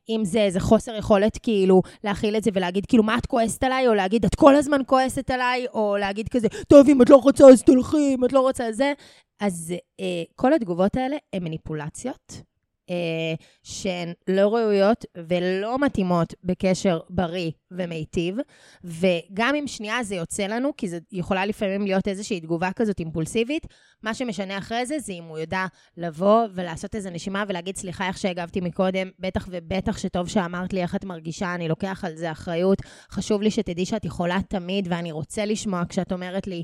אם 0.09 0.21
זה 0.23 0.41
איזה 0.41 0.59
חוסר 0.59 0.95
יכולת 0.95 1.37
כאילו 1.37 1.81
להכיל 2.03 2.37
את 2.37 2.43
זה 2.43 2.51
ולהגיד 2.53 2.85
כאילו 2.85 3.03
מה 3.03 3.17
את 3.17 3.25
כועסת 3.25 3.63
עליי, 3.63 3.87
או 3.87 3.93
להגיד 3.93 4.25
את 4.25 4.35
כל 4.35 4.55
הזמן 4.55 4.81
כועסת 4.87 5.31
עליי, 5.31 5.65
או 5.73 5.97
להגיד 5.99 6.29
כזה, 6.29 6.47
טוב, 6.67 6.89
אם 6.89 7.01
את 7.01 7.09
לא 7.09 7.15
רוצה 7.15 7.45
אז 7.45 7.63
תלכי, 7.63 8.15
אם 8.15 8.25
את 8.25 8.33
לא 8.33 8.39
רוצה 8.39 8.71
זה. 8.71 8.93
אז 9.39 9.73
אה, 9.99 10.23
כל 10.35 10.53
התגובות 10.53 10.97
האלה 10.97 11.15
הן 11.33 11.43
מניפולציות. 11.43 12.41
אה, 12.89 13.33
שהן 13.63 14.13
לא 14.27 14.55
ראויות 14.55 15.05
ולא 15.17 15.79
מתאימות 15.79 16.33
בקשר 16.43 16.99
בריא 17.09 17.51
ומיטיב, 17.71 18.36
וגם 18.84 19.55
אם 19.55 19.67
שנייה 19.67 20.03
זה 20.03 20.15
יוצא 20.15 20.47
לנו, 20.47 20.71
כי 20.77 20.89
זה 20.89 20.99
יכולה 21.12 21.45
לפעמים 21.45 21.82
להיות 21.82 22.08
איזושהי 22.08 22.39
תגובה 22.39 22.69
כזאת 22.75 22.99
אימפולסיבית, 22.99 23.67
מה 24.03 24.13
שמשנה 24.13 24.58
אחרי 24.58 24.86
זה, 24.86 24.99
זה 24.99 25.13
אם 25.13 25.23
הוא 25.23 25.38
יודע 25.38 25.65
לבוא 25.97 26.47
ולעשות 26.53 26.95
איזו 26.95 27.10
נשימה 27.10 27.43
ולהגיד, 27.47 27.77
סליחה 27.77 28.08
איך 28.08 28.17
שהגבתי 28.17 28.62
מקודם, 28.62 29.10
בטח 29.19 29.47
ובטח 29.51 29.97
שטוב 29.97 30.29
שאמרת 30.29 30.73
לי 30.73 30.82
איך 30.82 30.95
את 30.95 31.05
מרגישה, 31.05 31.55
אני 31.55 31.67
לוקח 31.67 32.05
על 32.05 32.15
זה 32.15 32.32
אחריות, 32.32 32.82
חשוב 33.12 33.41
לי 33.41 33.51
שתדעי 33.51 33.86
שאת 33.86 34.05
יכולה 34.05 34.38
תמיד, 34.49 34.88
ואני 34.91 35.12
רוצה 35.12 35.45
לשמוע 35.45 35.84
כשאת 35.89 36.12
אומרת 36.12 36.47
לי, 36.47 36.63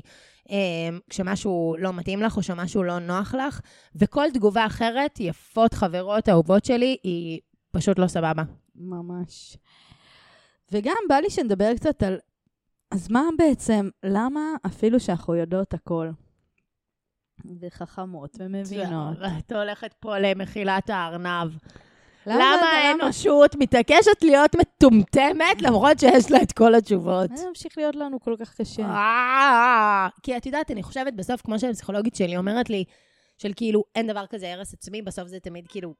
אה, 0.50 0.98
כשמשהו 1.10 1.76
לא 1.78 1.92
מתאים 1.92 2.22
לך 2.22 2.36
או 2.36 2.42
שמשהו 2.42 2.82
לא 2.82 2.98
נוח 2.98 3.34
לך, 3.34 3.60
וכל 3.96 4.26
תגובה 4.34 4.66
אחרת, 4.66 5.20
יפות 5.20 5.74
חברות 5.74 6.28
אהובות 6.28 6.64
שלי, 6.64 6.96
היא 7.02 7.40
פשוט 7.70 7.98
לא 7.98 8.06
סבבה. 8.06 8.42
ממש. 8.74 9.56
וגם 10.72 10.96
בא 11.08 11.14
לי 11.14 11.30
שנדבר 11.30 11.74
קצת 11.76 12.02
על, 12.02 12.18
אז 12.90 13.10
מה 13.10 13.22
בעצם, 13.38 13.88
למה 14.04 14.40
אפילו 14.66 15.00
שאנחנו 15.00 15.34
יודעות 15.34 15.74
הכל, 15.74 16.08
וחכמות 17.60 18.36
ומבינות, 18.40 19.16
את 19.38 19.52
הולכת 19.52 19.94
פה 20.00 20.18
למחילת 20.18 20.90
הארנב. 20.90 21.52
למה 22.26 22.36
למה 22.38 22.66
האדם- 22.66 23.00
האנושות 23.00 23.54
מתעקשת 23.58 24.22
להיות 24.22 24.50
מטומטמת 24.60 25.62
למרות 25.62 25.98
שיש 25.98 26.30
לה 26.30 26.42
את 26.42 26.52
כל 26.52 26.74
התשובות? 26.74 27.36
זה 27.36 27.48
ממשיך 27.48 27.78
להיות 27.78 27.96
לנו 27.96 28.20
כל 28.20 28.34
כך 28.40 28.54
קשה. 28.54 28.82
אה, 28.82 30.08
כי 30.22 30.36
את 30.36 30.46
יודעת, 30.46 30.70
אני 30.70 30.82
חושבת 30.82 31.14
בסוף, 31.14 31.40
כמו 31.42 31.58
שהפסיכולוגית 31.58 32.14
שלי 32.14 32.36
אומרת 32.36 32.70
לי, 32.70 32.84
של 33.38 33.52
כאילו, 33.56 33.84
אין 33.94 34.06
דבר 34.06 34.26
כזה 34.26 34.52
הרס 34.52 34.74
עצמי, 34.74 35.02
בסוף 35.02 35.28
זה 35.28 35.40
תמיד 35.40 35.66
כאילו 35.68 35.94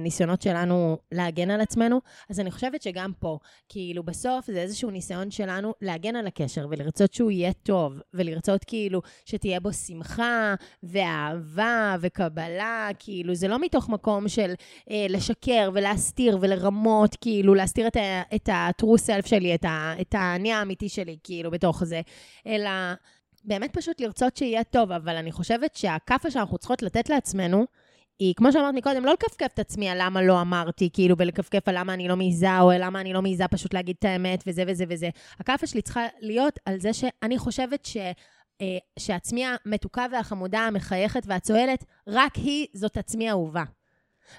ניסיונות 0.00 0.42
שלנו 0.42 0.98
להגן 1.12 1.50
על 1.50 1.60
עצמנו. 1.60 2.00
אז 2.30 2.40
אני 2.40 2.50
חושבת 2.50 2.82
שגם 2.82 3.12
פה, 3.18 3.38
כאילו, 3.68 4.02
בסוף 4.02 4.46
זה 4.46 4.62
איזשהו 4.62 4.90
ניסיון 4.90 5.30
שלנו 5.30 5.74
להגן 5.80 6.16
על 6.16 6.26
הקשר 6.26 6.66
ולרצות 6.70 7.14
שהוא 7.14 7.30
יהיה 7.30 7.52
טוב, 7.52 7.92
ולרצות 8.14 8.64
כאילו 8.64 9.02
שתהיה 9.24 9.60
בו 9.60 9.72
שמחה 9.72 10.54
ואהבה 10.82 11.96
וקבלה, 12.00 12.88
כאילו, 12.98 13.34
זה 13.34 13.48
לא 13.48 13.58
מתוך 13.58 13.88
מקום 13.88 14.28
של 14.28 14.54
אה, 14.90 15.06
לשקר 15.08 15.70
ולהסתיר 15.74 16.38
ולרמות, 16.40 17.16
כאילו, 17.20 17.54
להסתיר 17.54 17.86
את, 17.86 17.96
את 18.34 18.48
ה-true 18.48 18.98
self 19.06 19.26
שלי, 19.26 19.54
את, 19.54 19.64
ה- 19.64 19.94
את 20.00 20.14
האני 20.14 20.52
האמיתי 20.52 20.88
שלי, 20.88 21.16
כאילו, 21.24 21.50
בתוך 21.50 21.84
זה, 21.84 22.00
אלא 22.46 22.70
באמת 23.44 23.76
פשוט 23.76 24.00
לרצות 24.00 24.36
שיהיה 24.36 24.64
טוב, 24.64 24.92
אבל 24.92 25.16
אני 25.16 25.32
חושבת 25.32 25.74
שהכאפה 25.74 26.30
שאנחנו 26.30 26.58
צריכות 26.58 26.82
לתת 26.82 27.08
לעצמנו, 27.10 27.64
היא, 28.18 28.34
כמו 28.36 28.52
שאמרת 28.52 28.74
מקודם, 28.74 29.04
לא 29.04 29.12
לכפכף 29.12 29.50
את 29.54 29.58
עצמי 29.58 29.88
על 29.88 29.98
למה 30.00 30.22
לא 30.22 30.40
אמרתי, 30.40 30.90
כאילו, 30.92 31.16
ולכפכף 31.18 31.68
על 31.68 31.78
למה 31.78 31.94
אני 31.94 32.08
לא 32.08 32.16
מעיזה, 32.16 32.60
או 32.60 32.70
למה 32.78 33.00
אני 33.00 33.12
לא 33.12 33.22
מעיזה 33.22 33.48
פשוט 33.48 33.74
להגיד 33.74 33.96
את 33.98 34.04
האמת, 34.04 34.44
וזה 34.46 34.64
וזה 34.66 34.84
וזה. 34.88 35.08
הכאפה 35.40 35.66
שלי 35.66 35.82
צריכה 35.82 36.06
להיות 36.20 36.58
על 36.64 36.80
זה 36.80 36.92
שאני 36.92 37.38
חושבת 37.38 37.84
ש... 37.84 37.96
אה, 38.60 38.78
שעצמי 38.98 39.44
המתוקה 39.46 40.06
והחמודה, 40.12 40.60
המחייכת 40.60 41.22
והצוהלת, 41.26 41.84
רק 42.06 42.34
היא 42.34 42.66
זאת 42.74 42.96
עצמי 42.96 43.28
האהובה. 43.28 43.64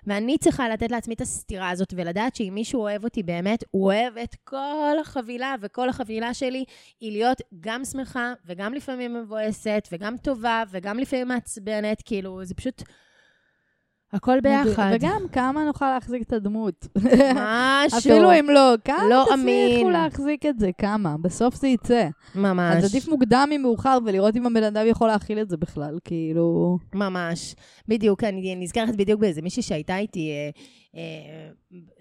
ואני 0.08 0.38
צריכה 0.38 0.70
לתת 0.70 0.92
לעצמי 0.92 1.14
את 1.14 1.22
הסתירה 1.22 1.70
הזאת 1.70 1.94
ולדעת 1.98 2.36
שאם 2.36 2.52
מישהו 2.54 2.82
אוהב 2.82 3.04
אותי 3.04 3.24
באמת, 3.24 3.64
הוא 3.72 3.86
אוהב 3.86 4.18
את 4.18 4.36
כל 4.44 4.96
החבילה, 5.02 5.56
וכל 5.62 5.90
החבילה 5.90 6.34
שלי 6.34 6.66
היא 7.00 7.12
להיות 7.12 7.42
גם 7.60 7.86
שמחה, 7.86 8.34
וגם 8.46 8.74
לפעמים 8.74 9.14
מבואסת, 9.14 9.88
וגם 9.92 10.18
טובה, 10.18 10.64
וגם 10.72 11.00
לפעמים 11.00 11.28
מעצבנת, 11.28 12.02
כאילו, 12.06 12.46
זה 12.46 12.56
פשוט 12.56 12.84
הכל 14.16 14.40
ביחד. 14.40 14.92
וגם 14.94 15.22
כמה 15.32 15.66
נוכל 15.66 15.94
להחזיק 15.94 16.22
את 16.22 16.34
הדמות. 16.34 16.88
משהו. 17.36 18.00
אפילו 18.00 18.40
אם 18.40 18.50
לא, 18.50 18.74
כמה 18.84 19.08
לא 19.10 19.26
תצליחו. 19.26 19.90
להחזיק 19.90 20.46
את 20.46 20.60
זה? 20.60 20.70
כמה? 20.78 21.16
בסוף 21.22 21.56
זה 21.56 21.68
יצא. 21.68 22.08
ממש. 22.36 22.76
אז 22.78 22.92
עדיף 22.92 23.08
מוקדם 23.08 23.50
ממאוחר 23.52 23.98
ולראות 24.06 24.36
אם 24.36 24.46
הבן 24.46 24.64
אדם 24.64 24.88
יכול 24.88 25.08
להכיל 25.08 25.40
את 25.40 25.50
זה 25.50 25.58
בכלל, 25.58 26.00
כאילו... 26.04 26.78
ממש. 26.94 27.56
בדיוק, 27.88 28.24
אני 28.24 28.56
נזכרת 28.56 28.96
בדיוק 28.96 29.22
באיזה 29.22 29.42
מישהי 29.42 29.64
שהייתה 29.64 29.98
איתי, 29.98 30.30
אה, 30.30 30.50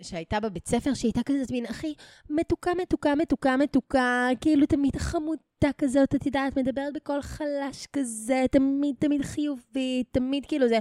שהייתה 0.02 0.40
בבית 0.40 0.68
ספר, 0.68 0.94
שהייתה 0.94 1.20
כזאת 1.22 1.50
מין 1.50 1.66
הכי 1.66 1.94
מתוקה, 2.30 2.70
מתוקה, 2.82 3.14
מתוקה, 3.14 3.56
מתוקה, 3.56 4.28
כאילו 4.40 4.66
תמיד 4.66 4.96
חמודה 4.96 5.70
כזאת, 5.78 6.14
את 6.14 6.26
יודעת, 6.26 6.56
מדברת 6.56 6.92
בקול 6.94 7.22
חלש 7.22 7.86
כזה, 7.92 8.44
תמיד, 8.50 8.94
תמיד 8.98 9.22
חיובית, 9.22 10.06
תמיד 10.10 10.46
כאילו 10.46 10.68
זה... 10.68 10.78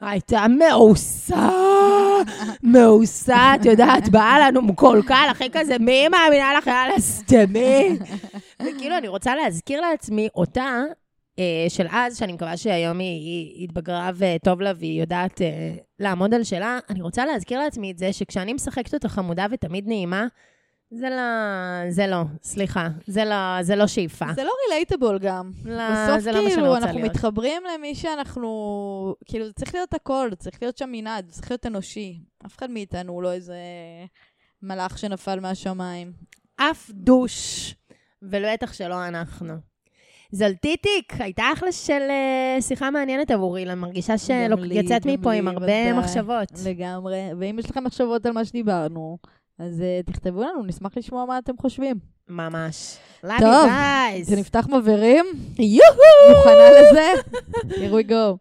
הייתה 0.00 0.46
מאוסה, 0.58 1.50
מאוסה, 2.72 3.54
את 3.60 3.64
יודעת, 3.64 4.08
באה 4.08 4.38
לנו 4.38 4.76
קול 4.76 5.02
קל, 5.02 5.28
אחרי 5.30 5.48
כזה, 5.52 5.78
מי 5.78 6.08
מאמינה 6.08 6.54
לך, 6.58 6.66
יאללה, 6.66 6.98
סתמי. 6.98 7.98
וכאילו, 8.62 8.98
אני 8.98 9.08
רוצה 9.08 9.34
להזכיר 9.36 9.80
לעצמי 9.80 10.28
אותה, 10.34 10.62
אה, 10.62 11.03
של 11.68 11.86
אז, 11.90 12.18
שאני 12.18 12.32
מקווה 12.32 12.56
שהיום 12.56 12.98
היא, 12.98 13.20
היא 13.56 13.64
התבגרה 13.64 14.10
וטוב 14.16 14.60
לה 14.60 14.72
והיא 14.76 15.00
יודעת 15.00 15.42
אה, 15.42 15.74
לעמוד 15.98 16.34
על 16.34 16.44
שלה, 16.44 16.78
אני 16.90 17.02
רוצה 17.02 17.26
להזכיר 17.26 17.58
לעצמי 17.58 17.90
את 17.90 17.98
זה 17.98 18.12
שכשאני 18.12 18.52
משחקת 18.52 18.94
אותה 18.94 19.08
חמודה 19.08 19.46
ותמיד 19.50 19.88
נעימה, 19.88 20.26
זה 20.90 21.10
לא, 21.10 21.90
זה 21.90 22.06
לא, 22.06 22.22
סליחה, 22.42 22.88
זה 23.06 23.24
לא, 23.24 23.62
זה 23.62 23.76
לא 23.76 23.86
שאיפה. 23.86 24.26
זה 24.34 24.44
לא 24.44 24.52
רילייטבול 24.68 25.18
גם. 25.18 25.50
לא, 25.64 25.82
בסוף 25.90 26.18
זה 26.20 26.32
לא 26.32 26.42
מה 26.42 26.50
שאני 26.50 26.54
כאילו, 26.54 26.68
רוצה 26.68 26.84
אנחנו 26.84 26.98
להיות. 26.98 27.10
מתחברים 27.10 27.62
למי 27.74 27.94
שאנחנו... 27.94 29.16
כאילו, 29.24 29.46
זה 29.46 29.52
צריך 29.52 29.74
להיות 29.74 29.94
הכל, 29.94 30.28
זה 30.30 30.36
צריך 30.36 30.62
להיות 30.62 30.78
שם 30.78 30.88
מנעד, 30.92 31.26
זה 31.26 31.32
צריך 31.32 31.50
להיות 31.50 31.66
אנושי. 31.66 32.20
אף 32.46 32.56
אחד 32.56 32.70
מאיתנו 32.70 33.12
הוא 33.12 33.22
לא 33.22 33.32
איזה 33.32 33.56
מלאך 34.62 34.98
שנפל 34.98 35.40
מהשמיים. 35.40 36.12
אף 36.56 36.90
דוש, 36.90 37.74
ולבטח 38.22 38.72
שלא 38.72 39.08
אנחנו. 39.08 39.73
זולטיטיק, 40.34 41.12
הייתה 41.18 41.44
אחלה 41.52 41.72
של 41.72 42.02
אה, 42.10 42.56
שיחה 42.60 42.90
מעניינת 42.90 43.30
עבורי, 43.30 43.64
אני 43.64 43.74
מרגישה 43.74 44.18
שיצאת 44.18 45.06
מפה 45.06 45.32
עם 45.32 45.48
הרבה. 45.48 45.92
מחשבות. 45.92 46.48
לגמרי. 46.66 47.20
ואם 47.38 47.58
יש 47.58 47.70
לכם 47.70 47.84
מחשבות 47.84 48.26
על 48.26 48.32
מה 48.32 48.44
שדיברנו, 48.44 49.18
אז 49.58 49.80
uh, 49.80 50.12
תכתבו 50.12 50.42
לנו, 50.42 50.62
נשמח 50.66 50.92
לשמוע 50.96 51.24
מה 51.24 51.38
אתם 51.38 51.52
חושבים. 51.60 51.96
ממש. 52.28 52.96
טוב, 53.20 53.30
you 53.30 53.68
guys. 53.68 54.30
שנפתח 54.30 54.66
מבערים, 54.68 55.24
יוהו! 55.58 56.36
מוכנה 56.36 56.70
לזה? 56.70 57.12
Here 57.68 57.92
we 57.92 58.10
go. 58.10 58.36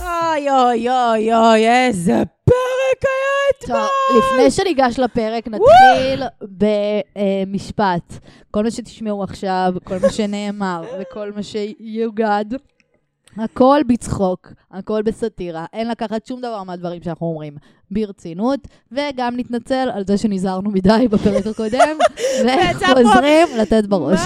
אוי 0.00 0.50
אוי 0.50 0.88
אוי 0.90 1.34
אוי, 1.34 1.68
איזה 1.68 2.22
פרק 2.44 3.02
היה 3.02 3.37
טוב! 3.66 3.88
לפני 4.18 4.50
שניגש 4.50 4.98
לפרק, 4.98 5.48
נתחיל 5.48 6.22
במשפט. 6.42 8.12
כל 8.50 8.64
מה 8.64 8.70
שתשמעו 8.70 9.22
עכשיו, 9.22 9.74
כל 9.84 9.98
מה 10.02 10.10
שנאמר 10.10 10.82
וכל 11.00 11.32
מה 11.32 11.42
שיוגד, 11.42 12.44
הכל 13.36 13.80
בצחוק, 13.88 14.52
הכל 14.70 15.02
בסאטירה, 15.02 15.66
אין 15.72 15.88
לקחת 15.88 16.26
שום 16.26 16.40
דבר 16.40 16.62
מהדברים 16.62 17.02
שאנחנו 17.02 17.26
אומרים 17.26 17.56
ברצינות, 17.90 18.60
וגם 18.92 19.36
נתנצל 19.36 19.88
על 19.94 20.04
זה 20.06 20.18
שנזהרנו 20.18 20.70
מדי 20.70 21.08
בפרק 21.10 21.46
הקודם, 21.46 21.98
וחוזרים 22.80 23.48
לתת 23.58 23.84
בראש. 23.86 24.20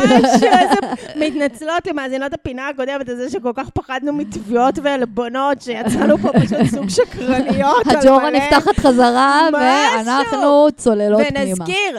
מתנצלות 1.16 1.86
למאזינות 1.86 2.32
הפינה 2.32 2.68
הקודמת 2.68 3.08
על 3.08 3.16
זה 3.16 3.30
שכל 3.30 3.52
כך 3.54 3.70
פחדנו 3.70 4.12
מתביעות 4.12 4.78
ועלבונות, 4.82 5.62
שיצאנו 5.62 6.18
פה 6.18 6.28
פשוט 6.32 6.66
סוג 6.70 6.88
שקרניות 6.88 7.86
הג'ורה. 7.86 8.30
נפתחת 8.30 8.78
חזרה. 8.78 9.48
ואנחנו 9.52 10.66
צוללות 10.76 11.20
פנימה. 11.28 11.50
ונזכיר 11.50 11.98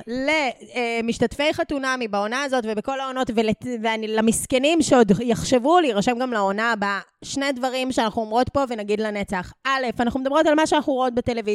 למשתתפי 1.03 1.53
חתונמי 1.53 2.07
בעונה 2.07 2.43
הזאת 2.43 2.63
ובכל 2.67 2.99
העונות, 2.99 3.31
ולמסכנים 3.81 4.81
שעוד 4.81 5.11
יחשבו 5.21 5.79
להירשם 5.79 6.19
גם 6.19 6.33
לעונה 6.33 6.71
הבאה, 6.71 6.99
שני 7.23 7.51
דברים 7.51 7.91
שאנחנו 7.91 8.21
אומרות 8.21 8.49
פה 8.49 8.63
ונגיד 8.69 9.01
לנצח. 9.01 9.53
א', 9.65 9.85
אנחנו 9.99 10.19
מדברות 10.19 10.45
על 10.45 10.55
מה 10.55 10.67
שאנחנו 10.67 10.93
רואות 10.93 11.13
בטלוויזיה. 11.13 11.52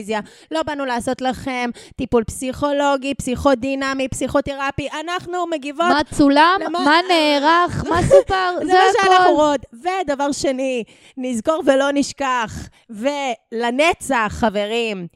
לא 0.51 0.63
באנו 0.63 0.85
לעשות 0.85 1.21
לכם 1.21 1.71
טיפול 1.97 2.25
פסיכולוגי, 2.25 3.15
פסיכודינמי, 3.15 4.09
פסיכותרפי. 4.09 4.89
אנחנו 5.01 5.47
מגיבות 5.47 5.87
מה 5.89 6.01
צולם, 6.15 6.59
למה- 6.65 6.79
מה 6.85 6.97
נערך, 7.09 7.85
מה 7.89 8.01
סופר, 8.11 8.51
זה 8.61 8.67
זה 8.67 8.73
מה 8.73 8.81
שאנחנו 8.93 9.15
הכל. 9.25 9.33
רואות. 9.33 9.61
ודבר 9.73 10.33
שני, 10.33 10.85
נזכור 11.17 11.63
ולא 11.67 11.89
נשכח. 11.95 12.69
ולנצח, 12.91 14.29
חברים, 14.29 15.07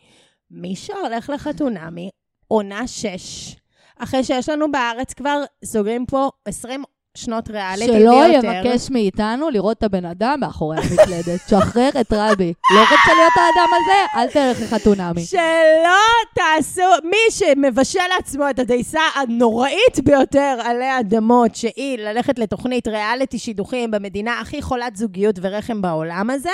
מי 0.51 0.77
שהולך 0.77 1.31
לחתונמי, 1.31 2.11
עונה 2.49 2.87
6, 2.87 3.57
אחרי 3.99 4.25
שיש 4.25 4.49
לנו 4.49 4.73
בארץ 4.73 5.13
כבר, 5.15 5.43
סוגרים 5.65 6.07
פה 6.07 6.31
20 6.49 6.85
שנות 7.15 7.51
ריאליטי 7.51 7.93
שלא 7.93 8.11
ויותר. 8.11 8.49
יבקש 8.49 8.91
מאיתנו 8.91 9.51
לראות 9.51 9.79
את 9.79 9.83
הבן 9.83 10.05
אדם 10.05 10.37
מאחורי 10.41 10.77
המקלדת. 10.77 11.41
שחרר 11.51 11.89
את 12.01 12.13
רבי. 12.13 12.53
לא 12.75 12.81
רוצה 12.81 13.15
להיות 13.17 13.33
האדם 13.37 13.71
הזה, 13.75 14.21
אל 14.21 14.27
תלך 14.27 14.63
לחתונמי. 14.63 15.25
שלא 15.25 15.99
תעשו, 16.35 16.83
מי 17.05 17.17
שמבשל 17.31 17.99
לעצמו 18.17 18.51
את 18.51 18.59
הדייסה 18.59 19.01
הנוראית 19.15 20.01
ביותר 20.05 20.59
עלי 20.65 21.01
אדמות, 21.01 21.55
שהיא 21.55 21.99
ללכת 21.99 22.39
לתוכנית 22.39 22.89
ריאליטי 22.89 23.39
שידוכים 23.39 23.91
במדינה 23.91 24.41
הכי 24.41 24.63
חולת 24.63 24.97
זוגיות 24.97 25.39
ורחם 25.43 25.83
בעולם 25.83 26.31
הזה, 26.31 26.51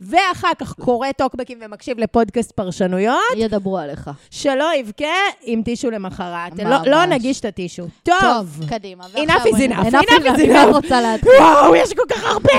ואחר 0.00 0.50
כך 0.58 0.72
קורא 0.72 1.08
טוקבקים 1.16 1.58
ומקשיב 1.64 1.98
לפודקאסט 1.98 2.52
פרשנויות, 2.52 3.18
ידברו 3.36 3.78
עליך. 3.78 4.10
שלא 4.30 4.70
יבכה 4.76 5.04
עם 5.42 5.62
טישו 5.62 5.90
למחרת. 5.90 6.52
לא. 6.58 6.76
לא 6.86 7.04
נגיש 7.06 7.40
את 7.40 7.44
הטישו. 7.44 7.82
טוב, 8.02 8.14
טוב, 8.20 8.68
קדימה. 8.68 9.04
enough 9.04 9.18
is 9.18 9.54
enough, 9.54 9.86
enough 9.86 9.92
enough 9.92 10.24
is 10.24 10.28
אני 10.34 10.44
enough. 10.44 10.66
לא 10.66 10.76
רוצה 10.76 11.00
להתחיל. 11.00 11.32
וואו, 11.40 11.76
יש 11.76 11.92
כל 11.92 12.02
כך 12.08 12.24
הרבה! 12.24 12.52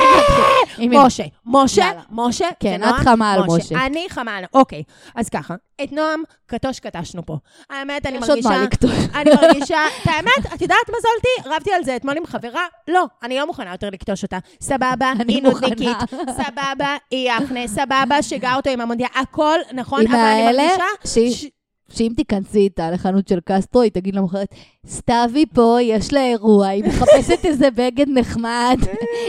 משה, 0.79 1.23
משה. 1.45 1.91
משה, 2.11 2.47
כן, 2.59 2.83
את 2.83 2.93
חמה 3.03 3.33
על 3.33 3.41
משה. 3.47 3.85
אני 3.85 4.05
חמה 4.09 4.35
על... 4.37 4.43
אוקיי, 4.53 4.83
אז 5.15 5.29
ככה, 5.29 5.55
את 5.83 5.91
נועם 5.91 6.23
קטוש 6.45 6.79
קטשנו 6.79 7.25
פה. 7.25 7.37
האמת, 7.69 8.05
אני 8.05 8.15
יש 8.17 8.21
עוד 8.21 8.29
מרגישה... 8.29 8.49
מה 8.49 8.63
לכתוב. 8.63 8.91
אני 9.15 9.31
מרגישה... 9.41 9.79
את 10.01 10.07
האמת, 10.07 10.53
את 10.55 10.61
יודעת 10.61 10.89
מה 10.89 10.97
זולתי? 11.01 11.55
רבתי 11.55 11.71
על 11.73 11.83
זה 11.83 11.95
אתמול 11.95 12.17
עם 12.17 12.25
חברה. 12.25 12.61
לא, 12.87 13.05
אני 13.23 13.39
לא 13.39 13.47
מוכנה 13.47 13.71
יותר 13.71 13.89
לקטוש 13.89 14.23
אותה. 14.23 14.37
סבבה, 14.61 15.13
היא. 15.27 15.43
נודניקית. 15.43 15.97
סבבה, 16.11 16.95
היא 17.11 17.31
יפנה. 17.31 17.67
סבבה, 17.67 18.21
שגע 18.21 18.55
אותו 18.55 18.69
עם 18.69 18.81
המונדיאל. 18.81 19.09
הכל 19.15 19.59
נכון, 19.73 19.99
היא 20.01 20.09
אבל 20.09 20.17
אני 20.17 20.43
מהאלה 20.43 20.63
מרגישה... 20.63 20.83
שהיא- 21.13 21.33
ש- 21.35 21.45
שאם 21.89 22.11
תיכנסי 22.15 22.59
איתה 22.59 22.91
לחנות 22.91 23.27
של 23.27 23.39
קסטרו, 23.45 23.81
היא 23.81 23.91
תגיד 23.91 24.15
למחרת, 24.15 24.55
סתיוי 24.87 25.45
פה, 25.53 25.77
יש 25.81 26.13
לה 26.13 26.25
אירוע, 26.25 26.67
היא 26.67 26.83
מחפשת 26.83 27.45
איזה 27.49 27.71
בגד 27.71 28.05
נחמד, 28.09 28.77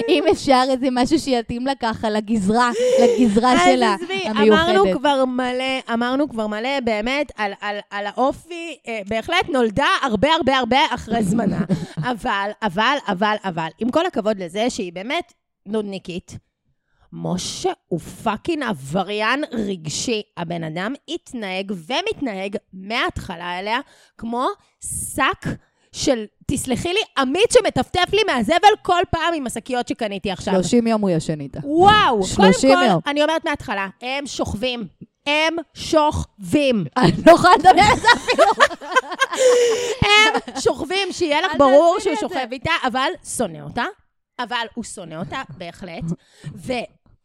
אם 0.08 0.24
אפשר 0.32 0.62
איזה 0.70 0.88
משהו 0.92 1.18
שיתאים 1.18 1.66
לה 1.66 1.72
ככה 1.80 2.10
לגזרה, 2.10 2.70
לגזרה 3.02 3.54
שלה, 3.64 3.94
עזבי, 3.94 4.30
אמרנו 4.30 4.70
המיוחדת. 4.70 4.96
כבר 4.96 5.24
מלא, 5.24 5.92
אמרנו 5.92 6.28
כבר 6.28 6.46
מלא 6.46 6.80
באמת 6.84 7.32
על, 7.36 7.52
על, 7.60 7.76
על 7.90 8.06
האופי, 8.06 8.76
אה, 8.88 9.00
בהחלט 9.08 9.48
נולדה 9.48 9.88
הרבה 10.02 10.28
הרבה 10.34 10.56
הרבה 10.56 10.78
אחרי 10.90 11.22
זמנה. 11.22 11.60
אבל, 12.10 12.50
אבל, 12.62 12.96
אבל, 13.08 13.36
אבל, 13.44 13.68
עם 13.78 13.90
כל 13.90 14.06
הכבוד 14.06 14.38
לזה 14.38 14.70
שהיא 14.70 14.92
באמת 14.92 15.32
נודניקית, 15.66 16.38
משה 17.12 17.70
הוא 17.88 18.00
fucking 18.00 18.62
עבריין 18.62 19.44
רגשי. 19.52 20.22
הבן 20.36 20.64
אדם 20.64 20.94
התנהג 21.08 21.72
ומתנהג 21.86 22.56
מההתחלה 22.72 23.58
אליה 23.58 23.78
כמו 24.18 24.46
שק 25.14 25.46
של, 25.92 26.24
תסלחי 26.46 26.88
לי, 26.88 27.00
עמית 27.18 27.52
שמטפטף 27.52 28.12
לי 28.12 28.20
מהזבל 28.26 28.68
כל 28.82 29.02
פעם 29.10 29.34
עם 29.34 29.46
השקיות 29.46 29.88
שקניתי 29.88 30.30
עכשיו. 30.30 30.54
30 30.54 30.86
יום 30.86 31.00
הוא 31.00 31.10
ישן 31.10 31.40
איתה. 31.40 31.60
וואו, 31.64 32.22
30 32.24 32.70
קודם 32.70 32.82
כל, 32.82 32.90
יום. 32.90 33.00
אני 33.06 33.22
אומרת 33.22 33.44
מההתחלה, 33.44 33.88
הם 34.02 34.26
שוכבים. 34.26 34.86
הם 35.26 35.56
שוכבים. 35.74 36.84
אני 36.96 37.12
לא 37.26 37.32
יכולה 37.32 37.54
לדבר 37.56 37.82
על 37.92 37.98
זה 38.00 38.08
אפילו. 38.16 38.44
הם 40.02 40.60
שוכבים, 40.60 41.12
שיהיה 41.12 41.40
לך 41.40 41.52
ברור 41.58 41.96
שהוא. 42.00 42.16
שוכב 42.20 42.46
איתה, 42.52 42.72
אבל 42.86 43.08
שונא 43.36 43.58
אותה. 43.58 43.84
אבל 44.38 44.66
הוא 44.74 44.84
שונא 44.84 45.14
אותה, 45.14 45.42
בהחלט. 45.58 46.04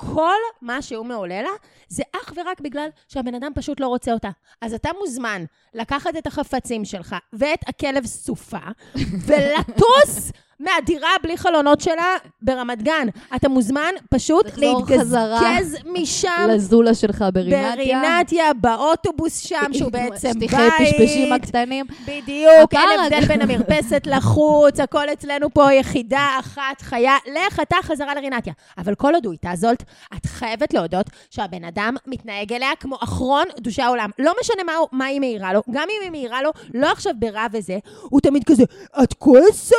וכל 0.02 0.38
מה 0.62 0.82
שהוא 0.82 1.06
מעולה 1.06 1.42
לה, 1.42 1.50
זה 1.88 2.04
אך 2.12 2.34
ורק 2.36 2.62
בגלל 2.62 2.88
שהבן 3.08 3.36
אדם 3.36 3.52
פשוט 3.56 3.80
לא 3.80 3.88
רוצה 3.88 4.14
אותה. 4.14 4.30
אז 4.62 4.74
אתה 4.74 4.90
מוזמן 5.00 5.46
לקחת 5.74 6.18
את 6.18 6.28
החפצים 6.28 6.86
שלך 6.86 7.16
ואת 7.34 7.70
הכלב 7.70 8.06
סופה, 8.06 8.68
ולטוס 9.26 10.32
מהדירה 10.62 11.10
בלי 11.24 11.38
חלונות 11.38 11.82
שלה 11.82 12.16
ברמת 12.42 12.84
גן. 12.84 13.08
אתה 13.36 13.50
מוזמן 13.50 13.94
פשוט 14.10 14.46
להתגזגז 14.58 15.78
משם. 15.86 16.48
לזולה 16.50 16.94
שלך 16.94 17.26
ברינתיה. 17.34 17.76
ברינתיה, 17.76 18.54
באוטובוס 18.54 19.40
שם, 19.40 19.74
שהוא 19.74 19.92
בעצם 19.98 20.32
בית. 20.40 20.50
שטיחי 20.50 20.70
פשפשים 20.80 21.34
הקטנים. 21.34 21.86
בדיוק, 22.08 22.74
אין 22.74 23.00
הבדל. 23.06 23.28
בין 23.28 23.42
המרפסת 23.42 24.02
לחוץ, 24.06 24.80
הכל 24.80 25.10
אצלנו 25.14 25.54
פה 25.54 25.74
יחידה 25.74 26.28
אחת 26.40 26.82
חיה. 26.82 27.16
לך 27.28 27.60
אתה 27.60 27.76
חזרה 27.82 28.16
לרינתיה. 28.16 28.54
אבל 28.78 28.96
כל 28.96 29.14
עוד 29.16 29.26
הוא 29.26 29.34
איתה 29.34 29.52
זולט, 29.56 29.84
את 30.18 30.26
חייבת 30.26 30.74
להודות 30.74 31.06
שהבן 31.30 31.64
אדם 31.64 31.96
מתנהג 32.08 32.54
אליה 32.54 32.70
כמו 32.80 32.96
אחרון 33.04 33.46
דושי 33.60 33.82
העולם. 33.82 34.10
לא 34.20 34.34
משנה 34.42 34.64
מה, 34.64 34.74
מה 34.92 35.06
היא 35.06 35.20
מעירה 35.20 35.54
לו, 35.54 35.62
גם 35.72 35.88
אם 35.90 36.04
היא 36.04 36.12
מעירה 36.12 36.42
לו, 36.42 36.52
לא 36.74 36.92
עכשיו 36.92 37.14
ברע 37.20 37.46
וזה, 37.54 37.78
הוא 38.02 38.22
תמיד 38.22 38.44
כזה, 38.44 38.64
את 39.04 39.14
כועסת, 39.14 39.76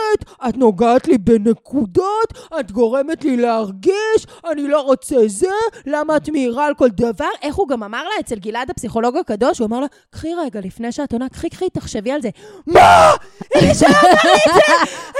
את 0.48 0.56
נוגעת 0.72 1.08
לי 1.08 1.18
בנקודות, 1.18 2.32
את 2.60 2.72
גורמת 2.72 3.24
לי 3.24 3.36
להרגיש, 3.36 4.26
אני 4.50 4.68
לא 4.68 4.80
רוצה 4.80 5.16
זה, 5.26 5.46
למה 5.86 6.16
את 6.16 6.28
מעירה 6.28 6.66
על 6.66 6.74
כל 6.74 6.88
דבר? 6.88 7.28
איך 7.42 7.54
הוא 7.54 7.68
גם 7.68 7.82
אמר 7.82 8.02
לה 8.02 8.20
אצל 8.20 8.34
גלעד 8.34 8.70
הפסיכולוג 8.70 9.16
הקדוש, 9.16 9.58
הוא 9.58 9.66
אמר 9.66 9.80
לה, 9.80 9.86
קחי 10.10 10.34
רגע 10.34 10.60
לפני 10.60 10.92
שאת 10.92 11.12
עונה, 11.12 11.28
קחי, 11.28 11.50
קחי, 11.50 11.70
תחשבי 11.70 12.12
על 12.12 12.22
זה. 12.22 12.28
מה? 12.66 13.10
אם 13.56 13.74
שלא 13.74 13.88
אמר 13.88 14.20
לי 14.24 14.40
את 14.48 14.54
זה, 14.54 14.72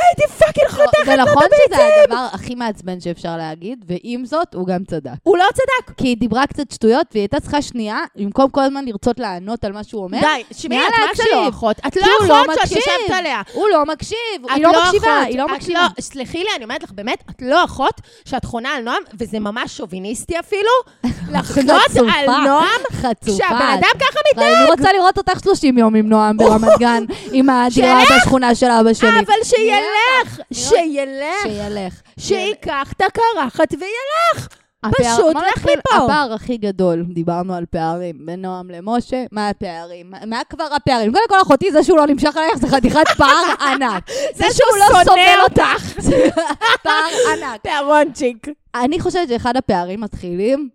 הייתי 0.03 0.35
פאקינג 0.39 0.69
חותכת 0.69 1.05
זה 1.05 1.17
לו 1.17 1.23
את 1.23 1.29
נכון 1.29 1.43
שזה. 1.67 1.83
הדבר 2.05 2.27
הכי 2.33 2.55
מעצבן 2.55 3.01
שאפשר 3.01 3.37
להגיד, 3.37 3.85
ועם 3.89 4.27
זאת, 4.27 4.55
הוא 4.55 4.67
גם 4.67 4.85
צדק. 4.85 5.11
הוא 5.23 5.37
לא 5.37 5.45
צדק. 5.55 5.97
כי 5.97 6.09
היא 6.09 6.17
דיברה 6.17 6.47
קצת 6.47 6.71
שטויות, 6.71 7.07
והיא 7.13 7.23
הייתה 7.23 7.41
צריכה 7.41 7.63
שנייה, 7.63 7.99
במקום 8.17 8.51
כל 8.51 8.61
הזמן 8.61 8.85
לרצות 8.85 9.19
לענות 9.19 9.65
על 9.65 9.73
מה 9.73 9.85
שהוא 9.85 10.03
אומר. 10.05 10.19
די, 10.21 10.27
שמעי, 10.27 10.53
שנייה 10.55 10.83
את 10.89 11.19
מה. 11.19 11.25
שלא 11.25 11.49
אחות. 11.49 11.77
את 11.87 11.97
לא 11.97 12.03
לא 12.29 12.43
אחות 12.43 12.55
שאת. 12.69 12.71
יושבת 12.77 13.11
עליה. 13.19 13.43
הוא 13.53 13.69
לא 13.69 13.85
מקשיב, 13.87 14.19
היא 14.55 14.63
לא 14.63 14.71
מקשיבה, 14.83 15.21
היא 15.21 15.39
לא 15.49 15.55
מקשיבה. 15.57 15.87
סלחי 16.01 16.39
לי, 16.39 16.49
אני 16.57 16.65
אומרת 16.65 16.83
לך, 16.83 16.91
באמת, 16.93 17.23
את 17.31 17.43
לא 17.43 17.65
אחות 17.65 18.01
שאת 18.25 18.45
חונה 18.45 18.69
על 18.69 18.83
נועם, 18.83 19.03
וזה 19.19 19.39
ממש 19.39 19.77
שוביניסטי 19.77 20.39
אפילו, 20.39 20.71
לחנות 21.33 21.83
על 21.97 22.27
נועם, 22.45 22.81
חצופה. 22.93 23.37
שהבן 23.37 23.79
אדם 23.79 24.01
ככה 24.01 24.19
מתנהג. 24.33 24.55
אני 24.55 24.71
רוצה 24.71 24.93
לראות 24.93 25.19
אותך 25.19 25.41
30 25.45 25.79
יום 25.79 25.95
עם 25.95 26.09
נועם 26.09 26.37
ברמת 26.37 26.79
גן, 26.81 27.05
עם 27.33 27.51
הדירה. 27.51 28.03
בשכונה 28.19 28.55
של 28.55 28.67
אבא 28.67 28.93
שלי. 28.95 29.09
אבל 29.09 29.35
שילך, 29.45 30.41
שילך, 30.53 31.43
שילך. 31.43 31.95
שייקח 32.19 32.93
את 32.97 33.03
הקרחת 33.03 33.73
וילך. 33.73 34.49
פשוט 34.91 35.37
לך 35.37 35.65
מפה. 35.65 35.97
הפער 36.05 36.33
הכי 36.33 36.57
גדול, 36.57 37.05
דיברנו 37.15 37.55
על 37.55 37.65
פערים 37.71 38.27
בין 38.27 38.43
נועם 38.43 38.71
למשה, 38.71 39.25
מה 39.33 39.49
הפערים? 39.49 40.13
מה- 40.27 40.41
כבר 40.51 40.65
הפערים? 40.77 41.13
קודם 41.13 41.25
כל 41.29 41.43
אחותי, 41.43 41.73
זה 41.73 41.83
שהוא 41.83 41.97
לא 41.99 42.07
נמשך 42.07 42.37
עלייך 42.37 42.55
זה 42.59 42.69
חתיכת 42.69 43.05
פער 43.19 43.45
ענק. 43.61 44.05
זה 44.35 44.45
שהוא 44.53 44.79
לא 44.79 44.87
שונא 44.87 45.05
סובל 45.05 45.41
אותך, 45.45 45.99
פער 46.85 47.09
ענק. 47.33 47.61
פערונצ'יק. 47.63 48.47
אני 48.75 49.01
חושבת 49.01 49.29
שאחד 49.29 49.57
הפערים 49.57 50.01
מתחילים 50.01 50.69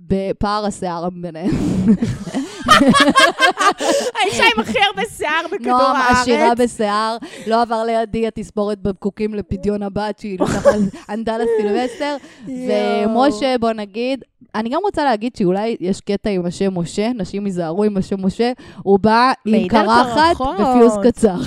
בפער 0.00 0.66
השיער 0.66 1.08
ביניהם. 1.22 1.50
האישה 4.16 4.44
עם 4.54 4.60
הכי 4.60 4.78
הרבה 4.90 5.02
שיער 5.16 5.42
בכדור 5.52 5.70
נועם 5.70 5.96
עשירה 6.10 6.44
הארץ. 6.44 6.58
בשיער, 6.58 7.16
לא 7.46 7.62
עבר 7.62 7.82
לידי 7.82 8.26
התספורת 8.26 8.78
בבקוקים 8.78 9.34
לפדיון 9.34 9.82
הבת, 9.82 10.18
שהיא 10.18 10.38
ענדה 11.10 11.36
לסילבסטר. 11.38 12.16
ומשה, 12.46 13.58
בוא 13.60 13.72
נגיד, 13.72 14.24
אני 14.54 14.68
גם 14.68 14.80
רוצה 14.84 15.04
להגיד 15.04 15.36
שאולי 15.36 15.76
יש 15.80 16.00
קטע 16.00 16.30
עם 16.30 16.46
השם 16.46 16.78
משה, 16.78 17.10
נשים 17.14 17.46
ייזהרו 17.46 17.84
עם 17.84 17.96
השם 17.96 18.26
משה, 18.26 18.52
הוא 18.82 18.98
בא 18.98 19.32
עם 19.46 19.68
קרחת. 19.68 20.40
ופיוז 20.40 20.92
קצר. 21.02 21.36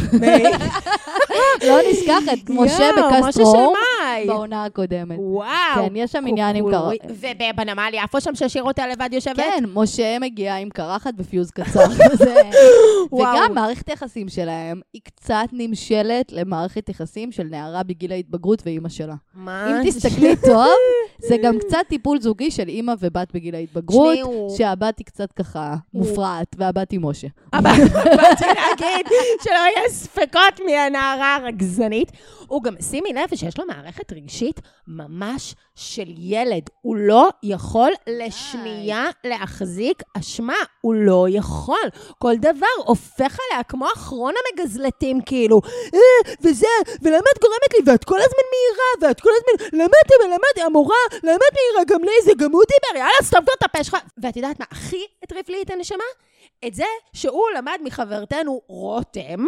לא 1.68 1.78
משה 1.92 2.14
יואו, 2.16 2.66
משה 2.66 2.78
של 2.78 3.02
בקסטרו, 3.22 3.74
מאי. 3.74 4.28
בעונה 4.28 4.66
הקודמת. 4.66 5.18
וואו. 5.20 5.50
כן, 5.76 5.96
יש 5.96 6.12
שם 6.12 6.24
עניין 6.28 6.56
עם. 6.56 6.72
קרחת. 6.72 7.12
ובנמל 7.20 7.90
יפו 7.94 8.22
שם 8.22 8.36
שהשאיר 8.36 8.64
אותה 8.64 8.88
לבד 8.88 9.10
יושבת? 9.12 9.36
כן, 9.36 9.64
משה 9.74 10.20
מגיע 10.20 10.56
עם 10.56 10.70
קרחת 10.70 11.14
ופיוז 11.18 11.52
קצר. 11.52 11.86
וגם 13.14 13.52
מערכת 13.54 13.90
היחסים 13.90 14.30
שלהם 14.30 14.82
היא 14.94 15.02
קצת 15.04 15.48
נמשלת 15.52 16.32
למערכת 16.32 16.90
יחסים 16.90 17.32
של 17.32 17.44
נערה 17.44 17.84
בגיל 17.84 18.12
ההתבגרות 18.12 18.62
ואימא 18.66 18.90
שלה. 18.90 19.16
מה? 19.34 19.72
אם 19.72 19.90
תסתכלי 19.90 20.36
טוב, 20.36 20.68
זה 21.20 21.36
גם 21.44 21.60
קצת 21.60 21.78
טיפול 21.88 22.22
זוגי 22.22 22.52
של 22.52 22.68
אימא 22.68 22.94
ובת 23.00 23.34
בגיל 23.34 23.56
ההתבגרות, 23.56 24.18
שהבת 24.58 24.98
היא 25.00 25.06
קצת 25.06 25.32
ככה 25.32 25.76
מופרעת, 25.94 26.56
והבת 26.58 26.92
היא 26.92 27.00
משה. 27.00 27.28
באתי 27.52 28.46
להגיד 28.80 29.06
שלא 29.44 29.54
יהיה 29.54 29.90
ספקות 29.90 30.60
מי 30.66 30.78
הנערה 30.78 31.36
הרגזנית. 31.36 32.12
הוא 32.50 32.64
גם, 32.64 32.76
שימי 32.90 33.14
לב 33.14 33.36
שיש 33.36 33.60
לו 33.60 33.66
מערכת 33.66 34.14
רגשית 34.14 34.62
ממש 34.88 35.56
של 35.76 36.08
ילד. 36.18 36.70
הוא 36.82 36.96
לא 36.98 37.30
יכול 37.44 37.92
לשנייה 38.08 39.06
להחזיק 39.24 40.04
אשמה. 40.18 40.54
הוא 40.82 40.94
לא 40.94 41.26
יכול. 41.30 41.90
כל 42.20 42.36
דבר 42.38 42.76
הופך 42.86 43.38
עליה 43.40 43.64
כמו 43.64 43.86
אחרון 43.96 44.34
המגזלתים, 44.40 45.22
כאילו, 45.22 45.62
אה, 45.94 46.34
וזה, 46.42 46.68
ולמה 47.02 47.26
את 47.36 47.42
גורמת 47.42 47.74
לי, 47.74 47.92
ואת 47.92 48.04
כל 48.04 48.18
הזמן 48.18 48.44
מהירה, 48.52 49.10
ואת 49.10 49.22
כל 49.22 49.30
הזמן, 49.38 49.80
למה 49.80 49.96
את 50.06 50.12
מלמד, 50.26 50.68
המורה, 50.68 50.96
למה 51.24 51.36
את 51.36 51.56
מהירה, 51.56 51.84
גם 51.88 52.04
לי 52.04 52.12
זה, 52.24 52.32
גם 52.38 52.52
הוא 52.52 52.64
דיבר, 52.64 53.00
יאללה, 53.00 53.24
סתום 53.24 53.42
כבר 53.44 53.54
את 53.58 53.64
הפה 53.64 53.84
שלך. 53.84 53.98
ואת 54.24 54.36
יודעת 54.36 54.60
מה 54.60 54.66
הכי 54.72 55.06
הטריף 55.24 55.50
לי 55.50 55.62
את 55.62 55.70
הנשמה? 55.70 56.04
את 56.68 56.74
זה 56.74 56.86
שהוא 57.14 57.50
למד 57.58 57.80
מחברתנו 57.84 58.62
רותם, 58.68 59.46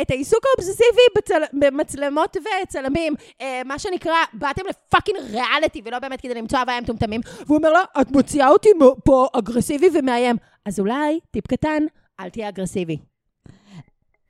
את 0.00 0.10
העיסוק 0.10 0.44
האובססיבי 0.46 1.02
בצל... 1.16 1.42
במצלמות 1.52 2.36
וצלמים, 2.36 3.14
אה, 3.40 3.62
מה 3.64 3.78
שנקרא, 3.78 4.16
באתם 4.32 4.62
לפאקינג 4.68 5.18
ריאליטי 5.18 5.82
ולא 5.84 5.98
באמת 5.98 6.20
כדי 6.20 6.34
למצוא 6.34 6.58
הוויה 6.58 6.80
מטומטמים, 6.80 7.20
והוא 7.46 7.56
אומר 7.56 7.72
לה, 7.72 7.80
את 8.00 8.10
מוציאה 8.10 8.48
אותי 8.48 8.68
פה 9.04 9.28
אגרסיבי 9.32 9.88
ומאיים. 9.94 10.36
אז 10.66 10.80
אולי, 10.80 11.20
טיפ 11.30 11.46
קטן, 11.46 11.82
אל 12.20 12.28
תהיה 12.28 12.48
אגרסיבי. 12.48 13.15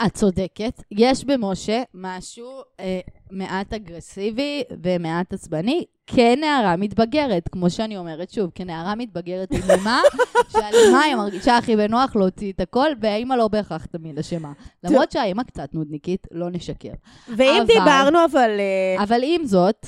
את 0.06 0.14
צודקת, 0.14 0.82
יש 0.90 1.24
במשה 1.24 1.82
משהו 1.94 2.48
אה, 2.80 3.00
מעט 3.30 3.72
אגרסיבי 3.72 4.62
ומעט 4.82 5.32
עצבני, 5.32 5.84
כנערה 6.06 6.76
מתבגרת, 6.76 7.48
כמו 7.48 7.70
שאני 7.70 7.96
אומרת 7.96 8.30
שוב, 8.30 8.50
כנערה 8.54 8.94
מתבגרת 8.94 9.52
עם 9.52 9.70
אימה, 9.70 10.00
שעל 10.48 10.74
אימה 10.74 11.00
היא 11.00 11.14
מרגישה 11.14 11.56
הכי 11.56 11.76
בנוח 11.76 12.16
להוציא 12.16 12.52
את 12.52 12.60
הכל, 12.60 12.90
והאימא 13.00 13.34
לא 13.34 13.48
בהכרח 13.48 13.86
תמיד 13.86 14.18
אשמה. 14.18 14.52
למרות 14.84 15.12
שהאימא 15.12 15.42
קצת 15.42 15.74
נודניקית, 15.74 16.26
לא 16.30 16.50
נשקר. 16.50 16.92
ואם 17.36 17.56
אבל- 17.56 17.66
דיברנו, 17.66 18.24
אבל... 18.24 18.50
אה, 18.60 19.02
אבל 19.02 19.20
עם 19.22 19.44
זאת, 19.44 19.86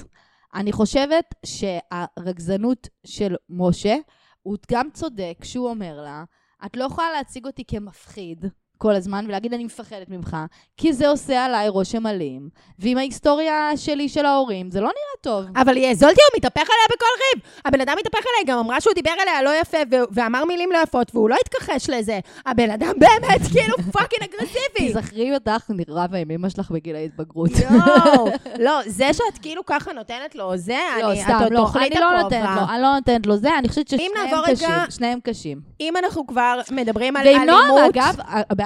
אני 0.54 0.72
חושבת 0.72 1.34
שהרגזנות 1.46 2.88
של 3.06 3.34
משה, 3.50 3.96
הוא 4.42 4.56
גם 4.70 4.88
צודק 4.92 5.36
כשהוא 5.40 5.68
אומר 5.70 6.00
לה, 6.04 6.24
את 6.66 6.76
לא 6.76 6.84
יכולה 6.84 7.06
להציג 7.16 7.46
אותי 7.46 7.64
כמפחיד 7.66 8.44
כל 8.78 8.94
הזמן 8.94 9.24
ולהגיד 9.28 9.54
אני 9.54 9.64
מפחדת 9.64 10.08
ממך, 10.08 10.36
כי 10.76 10.92
זה 10.92 11.08
עושה 11.08 11.44
עליי 11.44 11.68
רושם 11.68 12.06
אלים, 12.06 12.48
ועם 12.78 12.98
ההיסטוריה 12.98 13.70
שלי 13.76 14.08
של 14.08 14.26
ההורים, 14.26 14.70
זה 14.70 14.80
לא 14.80 14.86
נראה 14.86 15.18
טוב. 15.20 15.44
אבל 15.56 15.76
יא 15.76 15.87
זולתי, 15.87 16.20
הוא 16.20 16.38
מתהפך 16.38 16.68
עליה 16.70 16.86
בכל 16.96 17.06
ריב. 17.34 17.42
הבן 17.64 17.80
אדם 17.80 17.94
מתהפך 17.98 18.18
עליה, 18.26 18.38
היא 18.38 18.46
גם 18.46 18.58
אמרה 18.58 18.80
שהוא 18.80 18.94
דיבר 18.94 19.10
עליה 19.10 19.42
לא 19.42 19.60
יפה, 19.60 19.78
ו- 19.92 20.04
ואמר 20.10 20.44
מילים 20.44 20.72
לא 20.72 20.78
יפות, 20.82 21.14
והוא 21.14 21.30
לא 21.30 21.36
התכחש 21.40 21.90
לזה. 21.90 22.18
הבן 22.46 22.70
אדם 22.70 22.92
באמת 23.02 23.40
כאילו 23.52 23.76
פאקינג 23.92 24.22
אגרסיבי. 24.22 24.92
תזכרי 24.92 25.34
אותך 25.34 25.70
רבה 25.88 26.18
עם 26.18 26.30
אמא 26.30 26.48
שלך 26.48 26.70
בגיל 26.70 26.96
ההתבגרות. 26.96 27.50
יואו, 27.50 28.28
לא, 28.66 28.80
זה 28.86 29.12
שאת 29.12 29.38
כאילו 29.42 29.66
ככה 29.66 29.92
נותנת 29.92 30.34
לו, 30.34 30.56
זה, 30.56 30.78
לא, 31.00 31.10
אני, 31.10 31.22
סתם, 31.22 31.38
לא, 31.50 31.68
אני 31.76 32.00
לא 32.00 32.22
נותנת. 32.22 32.48
לו, 32.56 32.62
אני 32.74 32.82
לא 32.82 32.94
נותנת 32.94 33.26
לו 33.26 33.36
זה, 33.36 33.58
אני 33.58 33.68
חושבת 33.68 33.88
ששניהם 33.88 34.42
קשים, 34.46 34.68
שניהם 34.90 35.18
קשים. 35.22 35.60
אם 35.80 35.96
אנחנו 35.96 36.26
כבר 36.26 36.60
מדברים 36.70 37.16
על 37.16 37.26
אלימות... 37.26 37.46
נועם, 37.46 37.84
אגב, 37.84 38.16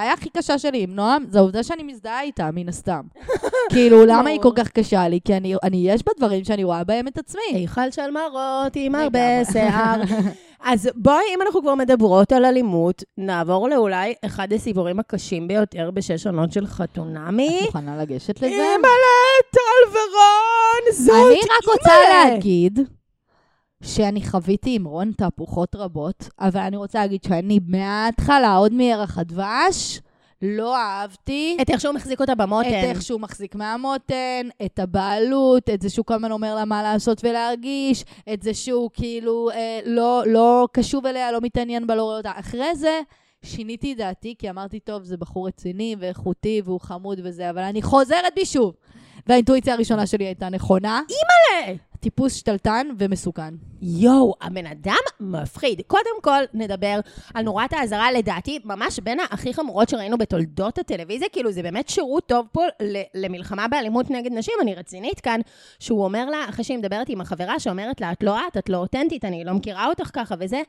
הבעיה 0.03 0.13
הכי 0.13 0.29
קשה 0.29 0.59
שלי 0.59 0.83
עם 0.83 0.95
נועם, 0.95 1.25
זה 1.29 1.39
העובדה 1.39 1.63
שאני 1.63 1.83
מזדהה 1.83 2.21
איתה, 2.21 2.49
מן 2.53 2.69
הסתם. 2.69 3.01
כאילו, 3.73 4.05
למה 4.05 4.29
היא 4.29 4.41
כל. 4.41 4.49
כך 4.55 4.69
קשה 4.69 5.07
לי? 5.07 5.19
כי 5.25 5.37
אני, 5.37 5.55
אני, 5.63 5.89
יש 5.89 6.03
בה 6.05 6.11
דברים 6.17 6.43
שאני 6.43 6.63
רואה 6.63 6.83
בהם 6.83 7.07
את 7.07 7.17
עצמי. 7.17 7.41
היכל 7.53 7.91
של 7.91 8.11
מראות 8.11 8.71
עם 8.75 8.95
הרבה. 8.95 9.45
שיער. 9.51 10.01
אז 10.71 10.89
בואי, 10.95 11.23
אם 11.35 11.41
אנחנו 11.41 11.61
כבר 11.61 11.75
מדברות 11.75 12.31
על 12.31 12.45
אלימות, 12.45 13.03
נעבור 13.17 13.69
לאולי 13.69 14.13
אחד 14.25 14.53
הסיפורים 14.53 14.99
הקשים 14.99 15.47
ביותר 15.47 15.91
בשש 15.91 16.27
עונות 16.27 16.51
של 16.51 16.67
חתונמי. 16.67 17.57
את 17.59 17.65
מוכנה 17.65 17.97
לגשת 17.97 18.37
לזה? 18.37 18.47
אימא'לה, 18.47 19.17
טל 19.51 19.89
ורון, 19.89 20.93
זאת 20.93 21.25
אני 21.27 21.35
רק 21.35 21.73
רוצה. 21.73 21.93
להגיד 22.13 22.79
שאני 23.83 24.27
חוויתי 24.27 24.75
עם 24.75 24.85
רון 24.85 25.11
תהפוכות 25.11 25.75
רבות, 25.75 26.29
אבל 26.39 26.61
אני 26.61 26.77
רוצה 26.77 26.99
להגיד 26.99 27.23
שאני 27.23 27.59
מההתחלה, 27.67 28.55
עוד 28.55 28.73
מירח 28.73 29.17
הדבש, 29.17 30.01
לא 30.41 30.77
אהבתי 30.77 31.57
את 31.61 31.69
איך 31.69 31.81
שהוא 31.81 31.93
מחזיק 31.93 32.21
אותה 32.21 32.35
במותן. 32.35 32.69
את 32.69 32.73
איך 32.73 33.01
שהוא 33.01 33.21
מחזיק 33.21 33.55
מהמותן, 33.55 34.47
את 34.65 34.79
הבעלות, 34.79 35.69
את 35.69 35.81
זה 35.81 35.89
שהוא 35.89 36.05
כל 36.05 36.13
הזמן 36.13 36.31
אומר 36.31 36.55
לה 36.55 36.65
מה 36.65 36.83
לעשות 36.83 37.21
ולהרגיש, 37.23 38.05
את 38.33 38.43
זה 38.43 38.53
שהוא 38.53 38.89
כאילו 38.93 39.49
אה, 39.49 39.79
לא, 39.85 40.23
לא 40.27 40.67
קשוב 40.71 41.05
אליה, 41.05 41.31
לא 41.31 41.39
מתעניין 41.41 41.87
בה, 41.87 41.95
לא 41.95 42.03
רואה 42.03 42.17
אותה. 42.17 42.31
אחרי 42.35 42.75
זה 42.75 43.01
שיניתי 43.43 43.93
את 43.93 43.97
דעתי, 43.97 44.35
כי 44.39 44.49
אמרתי, 44.49 44.79
טוב, 44.79 45.03
זה 45.03 45.17
בחור 45.17 45.47
רציני 45.47 45.95
ואיכותי 45.99 46.61
והוא 46.65 46.79
חמוד 46.79 47.19
וזה, 47.23 47.49
אבל 47.49 47.61
אני 47.61 47.81
חוזרת 47.81 48.33
בי 48.35 48.45
שוב. 48.45 48.73
והאינטואיציה 49.27 49.73
הראשונה 49.73 50.07
שלי 50.07 50.25
הייתה 50.25 50.49
נכונה. 50.49 51.01
אימא'לה! 51.09 51.77
טיפוס 51.99 52.35
שתלטן 52.35 52.87
ומסוכן. 52.99 53.53
יואו, 53.81 54.33
הבן 54.41 54.65
אדם 54.65 54.95
מפחיד. 55.19 55.81
קודם 55.87 56.21
כל, 56.21 56.43
נדבר 56.53 56.99
על 57.33 57.45
נורת 57.45 57.73
האזהרה, 57.73 58.11
לדעתי, 58.11 58.59
ממש 58.63 58.99
בין 58.99 59.19
הכי 59.31 59.53
חמורות 59.53 59.89
שראינו 59.89 60.17
בתולדות 60.17 60.77
הטלוויזיה. 60.77 61.29
כאילו, 61.29 61.51
זה 61.51 61.63
באמת 61.63 61.89
שירות 61.89 62.27
טוב 62.27 62.47
פה 62.51 62.61
למלחמה 63.15 63.67
באלימות 63.67 64.09
נגד 64.09 64.31
נשים. 64.33 64.53
אני 64.61 64.75
רצינית 64.75 65.19
כאן, 65.19 65.39
שהוא 65.79 66.03
אומר 66.03 66.29
לה, 66.29 66.45
אחרי 66.49 66.63
שהיא 66.63 66.77
מדברת 66.77 67.09
עם 67.09 67.21
החברה, 67.21 67.59
שאומרת 67.59 68.01
לה, 68.01 68.11
את 68.11 68.23
לא 68.23 68.37
את, 68.47 68.57
את 68.57 68.69
לא 68.69 68.77
אותנטית, 68.77 69.25
אני 69.25 69.43
לא 69.43 69.53
מכירה 69.53 69.87
אותך 69.87 70.09
ככה 70.13 70.35
וזה, 70.39 70.61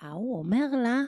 ההוא 0.00 0.38
אומר 0.38 0.66
לה, 0.82 1.00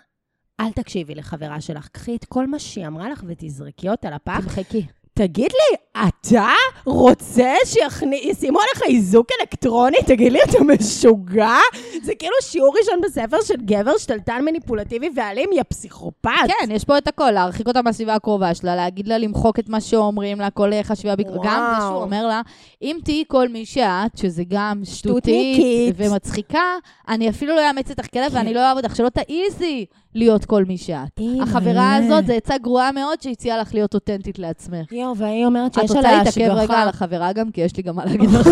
אל 0.60 0.72
תקשיבי 0.72 1.14
לחברה 1.14 1.60
שלך, 1.60 1.88
קחי 1.88 2.16
את 2.16 2.24
כל 2.24 2.46
מה 2.46 2.58
שהיא 2.58 2.86
אמרה 2.86 3.10
לך 3.10 3.24
ותזרקי 3.26 3.88
אותה 3.88 4.10
לפח. 4.10 4.40
תמחקי. 4.40 4.86
תגיד 5.14 5.50
לי, 5.70 5.76
אתה 6.08 6.48
רוצה 6.86 7.52
שישימו 7.64 8.58
עליך 8.60 8.82
איזוק 8.88 9.28
אלקטרוני? 9.40 9.96
תגיד 10.06 10.32
לי, 10.32 10.38
אתה 10.42 10.58
משוגע? 10.64 11.56
זה 12.02 12.14
כאילו 12.14 12.34
שיעור 12.42 12.74
ראשון 12.80 13.00
בספר 13.02 13.36
של 13.44 13.56
גבר 13.56 13.98
שתלטן 13.98 14.44
מניפולטיבי 14.44 15.08
ואלים, 15.16 15.50
יא 15.52 15.62
פסיכופת. 15.68 16.30
כן, 16.46 16.70
יש 16.70 16.84
פה 16.84 16.98
את 16.98 17.08
הכל, 17.08 17.30
להרחיק 17.30 17.68
אותה 17.68 17.82
מהסביבה 17.82 18.14
הקרובה 18.14 18.54
שלה, 18.54 18.76
להגיד 18.76 19.08
לה 19.08 19.18
למחוק 19.18 19.58
את 19.58 19.68
מה 19.68 19.80
שאומרים 19.80 20.40
לה, 20.40 20.50
כל 20.50 20.70
חשיבה 20.82 21.16
ביקורת. 21.16 21.40
גם 21.44 21.72
זה 21.76 21.86
שהוא. 21.86 22.02
אומר 22.02 22.26
לה, 22.26 22.40
אם 22.82 22.98
תהיי 23.04 23.24
כל 23.28 23.48
מי 23.48 23.66
שאת, 23.66 24.16
שזה 24.18 24.42
גם. 24.48 24.82
שטותית 24.84 25.94
ומצחיקה, 25.96 26.62
אני 27.08 27.30
אפילו 27.30 27.54
לא 27.54 27.68
אאמץ 27.68 27.90
אותך 27.90 28.06
כלב 28.12 28.32
ואני 28.34 28.54
לא 28.54 28.66
אוהב 28.66 28.76
אותך, 28.76 28.96
שלא 28.96 29.08
תעיזי 29.08 29.86
להיות 30.14 30.44
כל 30.44 30.64
מי 30.64 30.78
שאת. 30.78 31.20
החברה 31.42 31.96
הזאת, 31.96 32.26
זו 32.26 32.32
עצה 32.32 32.58
גרועה 32.58 32.92
מאוד 32.92 33.20
שהציעה 33.20 33.58
לך 33.58 33.74
להיות 33.74 33.94
אותנטית 33.94 34.38
לעצמך. 34.38 34.92
יואו, 34.92 35.16
והיא 35.16 35.46
אומרת 35.56 35.72
את 35.72 35.80
שיש 35.80 35.90
רוצה 35.90 36.08
עליה 36.08 36.18
להתעכב 36.18 36.40
רגע 36.40 36.52
על 36.52 36.58
השגחה. 36.58 36.88
החברה 36.88 37.32
גם, 37.32 37.50
כי 37.50 37.60
יש 37.60 37.76
לי 37.76 37.82
גם 37.82 37.96
מה 37.96 38.04
להגיד 38.04 38.30
לך. 38.30 38.48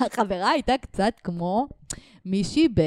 החברה 0.12 0.50
הייתה 0.50 0.74
קצת 0.80 1.12
כמו 1.24 1.66
מישהי 2.24 2.68
ב... 2.68 2.80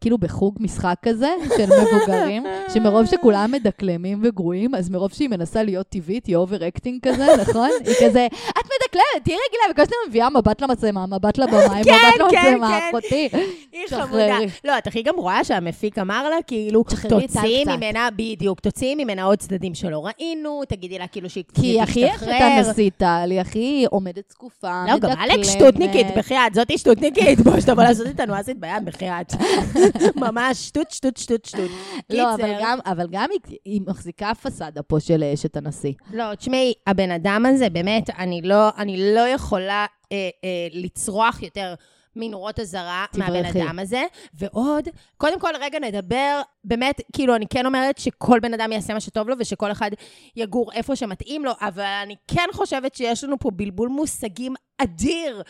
כאילו 0.00 0.18
בחוג 0.18 0.56
משחק 0.60 0.94
כזה 1.02 1.28
של 1.56 1.64
מבוגרים, 1.64 2.44
שמרוב 2.74 3.06
שכולם 3.06 3.52
מדקלמים 3.52 4.20
וגרועים, 4.22 4.74
אז 4.74 4.90
מרוב 4.90 5.12
שהיא 5.12 5.28
מנסה 5.28 5.62
להיות 5.62 5.88
טבעית, 5.88 6.26
היא 6.26 6.36
overacting 6.36 7.00
כזה, 7.02 7.26
נכון? 7.40 7.68
היא 7.84 7.94
כזה, 8.08 8.26
את 8.50 8.64
מדקלמת, 8.64 9.24
תהיי 9.24 9.36
רגילה, 9.48 9.62
וכל 9.70 9.84
שניה 9.84 9.98
מביאה 10.08 10.30
מבט 10.30 10.62
למצלמה, 10.62 11.06
מבט 11.06 11.38
לבמאי, 11.38 11.84
כן, 11.84 11.92
מבט 11.92 12.30
כן, 12.30 12.46
למצלמה, 12.46 12.68
כן. 12.68 12.88
אחותי. 12.90 13.28
היא. 13.72 13.88
חמודה. 13.88 14.38
לא, 14.64 14.78
את 14.78 14.86
הכי 14.86 15.02
גם 15.02 15.14
רואה 15.16 15.44
שהמפיק 15.44 15.98
אמר 15.98 16.28
לה, 16.28 16.36
כאילו, 16.46 16.84
תוציאי. 17.08 17.64
ממנה, 17.64 18.08
בדיוק, 18.16 18.60
תוציאי 18.60 18.94
ממנה 18.94 19.22
עוד 19.22 19.38
צדדים 19.38 19.74
שלא 19.74 20.06
ראינו, 20.06 20.60
תגידי 20.68 20.98
לה 20.98 21.06
כאילו 21.06 21.30
שהיא 21.30 21.44
כי 21.54 21.66
היא 21.66 21.82
הכי 21.82 22.04
תשתחרר. 22.08 22.30
החלטה 22.34 22.70
נסיתה, 22.70 23.22
היא 23.22 23.40
הכי 23.40 23.86
עומדת 23.90 24.30
זקופה, 24.30 24.84
לא, 24.86 24.98
גם 24.98 25.10
מדקלמת. 25.10 25.30
אלכס 25.30 25.48
שטותניקית, 25.48 26.06
בחייאת, 26.16 26.54
זאתי 26.54 26.78
שטותניקית, 26.78 27.40
בוא, 27.40 27.60
שתבוא 27.60 27.82
לעשות 27.82 28.06
איתנו 28.06 28.40
אסית 28.40 28.60
בים, 28.60 28.84
בחייאת. 28.84 29.32
ממש 30.26 30.66
שטות, 30.66 30.90
שטות, 30.90 31.16
שטות, 31.16 31.44
שטות. 31.44 31.70
לא, 32.10 32.34
אבל. 32.34 32.56
גם, 32.60 32.78
אבל 32.86 33.06
גם 33.10 33.28
היא, 33.30 33.58
היא 33.64 33.80
מחזיקה 33.86 34.32
פסאדה 34.42 34.82
פה 34.82 35.00
של 35.00 35.24
אשת 35.24 35.56
הנשיא. 35.56 35.92
לא, 36.12 36.34
תשמעי, 36.34 36.72
הבן 36.86 37.10
אדם 37.10 37.46
הזה, 37.46 37.70
באמת, 37.70 38.10
אני 38.18 38.42
לא, 38.42 38.68
אני 38.78 39.14
לא 39.14 39.28
יכולה 39.28 39.86
אה, 40.12 40.28
אה, 40.44 40.68
לצרוח 40.72 41.42
יותר 41.42 41.74
מנורות 42.16 42.60
אזהרה 42.60 43.06
מהבן 43.14 43.42
תברכי. 43.42 43.62
אדם 43.62 43.78
הזה. 43.78 44.02
ועוד, 44.34 44.88
קודם 45.16 45.40
כל, 45.40 45.50
רגע 45.60 45.78
נדבר, 45.78 46.40
באמת, 46.64 47.00
כאילו, 47.12 47.36
אני 47.36 47.46
כן 47.50 47.66
אומרת 47.66 47.98
שכל 47.98 48.40
בן 48.40 48.54
אדם 48.54 48.72
יעשה 48.72 48.94
מה 48.94 49.00
שטוב 49.00 49.28
לו, 49.28 49.34
ושכל 49.38 49.72
אחד 49.72 49.90
יגור 50.36 50.72
איפה 50.72 50.96
שמתאים 50.96 51.44
לו, 51.44 51.52
אבל 51.60 52.00
אני 52.02 52.14
כן 52.28 52.46
חושבת 52.52 52.94
שיש 52.94 53.24
לנו 53.24 53.38
פה 53.38 53.50
בלבול 53.50 53.88
מושגים 53.88 54.54
אדיר, 54.78 55.42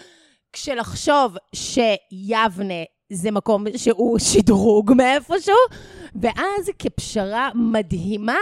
כשלחשוב 0.52 1.36
שיבנה 1.54 2.84
זה 3.12 3.30
מקום 3.30 3.64
שהוא 3.76 4.18
שדרוג 4.18 4.92
מאיפשהו, 4.96 5.54
ואז 6.22 6.70
כפשרה 6.78 7.50
מדהימה, 7.54 8.38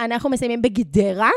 אנחנו 0.00 0.30
מסיימים 0.30 0.62
בגדרה, 0.62 1.30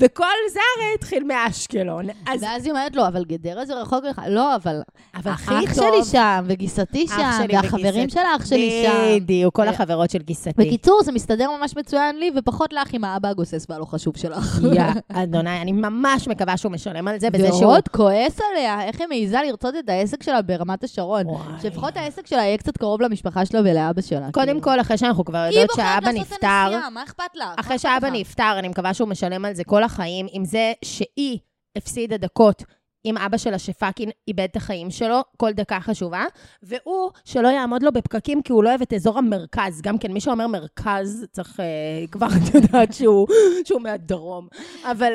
וכל 0.00 0.24
זה 0.52 0.60
הרי 0.76 0.94
התחיל 0.94 1.24
מאשקלון. 1.24 2.06
אז 2.26 2.42
ואז 2.42 2.64
היא 2.64 2.72
אומרת 2.72 2.96
לו, 2.96 3.06
אבל 3.06 3.24
גדרה 3.24 3.66
זה 3.66 3.74
רחוק 3.74 4.04
לך. 4.04 4.20
לא, 4.28 4.54
אבל 4.54 4.80
אבל 5.14 5.30
אח 5.30 5.74
שלי 5.74 6.04
שם, 6.04 6.44
וגיסתי 6.46 7.04
אח 7.04 7.16
שם, 7.16 7.30
שלי 7.42 7.56
והחברים. 7.56 8.08
של 8.08 8.18
האח 8.18 8.46
שלי 8.46 8.84
שם. 8.86 9.16
בדיוק, 9.16 9.54
כל 9.54 9.68
החברות 9.68 10.10
של 10.10 10.18
גיסתי. 10.18 10.50
בקיצור, 10.56 11.02
זה 11.04 11.12
מסתדר 11.12 11.50
ממש 11.60 11.76
מצוין 11.76 12.18
לי, 12.18 12.30
ופחות 12.36 12.72
לך 12.72 12.92
עם 12.92 13.04
האבא 13.04 13.28
הגוסס 13.28 13.66
והלא 13.68 13.84
חשוב 13.84 14.16
שלך. 14.16 14.60
יא, 14.72 14.82
אדוני, 15.22 15.60
אני 15.60 15.72
ממש 15.72 16.28
מקווה 16.28 16.56
שהוא 16.56 16.72
משלם 16.72 17.08
על 17.08 17.20
זה, 17.20 17.28
וזה 17.32 17.48
שהוא... 17.48 17.62
ועוד 17.62 17.88
כועס 17.88 18.38
עליה, 18.50 18.82
איך 18.82 19.00
היא 19.00 19.08
מעיזה 19.08 19.38
לרצות 19.48 19.74
את 19.78 19.88
העסק 19.88 20.22
שלה 20.22 20.42
ברמת 20.42 20.84
השרון. 20.84 21.24
שלפחות 21.62 21.96
העסק 21.96 22.26
שלה 22.26 22.42
יהיה 22.42 22.56
קצת 22.56 22.76
קרוב 22.76 23.00
למשפחה 23.02 23.46
שלה 23.46 23.60
ולאבא 23.60 24.02
שלה. 24.02 24.28
קודם 24.32 24.46
כאילו. 24.46 24.62
כל, 24.62 24.80
אחרי 24.80 24.98
שאנחנו 24.98 25.24
כבר 25.24 25.38
היא 25.38 25.48
יודעות 25.48 25.70
בוחרת 25.70 25.86
שהאבא 25.86 26.10
לעשות 26.10 26.26
את 26.26 26.32
נפטר, 26.32 26.46
הנסיעה, 26.46 26.90
מה 26.90 27.02
אכפת 27.02 27.36
לך? 27.36 27.48
אחרי 27.56 27.78
שאבא? 27.78 28.08
נפטר, 28.10 28.54
אני 28.58 28.68
מקווה 28.68 28.94
שהוא 28.94 29.08
משלם 29.08 29.44
על 29.44 29.54
זה 29.54 29.64
כל 29.64 29.84
החיים, 29.86 30.26
עם 30.32 30.44
זה 30.44 30.72
שהיא 30.84 31.38
הפסידה 31.76 32.16
דקות 32.16 32.62
עם 33.06 33.18
אבא 33.18 33.36
שלה 33.36 33.58
שפאקינג 33.58 34.12
איבד 34.28 34.48
את 34.50 34.56
החיים 34.56 34.90
שלו, 34.90 35.20
כל 35.36 35.52
דקה 35.52 35.80
חשובה, 35.80 36.24
והוא, 36.62 37.10
שלא 37.24 37.48
יעמוד 37.48 37.82
לו 37.82 37.92
בפקקים 37.92 38.42
כי 38.42 38.52
הוא 38.52 38.64
לא 38.64 38.68
אוהב 38.68 38.82
את 38.82 38.92
אזור 38.92 39.18
המרכז. 39.18 39.80
גם 39.82 39.98
כן, 39.98 40.12
מי 40.12 40.20
שאומר 40.20 40.46
מרכז, 40.46 41.26
צריך 41.32 41.60
אה, 41.60 42.06
כבר, 42.10 42.26
את 42.26 42.54
יודעת 42.54 42.92
שהוא, 42.92 43.26
שהוא 43.64 43.80
מהדרום. 43.80 44.48
אבל 44.84 45.12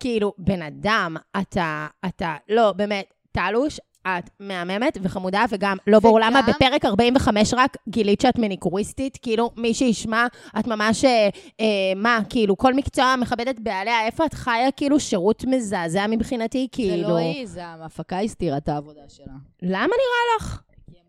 כאילו, 0.00 0.32
בן 0.38 0.62
אדם, 0.62 1.16
אתה, 1.40 1.86
אתה, 2.06 2.36
לא, 2.48 2.72
באמת, 2.72 3.14
טלוש, 3.32 3.80
את 4.06 4.30
מהממת 4.40 4.98
וחמודה, 5.02 5.44
וגם 5.50 5.76
לא 5.86 6.00
ברור 6.00 6.16
וגם- 6.18 6.26
למה 6.32 6.42
בפרק 6.42 6.84
45 6.84 7.54
רק 7.56 7.76
גילית 7.88 8.20
שאת 8.20 8.38
מניקוריסטית, 8.38 9.18
כאילו, 9.22 9.50
מי 9.56 9.74
שישמע, 9.74 10.26
את 10.58 10.66
ממש, 10.66 11.04
אה, 11.04 11.28
אה, 11.60 11.66
מה, 11.96 12.18
כאילו, 12.30 12.56
כל 12.56 12.74
מקצוע 12.74 13.14
מכבדת 13.16 13.60
בעליה, 13.60 14.06
איפה 14.06 14.24
את 14.24 14.34
חיה, 14.34 14.70
כאילו, 14.70 15.00
שירות 15.00 15.44
מזעזע 15.44 16.06
מבחינתי, 16.06 16.62
זה 16.62 16.68
כאילו. 16.72 17.08
לא 17.08 17.16
היא, 17.16 17.46
זה 17.46 17.66
ההפקה 17.66 18.20
הסתירה 18.20 18.56
את 18.56 18.68
העבודה 18.68 19.00
שלה. 19.08 19.32
למה 19.62 19.78
נראה 19.86 20.36
לך? 20.40 20.60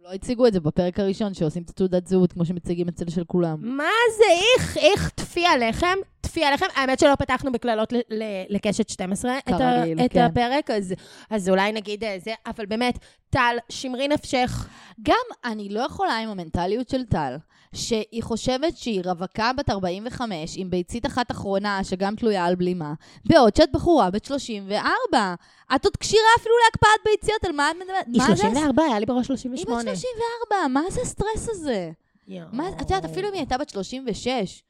לא 0.04 0.14
הציגו 0.14 0.48
את 0.48 0.54
זה 0.54 0.60
בפרק 0.60 1.00
הראשון, 1.00 1.34
שעושים 1.34 1.64
את 1.64 1.70
התעודת 1.70 2.08
זהות, 2.08 2.34
כמו 2.34 2.46
שמציגים 2.46 2.88
אצל 2.88 3.10
של 3.10 3.24
כולם. 3.24 3.56
מה 3.78 3.84
זה, 4.18 4.24
איך, 4.34 4.78
איך, 4.78 5.10
טפי 5.10 5.46
עליכם, 5.46 5.98
טפי 6.22 6.46
עליכם. 6.46 6.66
האמת 6.76 7.00
שלא 7.00 7.16
פתחנו 7.16 7.52
בקללות 7.52 7.94
לקשת 8.50 8.90
12 8.90 9.38
את, 9.38 9.48
ה- 9.54 9.58
כרגיל, 9.58 10.06
את 10.06 10.12
כן. 10.14 10.22
הפרק, 10.22 10.72
אז, 10.72 10.94
אז 11.30 11.50
אולי 11.50 11.72
נגיד 11.72 12.04
אה, 12.04 12.18
זה, 12.24 12.34
אבל 12.46 12.66
באמת, 12.66 13.00
טל, 13.30 13.58
שמרי 13.70 14.08
נפשך. 14.08 14.68
גם 15.02 15.16
אני 15.46 15.70
לא 15.70 15.80
יכולה 15.80 16.18
עם 16.18 16.30
המנטליות 16.30 16.90
של 16.90 17.06
טל, 17.06 17.36
שהיא 17.76 18.24
חושבת 18.24 18.78
שהיא 18.78 19.02
רווקה 19.06 19.52
בת 19.58 19.70
45 19.70 20.54
עם 20.58 20.70
ביצית 20.70 21.06
אחת 21.06 21.32
אחרונה 21.32 21.84
שגם 21.84 22.16
תלויה 22.16 22.46
על 22.46 22.56
בלימה, 22.56 22.94
בעוד 23.26 23.56
שאת 23.56 23.72
בחורה 23.72 24.10
בת 24.12 24.26
34. 24.26 25.34
את 25.76 25.86
עוד 25.86 25.98
כשירה 25.98 26.24
אפילו 26.40 26.56
להקפאת 26.66 27.12
ביציות, 27.12 27.46
על 27.46 27.52
מה 27.52 27.72
את 27.72 27.76
מדברת? 27.76 28.06
היא 28.08 28.22
מה 28.22 28.36
זה 28.36 28.42
34, 28.42 28.84
היה 28.84 29.00
לי 29.00 29.06
בראש 29.06 29.30
היא 29.30 29.36
בת 29.36 29.58
38. 29.58 29.82
34, 29.82 30.68
מה 30.68 30.82
זה 30.90 31.02
הסטרס 31.02 31.50
הזה? 31.50 31.92
יואו. 32.28 32.48
מה, 32.52 32.70
את 32.70 32.82
יודעת, 32.82 33.06
אפילו 33.06 33.28
אם 33.28 33.34
היא 33.34 33.40
הייתה 33.42 33.58
בת 33.58 33.70
36, 33.70 34.64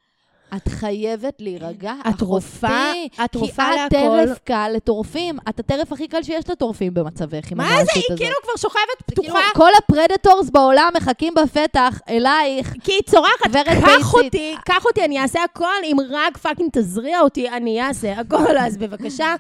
את 0.56 0.68
חייבת 0.68 1.34
להירגע, 1.40 1.94
התרופה- 2.06 2.68
אחותי, 2.68 3.10
התרופה 3.18 3.48
כי 3.56 3.86
את 3.86 3.94
להכל- 3.94 4.26
טרף 4.26 4.40
קל 4.44 4.72
לטורפים. 4.76 5.38
את 5.50 5.60
הטרף 5.60 5.92
הכי 5.92 6.08
קל 6.08 6.24
שיש 6.24 6.50
לטורפים 6.50 6.94
במצבך 6.94 7.52
עם 7.52 7.58
מה 7.58 7.68
זה, 7.68 7.92
היא 7.96 8.04
הזאת. 8.10 8.18
כאילו 8.20 8.36
כבר 8.44 8.54
שוכבת 8.58 8.80
כאילו, 9.16 9.24
פתוחה, 9.34 9.40
כל 9.56 9.70
ה 9.78 9.85
predators 9.85 10.50
בעולם 10.50 10.90
מחכים 10.98 11.34
בפתח 11.44 12.00
אלייך. 12.10 12.74
כי 12.84 12.92
היא 12.92 13.02
צורחת, 13.06 13.50
קח. 13.52 14.14
אותי, 14.14 14.56
קח 14.66 14.86
אותי, 14.86 15.06
אני 15.06 15.20
אעשה 15.22 15.40
הכל, 15.44 15.66
אם 15.84 15.98
רק 16.10 16.38
fucking 16.38 16.70
תזריע 16.74 17.22
אותי, 17.22 17.50
אני 17.50 17.82
אעשה 17.82 18.20
הכל, 18.20 18.58
אז 18.58 18.78
בבקשה. 18.78 19.36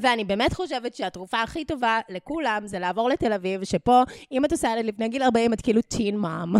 ואני 0.00 0.24
באמת 0.24 0.52
חושבת 0.52 0.94
שהתרופה 0.94 1.42
הכי 1.42 1.64
טובה 1.64 2.00
לכולם 2.08 2.62
זה 2.64 2.78
לעבור 2.78 3.08
לתל 3.08 3.32
אביב, 3.32 3.64
שפה, 3.64 4.02
אם 4.32 4.44
את 4.44 4.52
עושה 4.52 4.68
ילד 4.76 4.84
לפני 4.84 5.08
גיל 5.08 5.22
40, 5.22 5.52
את 5.52 5.60
כאילו 5.60 5.82
טין 5.82 6.16
מאם. 6.16 6.52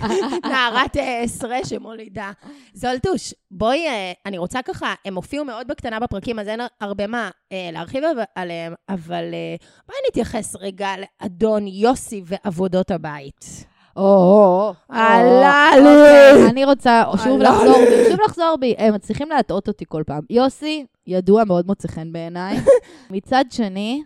נערת 0.50 0.96
אה, 0.96 1.20
עשרה 1.20 1.64
שמולידה. 1.64 2.32
זולטוש, 2.74 3.34
בואי, 3.50 3.86
אה, 3.86 4.12
אני 4.26 4.38
רוצה 4.38 4.62
ככה, 4.62 4.94
הם 5.04 5.14
הופיעו 5.14 5.44
מאוד 5.44 5.68
בקטנה 5.68 6.00
בפרקים, 6.00 6.38
אז 6.38 6.48
אין 6.48 6.60
הרבה 6.80 7.06
מה 7.06 7.30
אה, 7.52 7.68
להרחיב 7.72 8.04
עליהם, 8.34 8.74
אבל 8.88 9.24
אה, 9.34 9.56
בואי 9.86 9.98
נתייחס 10.08 10.56
רגע 10.56 10.88
לאדון 10.98 11.66
יוסי 11.66 12.22
ועבודות 12.26 12.90
הבית. 12.90 13.71
או, 13.96 14.72
עלה 14.88 15.70
אוקיי, 15.76 16.42
לי. 16.42 16.50
אני 16.50 16.64
רוצה 16.64 17.04
שוב 17.24 17.40
לחזור. 17.40 17.76
בי, 17.78 18.10
שוב 18.10 18.20
לחזור 18.24 18.56
בי. 18.60 18.74
הם 18.78 18.94
מצליחים 18.94 19.28
להטעות 19.28 19.68
אותי 19.68 19.84
כל 19.88 20.02
פעם. 20.06 20.20
יוסי, 20.30 20.86
ידוע 21.06 21.44
מאוד 21.44 21.66
מוצא 21.66 21.88
חן 21.88 22.12
בעיניי. 22.12 22.56
מצד 23.10 23.44
שני, 23.50 24.02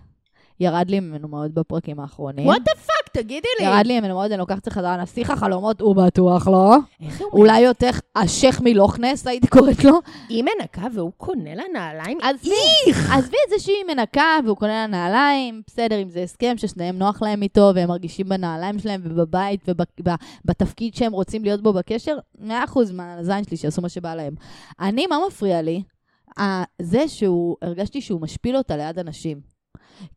ירד 0.60 0.90
לי 0.90 1.00
ממנו 1.00 1.28
מאוד 1.28 1.54
בפרקים 1.54 2.00
האחרונים. 2.00 2.46
what 2.46 2.62
the 2.64 2.72
fuck, 2.74 2.95
תגידי 3.16 3.48
לי. 3.60 3.66
ירד 3.66 3.86
לי 3.86 4.00
ממנו 4.00 4.14
מאוד, 4.14 4.32
אני 4.32 4.38
לוקחת 4.38 4.58
את 4.58 4.64
זה 4.64 4.70
חזרה, 4.70 4.96
נסיך 4.96 5.30
החלומות, 5.30 5.80
הוא 5.80 5.96
בטוח 5.96 6.48
לא. 6.48 6.76
איך 7.02 7.20
הוא 7.20 7.28
אולי 7.32 7.60
יותר 7.60 7.90
השייח 8.16 8.60
מלוכנס, 8.60 9.26
הייתי 9.26 9.46
קוראת 9.46 9.84
לו. 9.84 9.92
היא 10.28 10.44
מנקה 10.44 10.86
והוא 10.94 11.12
קונה 11.16 11.54
לה 11.54 11.62
נעליים? 11.72 12.18
עזבי, 12.22 12.92
עזבי 13.12 13.36
את 13.46 13.50
זה 13.50 13.58
שהיא 13.58 13.84
מנקה 13.88 14.38
והוא 14.44 14.56
קונה 14.56 14.72
לה 14.72 14.86
נעליים, 14.86 15.62
בסדר, 15.66 16.02
אם 16.02 16.08
זה 16.08 16.22
הסכם 16.22 16.54
ששניהם 16.56 16.98
נוח 16.98 17.22
להם 17.22 17.42
איתו 17.42 17.72
והם 17.74 17.88
מרגישים 17.88 18.28
בנעליים 18.28 18.78
שלהם 18.78 19.00
ובבית 19.04 19.68
ובתפקיד 19.68 20.94
שהם 20.94 21.12
רוצים 21.12 21.44
להיות 21.44 21.62
בו 21.62 21.72
בקשר, 21.72 22.16
מאה 22.38 22.64
אחוז 22.64 22.92
מהזין 22.92 23.44
שלי 23.44 23.56
שיעשו 23.56 23.82
מה 23.82 23.88
שבא 23.88 24.14
להם. 24.14 24.34
אני, 24.80 25.06
מה 25.06 25.16
מפריע 25.28 25.62
לי? 25.62 25.82
זה 26.82 27.08
שהוא, 27.08 27.56
הרגשתי 27.62 28.00
שהוא 28.00 28.20
משפיל 28.20 28.56
אותה 28.56 28.76
ליד 28.76 28.98
אנשים. 28.98 29.55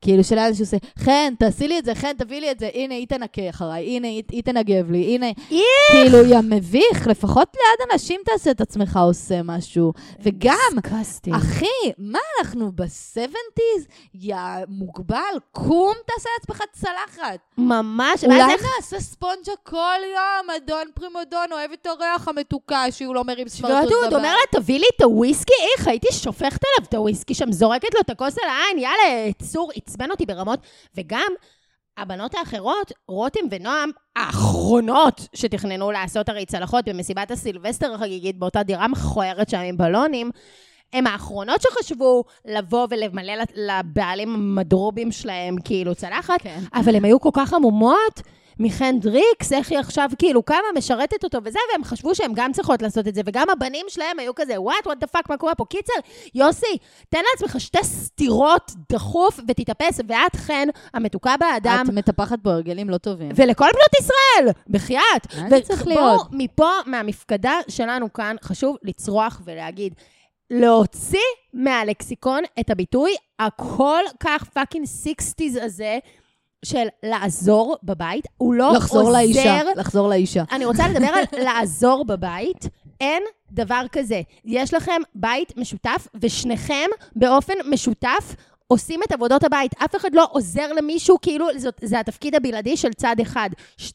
כאילו 0.01 0.23
שליד 0.23 0.39
אנשים 0.39 0.65
עושה, 0.65 0.77
חן, 0.99 1.33
תעשי 1.39 1.67
לי 1.67 1.79
את 1.79 1.85
זה, 1.85 1.95
חן, 1.95 2.13
תביאי 2.17 2.41
לי 2.41 2.51
את 2.51 2.59
זה, 2.59 2.69
הנה, 2.73 2.93
היא 2.93 3.07
תנקה 3.07 3.49
אחריי, 3.49 3.85
הנה, 3.85 4.07
היא, 4.07 4.23
היא 4.31 4.43
תנגב 4.43 4.91
לי, 4.91 5.15
הנה. 5.15 5.31
איך? 5.51 5.61
כאילו, 5.91 6.25
יא 6.25 6.39
מביך, 6.43 7.07
לפחות 7.07 7.47
ליד 7.55 7.91
אנשים 7.91 8.21
תעשה 8.25 8.51
את 8.51 8.61
עצמך 8.61 8.99
עושה 9.03 9.43
משהו. 9.43 9.93
וגם, 10.23 10.79
דיסקסטינג. 11.09 11.35
אחי, 11.35 11.91
מה, 11.97 12.19
אנחנו 12.39 12.71
ב-70's? 12.75 13.85
יא 14.13 14.35
מוגבל, 14.67 15.17
קום 15.51 15.93
תעשה 16.05 16.29
לעצמך 16.39 16.63
צלחת. 16.71 17.39
ממש, 17.57 18.23
אולי 18.23 18.41
איך... 18.53 18.65
נעשה 18.75 18.99
ספונג'ה 18.99 19.51
כל 19.63 19.99
יום, 20.15 20.49
אדון 20.57 20.87
פרימודון 20.93 21.51
אוהב 21.51 21.71
את 21.71 21.87
הריח 21.87 22.27
המתוקה 22.27 22.91
שהוא 22.91 23.15
לא 23.15 23.23
מרים 23.23 23.49
סמרטוט 23.49 23.91
הוא 23.91 24.01
בבית. 24.01 24.13
אומר 24.13 24.33
לה, 24.33 24.59
תביא 24.59 24.79
לי 24.79 24.85
את 24.95 25.01
הוויסקי, 25.01 25.53
איך, 25.77 25.87
הייתי 25.87 26.07
שופכת 26.11 26.59
עליו 26.63 26.89
את 26.89 26.93
הוויסקי 26.93 27.33
שם, 27.33 27.51
זורקת 27.51 27.93
לו 27.93 28.01
את 28.01 28.09
הכוס 28.09 28.37
על 28.43 28.49
העין, 28.49 28.77
יאללה, 28.77 29.31
צור, 29.41 29.68
עצבן 29.75 30.11
אותי 30.11 30.25
ברמות. 30.25 30.59
וגם, 30.95 31.31
הבנות 31.97 32.35
האחרות, 32.35 32.91
רותם 33.07 33.39
ונועם, 33.51 33.89
האחרונות 34.15 35.27
שתכננו 35.35 35.91
לעשות 35.91 36.29
הרי 36.29 36.45
צלחות 36.45 36.89
במסיבת 36.89 37.31
הסילבסטר 37.31 37.93
החגיגית 37.93 38.39
באותה 38.39 38.63
דירה 38.63 38.87
מכוערת 38.87 39.49
שם 39.49 39.57
עם 39.57 39.77
בלונים, 39.77 40.31
הן 40.93 41.07
האחרונות 41.07 41.61
שחשבו 41.61 42.23
לבוא 42.45 42.87
ולמלא 42.89 43.33
לבעלים 43.55 44.35
המדרובים 44.35 45.11
שלהם 45.11 45.55
כאילו 45.63 45.95
צלחת, 45.95 46.41
כן. 46.41 46.59
אבל 46.73 46.95
הן 46.95 47.05
היו 47.05 47.19
כל 47.19 47.29
כך 47.33 47.53
עמומות, 47.53 48.21
מחן 48.59 48.99
דריקס, 48.99 49.53
איך 49.53 49.71
היא 49.71 49.79
עכשיו 49.79 50.09
כאילו 50.17 50.45
כמה 50.45 50.57
משרתת 50.75 51.23
אותו 51.23 51.37
וזה, 51.43 51.59
והם 51.71 51.83
חשבו 51.83 52.15
שהם 52.15 52.31
גם 52.35 52.51
צריכות 52.51 52.81
לעשות 52.81 53.07
את 53.07 53.15
זה, 53.15 53.21
וגם 53.25 53.49
הבנים 53.49 53.85
שלהם 53.89 54.19
היו 54.19 54.35
כזה, 54.35 54.61
וואט, 54.61 54.85
וואט 54.87 54.97
דה 54.99 55.07
פאק, 55.07 55.29
מה 55.29 55.37
קורה 55.37 55.55
פה? 55.55 55.65
קיצר, 55.65 55.93
יוסי, 56.35 56.77
תן 57.09 57.19
לעצמך 57.31 57.59
שתי 57.61 57.83
סטירות 57.83 58.71
דחוף 58.89 59.39
ותתאפס, 59.47 59.99
ואת 60.07 60.35
חן, 60.35 60.67
המתוקה 60.93 61.35
באדם, 61.39 61.85
את 61.89 61.93
מטפחת 61.93 62.39
פה 62.43 62.51
הרגלים 62.51 62.89
לא 62.89 62.97
טובים. 62.97 63.29
ולכל 63.35 63.65
בנות 63.73 63.99
ישראל, 63.99 64.53
בחייאת. 64.69 65.35
מה 65.41 65.49
זה 65.49 65.61
צריך 65.61 65.87
להיות? 65.87 66.27
מפה, 66.31 66.69
מהמפקדה 66.85 67.53
שלנו 67.67 68.13
כאן, 68.13 68.35
חשוב 68.43 68.77
לצרוח 68.83 69.41
ולהגיד, 69.45 69.93
להוציא 70.51 71.19
מהלקסיקון 71.53 72.43
את 72.59 72.69
הביטוי 72.69 73.15
הכל 73.39 74.03
כך 74.19 74.43
fucking 74.43 74.85
sixties 74.85 75.59
הזה 75.63 75.99
של 76.65 76.87
לעזור 77.03 77.77
בבית. 77.83 78.27
הוא 78.37 78.53
לא 78.53 78.73
לחזור 78.73 79.01
עוזר... 79.01 79.11
לאישה, 79.11 79.61
לחזור 79.75 80.09
לאישה. 80.09 80.43
אני 80.51 80.65
רוצה 80.65 80.87
לדבר 80.87 81.07
על 81.07 81.23
לעזור 81.45 82.05
בבית. 82.05 82.69
אין 83.01 83.23
דבר 83.51 83.81
כזה. 83.91 84.21
יש 84.45 84.73
לכם 84.73 85.01
בית 85.15 85.57
משותף, 85.57 86.07
ושניכם 86.21 86.87
באופן 87.15 87.53
משותף 87.65 88.35
עושים 88.67 88.99
את 89.07 89.11
עבודות 89.11 89.43
הבית. 89.43 89.71
אף 89.85 89.95
אחד 89.95 90.15
לא 90.15 90.27
עוזר 90.31 90.73
למישהו, 90.73 91.17
כאילו 91.21 91.47
זאת, 91.57 91.79
זה 91.83 91.99
התפקיד 91.99 92.35
הבלעדי 92.35 92.77
של 92.77 92.93
צד 92.93 93.15
אחד. 93.21 93.49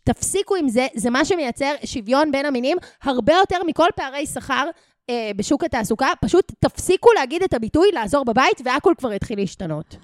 תפסיקו 0.05 0.57
עם 0.57 0.69
זה, 0.69 0.87
זה 0.95 1.11
מה 1.11 1.25
שמייצר 1.25 1.75
שוויון 1.85 2.33
בין 2.33 2.47
המינים 2.47 2.77
הרבה 3.03 3.33
יותר 3.35 3.59
מכל 3.67 3.89
פערי 3.97 4.27
שכר. 4.27 4.69
אה, 5.11 5.31
בשוק 5.37 5.65
התעסוקה, 5.65 6.09
פשוט 6.21 6.53
תפסיקו 6.59 7.09
להגיד 7.13 7.43
את 7.43 7.55
הביטוי 7.55 7.89
לעזור 7.93 8.25
בבית, 8.25 8.61
והכל 8.65 8.93
כבר 8.99 9.13
יתחיל 9.13 9.39
להשתנות. 9.39 9.97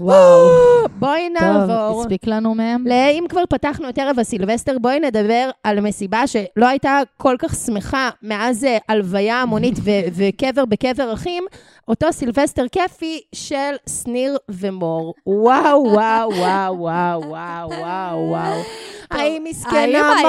וואו. 0.00 0.48
בואי 0.98 1.28
טוב, 1.38 1.46
נעבור. 1.46 2.00
הספיק 2.00 2.26
לנו 2.26 2.54
מהם? 2.54 2.84
אם 3.18 3.24
כבר 3.28 3.46
פתחנו 3.48 3.88
את 3.88 3.98
ערב 3.98 4.18
הסילבסטר, 4.18 4.78
בואי 4.78 5.00
נדבר 5.00 5.50
על 5.64 5.80
מסיבה 5.80 6.26
שלא 6.26 6.66
הייתה 6.66 7.00
כל 7.16 7.36
כך 7.38 7.54
שמחה 7.54 8.10
מאז 8.22 8.64
אה, 8.64 8.78
הלוויה 8.88 9.42
המונית 9.42 9.78
ו- 9.84 9.90
וקבר 10.16 10.64
בקבר 10.64 11.12
אחים, 11.12 11.44
אותו 11.88 12.12
סילבסטר 12.12 12.68
כיפי 12.72 13.20
של 13.34 13.74
שניר 14.02 14.36
ומור. 14.48 15.14
וואו, 15.26 15.84
וואו, 15.84 16.30
וואו, 16.30 16.78
וואו, 16.78 17.20
וואו, 17.28 17.70
וואו, 17.70 18.28
וואו. 18.28 18.62
היי, 19.10 19.38
מסכנה, 19.38 20.12
האם 20.12 20.26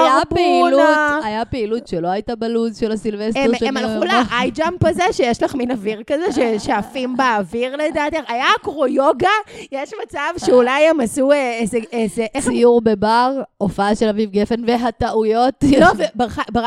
היה 1.24 1.44
פעילות, 1.44 1.88
שלא 1.88 2.08
הייתה 2.08 2.36
בלוז 2.36 2.78
של 2.78 2.92
הסילבסטר 2.92 3.50
של 3.58 3.66
הם 3.66 3.76
הלכו 3.76 3.90
ומור? 3.90 4.04
לאי 4.04 4.50
ג'אמפ 4.50 4.84
הזה, 4.84 5.02
שיש 5.12 5.42
לך 5.42 5.54
מין 5.54 5.70
אוויר 5.70 6.02
כזה, 6.06 6.26
שעפים 6.64 7.16
באוויר 7.16 7.76
לדעתך. 7.76 8.20
היה 8.28 8.44
אקרו-יוגה, 8.60 9.28
יש 9.72 9.92
מצב 10.02 10.46
שאולי 10.46 10.88
הם 10.88 11.00
עשו 11.00 11.32
אה, 11.32 11.58
איזה, 11.60 11.78
איזה, 11.92 12.26
ציור 12.40 12.80
בבר, 12.80 13.32
הופעה 13.58 13.94
של 13.94 14.08
אביב 14.08 14.30
גפן 14.30 14.62
והטעויות. 14.66 15.54
לא, 15.80 15.86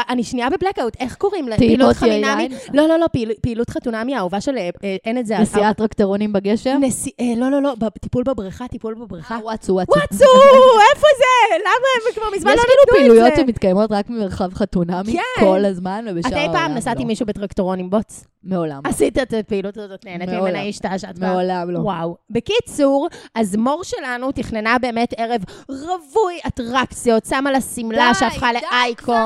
אני 0.10 0.24
שנייה 0.24 0.50
בבלקאוט, 0.50 0.94
איך 1.00 1.16
קוראים 1.16 1.48
לה? 1.48 1.58
פעילות 1.58 1.96
חמינמי? 1.96 2.50
לא, 2.74 2.88
לא, 2.88 3.00
לא, 3.00 3.06
פעיל- 3.12 3.34
פעילות 3.42 3.70
חתונמי, 3.70 4.16
האהובה 4.16 4.42
של... 4.42 4.58
אה, 4.58 4.70
אה, 4.84 4.96
אין 5.06 5.18
את 5.18 5.26
זה. 5.26 5.38
נסיעת 5.38 5.78
טרקטרונים 5.78 6.34
בגשם. 6.34 6.80
אה, 7.20 7.26
לא, 7.38 7.52
לא, 7.52 7.62
לא, 7.62 7.74
טיפול 8.02 8.24
בבריכה, 8.24 8.68
טיפול 8.68 8.94
בבריכה. 8.94 9.36
אה, 9.36 9.39
וואטסו, 9.44 9.74
וואטסו. 9.74 9.94
וואטסו, 9.96 10.26
איפה 10.96 11.08
זה? 11.18 11.56
למה 11.58 11.88
הם 11.96 12.14
כבר 12.16 12.38
מזמן 12.38 12.52
יש 12.52 12.58
לא 12.58 12.64
כאילו 12.64 12.82
נתנו 12.84 12.96
את 12.96 12.98
פעילויות 12.98 13.36
זה? 13.36 13.42
שמתקיימות 13.42 13.92
רק 13.92 14.10
במרחב 14.10 14.54
חתונמי 14.54 15.14
כן. 15.14 15.46
כל 15.46 15.66
הזמן, 15.66 16.06
ובשאר 16.10 16.30
את 16.32 16.36
העולם 16.36 16.50
אי 16.50 16.58
פעם 16.58 16.76
נסעת 16.76 16.96
לא. 16.98 17.02
עם 17.02 17.08
מישהו 17.08 17.26
בטרקטורון 17.26 17.80
עם 17.80 17.89
בוץ? 17.89 18.24
מעולם. 18.44 18.82
עשית 18.84 19.18
את 19.18 19.34
הפעילות 19.34 19.78
הזאת, 19.78 20.06
נהנית. 20.06 20.30
ממנה, 20.30 20.62
השתעשעת? 20.64 21.20
מעולם 21.20 21.72
לא. 21.72 21.80
וואו. 21.80 22.16
בקיצור, 22.30 22.80
אז 23.36 23.55
מור 23.55 23.84
שלנו 23.84 24.32
תכננה 24.32 24.77
באמת 24.79 25.13
ערב 25.17 25.41
רווי 25.69 26.39
אטרקציות, 26.47 27.25
שמה 27.25 27.51
לה 27.51 27.61
שמלה 27.61 28.13
שהפכה 28.13 28.53
לאייקון. 28.53 28.71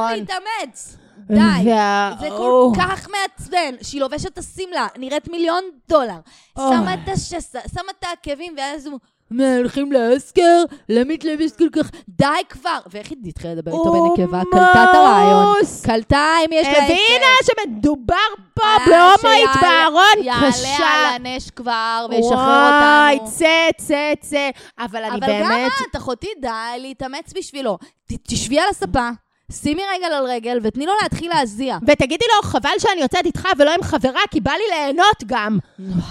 די, 0.10 0.20
די 0.20 0.26
כבר 0.26 0.36
להתאמץ. 0.36 0.98
די. 1.28 1.70
וה- 1.70 2.12
זה 2.20 2.28
כל 2.30 2.36
או. 2.36 2.74
כך 2.78 3.08
מעצבן, 3.10 3.76
שהיא 3.82 4.02
לובשת 4.02 4.28
את 4.28 4.38
השמלה, 4.38 4.88
נראית 4.98 5.28
מיליון 5.28 5.64
דולר, 5.90 6.20
או. 6.58 6.70
שמה 6.74 6.94
את 6.94 7.10
השסה, 7.14 7.60
שמה 7.74 7.92
את 8.00 8.04
העקבים, 8.04 8.56
ואז 8.58 8.86
הוא... 8.86 9.00
מה, 9.32 9.58
הולכים 9.58 9.92
לאסקר? 9.92 10.64
למה 10.90 11.14
את 11.14 11.24
לובשת 11.24 11.58
כל 11.58 11.70
כך... 11.72 11.92
די 12.10 12.26
כבר! 12.50 12.80
ואיך 12.92 13.10
היא 13.10 13.18
התחילה 13.30 13.54
לדבר 13.54 13.72
איתו 13.72 14.16
בנקבה? 14.18 14.42
קלטה 14.52 14.84
את 14.84 14.96
הרעיון. 14.96 15.56
קלטה 15.84 16.36
אם 16.46 16.50
יש 16.54 16.68
לה. 16.68 16.84
הבינה 16.84 17.28
שמדובר 17.44 18.16
פה 18.54 18.64
אה, 18.64 18.86
בהומואית 18.88 19.50
בארון, 19.62 20.24
יעלה 20.24 20.52
קשה. 20.52 20.78
על 20.78 21.16
הנש 21.16 21.50
כבר, 21.50 22.08
וישחרר 22.10 22.38
וואי, 22.38 23.14
אותנו. 23.14 23.32
צא, 23.32 23.70
צא, 23.78 24.14
צא. 24.20 24.50
אבל 24.80 25.04
אני 25.04 25.18
אבל 25.18 25.20
גם 25.20 25.28
באמת... 25.28 25.72
את, 25.92 25.96
אחותי, 25.96 26.28
די 26.42 26.80
להתאמץ 26.80 27.34
בשבילו. 27.36 27.78
תשבי 28.24 28.60
על 28.60 28.70
הספה, 28.70 29.10
שימי 29.52 29.82
רגל 29.96 30.14
על 30.14 30.26
רגל, 30.26 30.60
ותני 30.64 30.86
לו 30.86 30.94
להתחיל 31.04 31.32
להזיע. 31.36 31.78
ותגידי 31.88 32.26
לו, 32.36 32.50
חבל 32.50 32.70
שאני 32.80 33.02
יוצאת 33.02 33.26
איתך 33.26 33.48
ולא 33.58 33.72
עם 33.74 33.84
חברה, 33.84 34.22
כי 34.32 34.40
בא 34.42 34.52
לי 34.52 34.64
ליהנות 34.70 35.24
גם. 35.26 35.58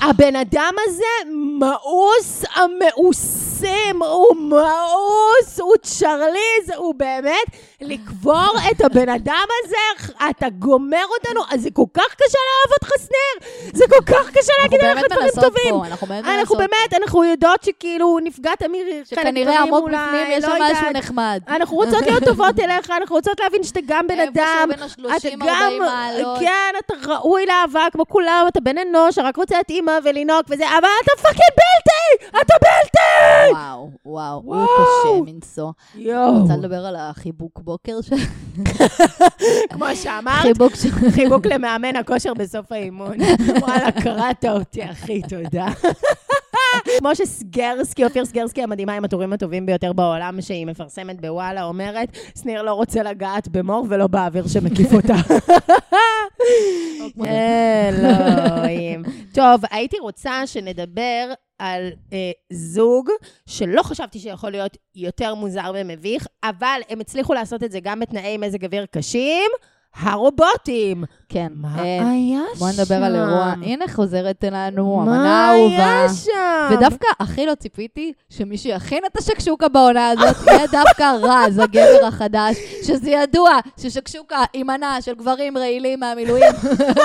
הבן 0.01 0.37
אדם 0.37 0.75
הזה 0.87 1.31
מאוס 1.59 2.45
המאוסים, 2.55 4.03
הוא 4.03 4.37
מאוס, 4.37 5.61
הוא 5.61 5.75
צ'רליז, 5.83 6.71
הוא 6.77 6.95
באמת, 6.95 7.47
לקבור 7.81 8.53
את 8.71 8.81
הבן 8.85 9.09
אדם 9.09 9.47
הזה, 9.65 10.15
אתה 10.31 10.49
גומר 10.49 11.05
אותנו, 11.19 11.41
אז 11.51 11.61
זה 11.63 11.71
כל 11.73 11.87
כך 11.95 12.15
קשה 12.15 12.39
לאהוב 12.47 12.73
אותך, 12.73 12.89
שניר. 12.99 13.51
זה 13.75 13.85
כל 13.89 14.05
כך 14.13 14.31
קשה 14.31 14.53
להגיד 14.63 14.81
עליך 14.81 14.95
באמת 14.97 15.13
דברים 15.13 15.31
טובים. 15.35 15.75
פה, 15.75 15.87
אנחנו 15.87 16.07
באמת 16.07 16.25
אנחנו 16.27 16.57
באמת, 16.57 17.03
אנחנו 17.03 17.25
יודעות 17.25 17.63
שכאילו 17.63 18.19
נפגעת 18.23 18.63
מחלק 18.63 19.05
שכנראה 19.05 19.63
עמוק 19.63 19.89
בפנים 19.89 20.27
יש 20.31 20.45
לא 20.45 20.51
שם 20.51 20.63
משהו. 20.63 20.93
נחמד. 20.95 21.41
אנחנו 21.49 21.77
רוצות 21.77 22.03
להיות 22.07 22.25
טובות 22.25 22.61
אליך, 22.61 22.91
אנחנו 22.91 23.17
רוצות 23.25 23.41
להבין 23.41 23.63
שאתה 23.63 23.81
גם 23.87 24.07
בן 24.07 24.21
אדם. 24.21 24.69
אתה 24.75 24.85
ה-30-40 24.85 25.45
גם. 25.47 25.73
כן, 26.41 26.75
אתה 26.87 26.95
ראוי 27.07 27.47
לאהבה 27.47 27.87
כמו 27.93 28.07
כולם, 28.09 28.45
אתה 28.49 28.61
בן 28.61 28.79
אנוש, 28.79 29.15
שרק 29.15 29.37
רוצה 29.37 29.61
את 29.61 29.71
אימא 29.71 29.93
ולינוק 30.05 30.47
וזה, 30.51 30.65
אבל 30.69 30.89
אתה 31.05 31.23
fucking 31.23 31.51
בלתי! 31.57 32.27
אתה 32.43 32.55
בלתי! 32.63 33.53
וואו, 33.55 33.91
וואו, 34.05 34.43
הוא. 34.45 34.67
קשה 34.67 35.33
מנשוא. 35.33 35.71
יואו. 35.95 36.41
רוצה 36.41 36.57
לדבר 36.57 36.87
על 36.87 36.97
החיבוק 36.97 37.61
בוקר 37.61 38.01
של... 38.01 38.17
כמו 39.73 39.87
שאמרת, 39.95 40.43
חיבוק. 40.43 40.73
חיבוק 41.15 41.47
למאמן 41.47 41.97
הכושר 41.97 42.35
בסוף 42.35 42.73
האימון. 42.73 43.17
וואלה, 43.63 43.93
קראת 43.93 44.45
אותי, 44.45 44.91
אחי, 44.91 45.23
תודה. 45.23 45.67
כמו 46.99 47.17
שסגרסקי, 47.17 48.05
אופיר 48.05 48.25
סגרסקי 48.25 48.63
המדהימה 48.63 48.95
עם 48.95 49.05
הטורים 49.05 49.33
הטובים 49.33 49.67
ביותר 49.67 49.93
בעולם, 49.93 50.41
שהיא 50.41 50.67
מפרסמת 50.67 51.21
בוואלה, 51.21 51.65
אומרת, 51.65 52.09
שניר 52.43 52.63
לא 52.63 52.73
רוצה 52.73 53.03
לגעת 53.03 53.49
במור 53.49 53.87
ולא 53.89 54.07
באוויר 54.07 54.49
שמקיף 54.49 54.93
אותה. 54.93 55.15
אלוהים. 57.27 59.03
טוב, 59.35 59.61
הייתי 59.71 59.99
רוצה 59.99 60.47
שנדבר 60.47 61.33
על 61.59 61.91
אה, 62.13 62.31
זוג 62.53 63.09
שלא 63.47 63.83
חשבתי 63.83 64.19
שיכול 64.19 64.51
להיות 64.51 64.77
יותר 64.95 65.35
מוזר 65.35 65.73
ומביך, 65.75 66.27
אבל 66.45 66.81
הם 66.89 67.01
הצליחו 67.01 67.35
לעשות 67.35 67.65
את 67.65 67.73
זה 67.73 67.81
גם 67.81 68.01
בתנאי 68.01 68.37
מזג 68.37 68.65
אוויר 68.65 68.87
קשים, 68.91 69.51
הרובוטים. 69.97 71.05
כן. 71.29 71.53
מה 71.55 71.79
אה, 71.79 72.11
היה 72.11 72.41
שם? 72.55 72.59
בואו 72.59 72.71
נדבר 72.73 72.95
על 72.95 73.17
אירוע. 73.17 73.55
הנה 73.63 73.85
חוזרת 73.89 74.45
אלינו, 74.45 74.97
מה 74.97 75.03
אמנה 75.03 75.53
אהובה. 75.53 76.01
היה 76.01 76.09
שם? 76.09 76.75
ודווקא 76.75 77.07
הכי 77.21 77.47
לא 77.47 77.55
ציפיתי 77.55 78.13
שמי 78.31 78.59
שיכין 78.59 79.03
את 79.07 79.17
השקשוקה 79.17 79.69
בעונה 79.69 80.09
הזאת 80.09 80.37
יהיה 80.47 80.67
דווקא 80.67 81.15
רז, 81.23 81.59
הגבר 81.59 82.07
החדש, 82.07 82.57
שזה 82.83 83.11
ידוע 83.11 83.51
ששקשוקה 83.81 84.43
היא 84.53 84.65
מנה 84.65 85.03
של 85.03 85.15
גברים 85.15 85.59
רעילים 85.59 86.01
מהמילואים. 86.01 86.53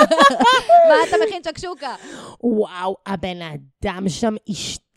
מה 0.88 0.94
אתה 1.08 1.16
מכין 1.26 1.42
שקשוקה? 1.44 1.94
וואו, 2.42 2.96
הבן 3.06 3.38
אדם 3.42 4.08
שם 4.08 4.34
השתגע 4.48 4.89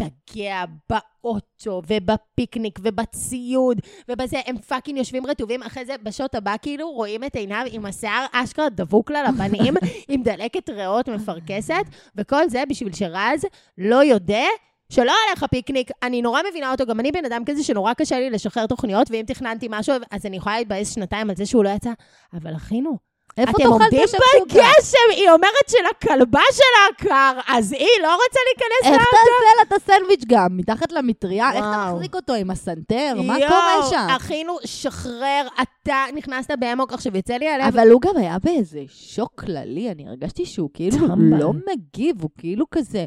באוטו 0.89 1.81
ובפיקניק 1.87 2.79
ובציוד 2.83 3.81
ובזה, 4.09 4.37
הם 4.45 4.57
fucking 4.57 4.97
יושבים 4.97 5.27
רטובים, 5.27 5.63
אחרי 5.63 5.85
זה 5.85 5.95
בשוט 6.03 6.35
הבא 6.35 6.55
כאילו 6.61 6.91
רואים 6.91 7.23
את 7.23 7.35
עיניו 7.35 7.65
עם 7.71 7.85
השיער 7.85 8.25
אשכרה 8.31 8.69
דבוק 8.69 9.11
לה 9.11 9.23
לפנים, 9.23 9.73
עם 10.09 10.23
דלקת 10.23 10.69
ריאות 10.69 11.09
מפרכסת, 11.09 11.83
וכל 12.15 12.49
זה 12.49 12.63
בשביל 12.69 12.93
שרז 12.93 13.45
לא 13.77 14.03
יודע 14.03 14.45
שלא 14.89 15.13
הולך 15.27 15.43
הפיקניק, 15.43 15.89
אני 16.03 16.21
נורא 16.21 16.41
מבינה 16.49 16.71
אותו, 16.71 16.85
גם 16.85 16.99
אני 16.99 17.11
בן 17.11 17.25
אדם 17.25 17.45
כזה 17.45 17.63
שנורא 17.63 17.93
קשה 17.93 18.19
לי 18.19 18.29
לשחרר 18.29 18.67
תוכניות, 18.67 19.11
ואם 19.11 19.23
תכננתי 19.27 19.67
משהו, 19.69 19.95
אז 20.11 20.25
אני 20.25 20.37
יכולה 20.37 20.57
להתבאס 20.57 20.95
שנתיים 20.95 21.29
על 21.29 21.35
זה 21.35 21.45
שהוא 21.45 21.63
לא 21.63 21.69
יצא. 21.69 21.91
אבל 22.33 22.55
אחינו, 22.55 22.97
איפה 23.37 23.51
אתם 23.51 23.69
עומדים? 23.69 24.03
בגשם, 24.45 24.97
היא 25.11 25.29
אומרת 25.29 25.69
שלכלבה 25.69 26.41
שלה 26.51 27.09
קר, 27.09 27.39
אז 27.47 27.71
היא 27.71 27.87
לא 28.01 28.13
רוצה 28.15 28.39
להיכנס 28.47 28.83
איך 28.83 28.91
לאוטו. 28.91 29.09
תעשה 29.11 29.55
לה 29.57 29.61
את 29.61 29.81
הסנדוויץ' 29.81 30.23
גם? 30.27 30.47
מתחת 30.57 30.91
למטריה? 30.91 31.51
איך 31.53 31.65
וואו. 31.65 31.95
תחזיק 31.95 32.15
אותו 32.15 32.33
עם 32.33 32.51
הסנטר? 32.51 33.13
מה 33.23 33.39
יואו, 33.39 33.49
קורה 33.49 33.89
שם? 33.89 34.07
אחינו, 34.09 34.57
שחרר, 34.65 35.47
אתה 35.61 36.05
נכנסת 36.15 36.51
באמוק, 36.59 36.93
עכשיו 36.93 37.17
יוצא 37.17 37.33
לי 37.33 37.49
הלב. 37.49 37.65
אבל 37.65 37.91
הוא 37.91 38.01
גם 38.01 38.17
היה 38.17 38.37
באיזה 38.43 38.79
שוק 38.87 39.31
כללי, 39.45 39.91
אני 39.91 40.07
הרגשתי 40.07 40.45
שהוא 40.45 40.69
כאילו. 40.73 40.97
לא 41.17 41.51
מגיב, 41.53 42.21
הוא 42.21 42.29
כאילו 42.37 42.65
כזה... 42.71 43.05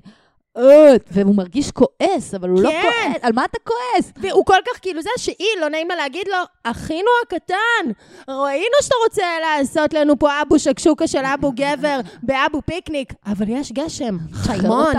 והוא 1.11 1.37
מרגיש 1.37 1.71
כועס, 1.71 2.35
אבל 2.35 2.49
הוא 2.49 2.63
לא 2.63 2.71
כן. 2.71 2.83
כועס. 2.83 3.17
על 3.23 3.33
מה 3.33 3.45
אתה 3.45 3.59
כועס? 3.65 4.13
והוא 4.17 4.45
כל 4.47 4.59
כך 4.67 4.81
כאילו 4.83 5.03
זה 5.03 5.11
שהיא, 5.17 5.47
לא 5.61 5.69
נעים 5.69 5.89
לה 5.89 5.97
להגיד 5.97 6.29
לו, 6.29 6.37
אחינו 6.65 7.09
הקטן, 7.27 7.91
ראינו 8.29 8.77
שאתה 8.83 8.95
רוצה 9.05 9.25
לעשות 9.41 9.95
לנו 9.95 10.19
פה 10.19 10.43
אבו 10.43 10.59
שקשוקה 10.59 11.07
של 11.07 11.25
אבו 11.25 11.53
גבר 11.53 12.01
באבו 12.23 12.63
פיקניק, 12.67 13.13
אבל 13.27 13.49
יש 13.49 13.73
גשם, 13.73 14.17
חיימון. 14.45 14.95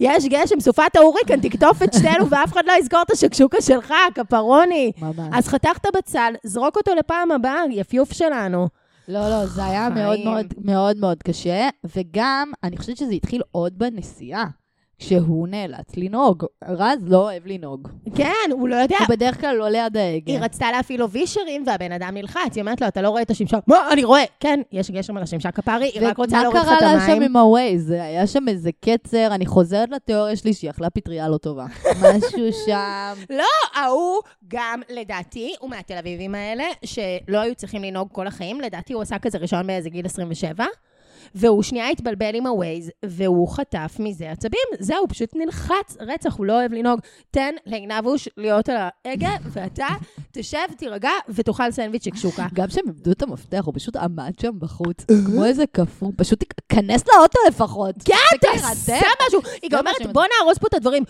יש 0.00 0.24
גשם, 0.24 0.60
סופת 0.60 0.96
ההוריקן, 0.96 1.40
תקטוף 1.40 1.82
את 1.82 1.92
שתינו 1.92 2.30
ואף 2.30 2.52
אחד 2.52 2.62
לא 2.66 2.72
יזכור 2.78 3.02
את 3.02 3.10
השקשוקה 3.10 3.60
שלך, 3.60 3.94
כפרוני. 4.14 4.92
ממש. 4.98 5.28
אז 5.32 5.48
חתכת 5.48 5.96
בצל, 5.96 6.34
זרוק 6.44 6.76
אותו 6.76 6.94
לפעם 6.94 7.30
הבאה, 7.30 7.62
יפיוף 7.70 8.12
שלנו. 8.12 8.68
לא, 9.08 9.30
לא, 9.30 9.46
זה 9.46 9.64
היה. 9.64 9.88
מאוד 9.88 10.18
מאוד 10.24 10.46
מאוד 10.64 10.96
מאוד 10.96 11.22
קשה, 11.22 11.68
וגם, 11.96 12.52
אני 12.64 12.76
חושבת 12.76 12.96
שזה 12.96 13.12
התחיל 13.12 13.42
עוד 13.52 13.78
בנסיעה, 13.78 14.44
כשהוא 14.98 15.48
נאלץ 15.48 15.96
לנהוג. 15.96 16.44
רז 16.68 16.98
לא 17.06 17.16
אוהב 17.16 17.46
לנהוג. 17.46 17.88
כן, 18.14 18.50
הוא 18.50 18.68
לא 18.68 18.76
יודע. 18.76 18.96
הוא 18.98 19.06
בדרך 19.08 19.40
כלל 19.40 19.56
לא 19.56 19.68
ליד 19.68 19.96
ההגה. 19.96 20.32
היא 20.32 20.38
רצתה 20.40 20.66
להפעיל 20.72 21.00
לו 21.00 21.10
וישרים, 21.10 21.64
והבן 21.66 21.92
אדם 21.92 22.14
נלחץ. 22.14 22.54
היא 22.54 22.60
אומרת 22.60 22.80
לו, 22.80 22.88
אתה 22.88 23.02
לא 23.02 23.08
רואה 23.08 23.22
את 23.22 23.30
השמשה? 23.30 23.58
מה, 23.66 23.92
אני 23.92 24.04
רואה. 24.04 24.24
כן, 24.40 24.60
יש 24.72 24.90
גשם 24.90 25.16
על 25.16 25.22
השמשה 25.22 25.50
כפרי, 25.50 25.90
היא 25.94 26.08
רק 26.08 26.16
רוצה 26.16 26.42
להוריד 26.42 26.62
לך 26.62 26.66
את 26.66 26.70
ומה 26.70 26.80
קרה 26.80 26.94
לה 26.94 27.00
שם 27.00 27.10
המים. 27.12 27.22
עם 27.22 27.36
הווייז? 27.36 27.90
היה 27.90 28.26
שם 28.26 28.48
איזה 28.48 28.70
קצר, 28.80 29.28
אני 29.34 29.46
חוזרת 29.46 29.90
לתיאוריה 29.90 30.36
שלי 30.36 30.54
שהיא 30.54 30.70
אכלה 30.70 30.90
פטריה 30.90 31.28
לא 31.28 31.36
טובה. 31.36 31.66
משהו 32.02 32.52
שם. 32.66 33.14
לא, 33.30 33.80
ההוא 33.80 34.20
גם, 34.48 34.80
לדעתי, 34.90 35.54
הוא 35.60 35.70
מהתל 35.70 35.96
אביבים 35.98 36.34
האלה, 36.34 36.64
שלא 36.84 37.38
היו 37.38 37.54
צריכים 37.54 37.82
לנהוג 37.82 38.08
כל 38.12 38.26
החיים. 38.26 38.60
לדעתי 38.60 38.92
הוא 38.92 39.02
עשה 39.02 39.18
כזה 39.18 39.38
ראשון 39.38 39.66
באיזה 39.66 39.90
גיל 39.90 40.06
27. 40.06 40.64
והוא 41.34 41.62
שנייה 41.62 41.88
התבלבל 41.88 42.34
עם 42.34 42.46
הווייז, 42.46 42.90
והוא 43.04 43.48
חטף 43.48 43.96
מזה 43.98 44.30
עצבים. 44.30 44.60
זהו, 44.78 45.08
פשוט 45.08 45.30
נלחץ 45.36 45.96
רצח, 46.00 46.34
הוא 46.34 46.46
לא 46.46 46.52
אוהב 46.52 46.72
לנהוג. 46.72 47.00
תן 47.30 47.54
לעינבוש 47.66 48.28
להיות 48.36 48.68
על 48.68 48.76
ההגה, 49.04 49.30
ואתה 49.52 49.86
תשב, 50.32 50.58
תירגע, 50.78 51.10
ותאכל 51.28 51.70
סנדוויץ' 51.70 52.04
שקשוקה. 52.04 52.46
גם 52.54 52.66
כשהם 52.66 52.84
איבדו 52.86 53.12
את 53.12 53.22
המפתח, 53.22 53.62
הוא 53.64 53.74
פשוט 53.76 53.96
עמד 53.96 54.32
שם 54.40 54.58
בחוץ, 54.58 54.96
כמו 55.26 55.44
איזה 55.44 55.64
קפוא, 55.72 56.08
פשוט 56.16 56.44
כנס 56.68 57.02
לאוטו 57.08 57.38
לפחות. 57.48 57.94
כן, 58.04 58.14
תעשה. 58.40 58.98
משהו. 59.26 59.40
היא 59.62 59.70
גם 59.70 59.78
אומרת, 59.78 60.12
בוא 60.12 60.24
נהרוס 60.38 60.58
פה 60.58 60.66
את 60.66 60.74
הדברים. 60.74 61.02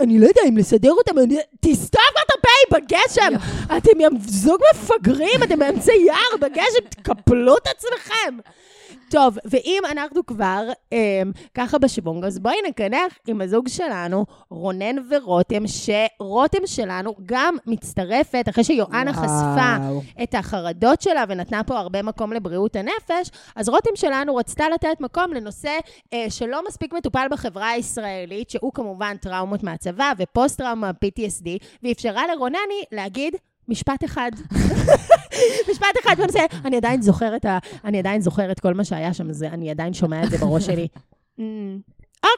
אני- 0.00 0.18
לא 0.18 0.26
יודע 0.26 0.40
אם 0.48 0.56
לסדר 0.56 0.90
אותם, 0.92 1.12
תסתום 1.60 2.02
כבר 2.12 2.22
את 2.26 2.30
הפה 2.38 2.76
בגשם. 2.80 3.32
אתם 3.76 3.90
זוג 4.28 4.60
מפגרים, 4.74 5.42
אתם 5.44 5.58
באמצע 5.58 5.92
יער 6.06 6.36
בגשם, 6.40 6.88
תקפלו 6.88 7.56
את 7.56 7.66
עצמכם. 7.66 8.36
טוב, 9.10 9.38
ואם 9.44 9.82
אנחנו 9.90 10.26
כבר 10.26 10.68
אמ, 10.92 11.32
ככה 11.54 11.78
בשוונג, 11.78 12.24
אז 12.24 12.38
בואי 12.38 12.56
נקנח 12.68 13.18
עם 13.26 13.40
הזוג 13.40 13.68
שלנו, 13.68 14.26
רונן 14.50 14.96
ורותם, 15.10 15.62
שרותם 15.66 16.66
שלנו 16.66 17.14
גם 17.26 17.56
מצטרפת, 17.66 18.44
אחרי 18.48 18.64
שיואנה 18.64 19.12
חשפה. 19.12 19.76
את 20.22 20.34
החרדות 20.34 21.02
שלה 21.02 21.24
ונתנה 21.28 21.64
פה 21.64 21.78
הרבה 21.78 22.02
מקום 22.02 22.32
לבריאות 22.32 22.76
הנפש, 22.76 23.30
אז 23.56 23.68
רותם 23.68 23.90
שלנו 23.94 24.36
רצתה 24.36 24.68
לתת 24.68 25.00
מקום 25.00 25.32
לנושא 25.32 25.78
אה, 26.12 26.26
שלא 26.28 26.60
מספיק 26.68 26.92
מטופל 26.92 27.26
בחברה 27.30 27.68
הישראלית, 27.68 28.50
שהוא 28.50 28.72
כמובן 28.74 29.16
טראומות 29.16 29.62
מהצבא 29.62 30.12
ופוסט-טראומה 30.18 30.90
PTSD, 31.04 31.64
ואפשרה 31.82 32.22
לרונני 32.34 32.84
להגיד 32.92 33.36
משפט 33.68 34.04
אחד. 34.04 34.30
משפט 35.70 35.86
אחד 36.04 36.14
בנושא, 36.18 36.44
אני 36.64 36.76
עדיין 36.76 37.02
זוכרת, 37.02 37.46
אני 37.84 37.98
עדיין 37.98 38.20
זוכרת 38.20 38.60
כל 38.60 38.74
מה 38.74 38.84
שהיה 38.84 39.14
שם, 39.14 39.32
זה, 39.32 39.46
אני 39.48 39.70
עדיין 39.70 39.94
שומע 39.94 40.22
את 40.24 40.30
זה 40.30 40.38
בראש 40.38 40.66
שלי. 40.66 40.88
"Mm, 41.38 41.42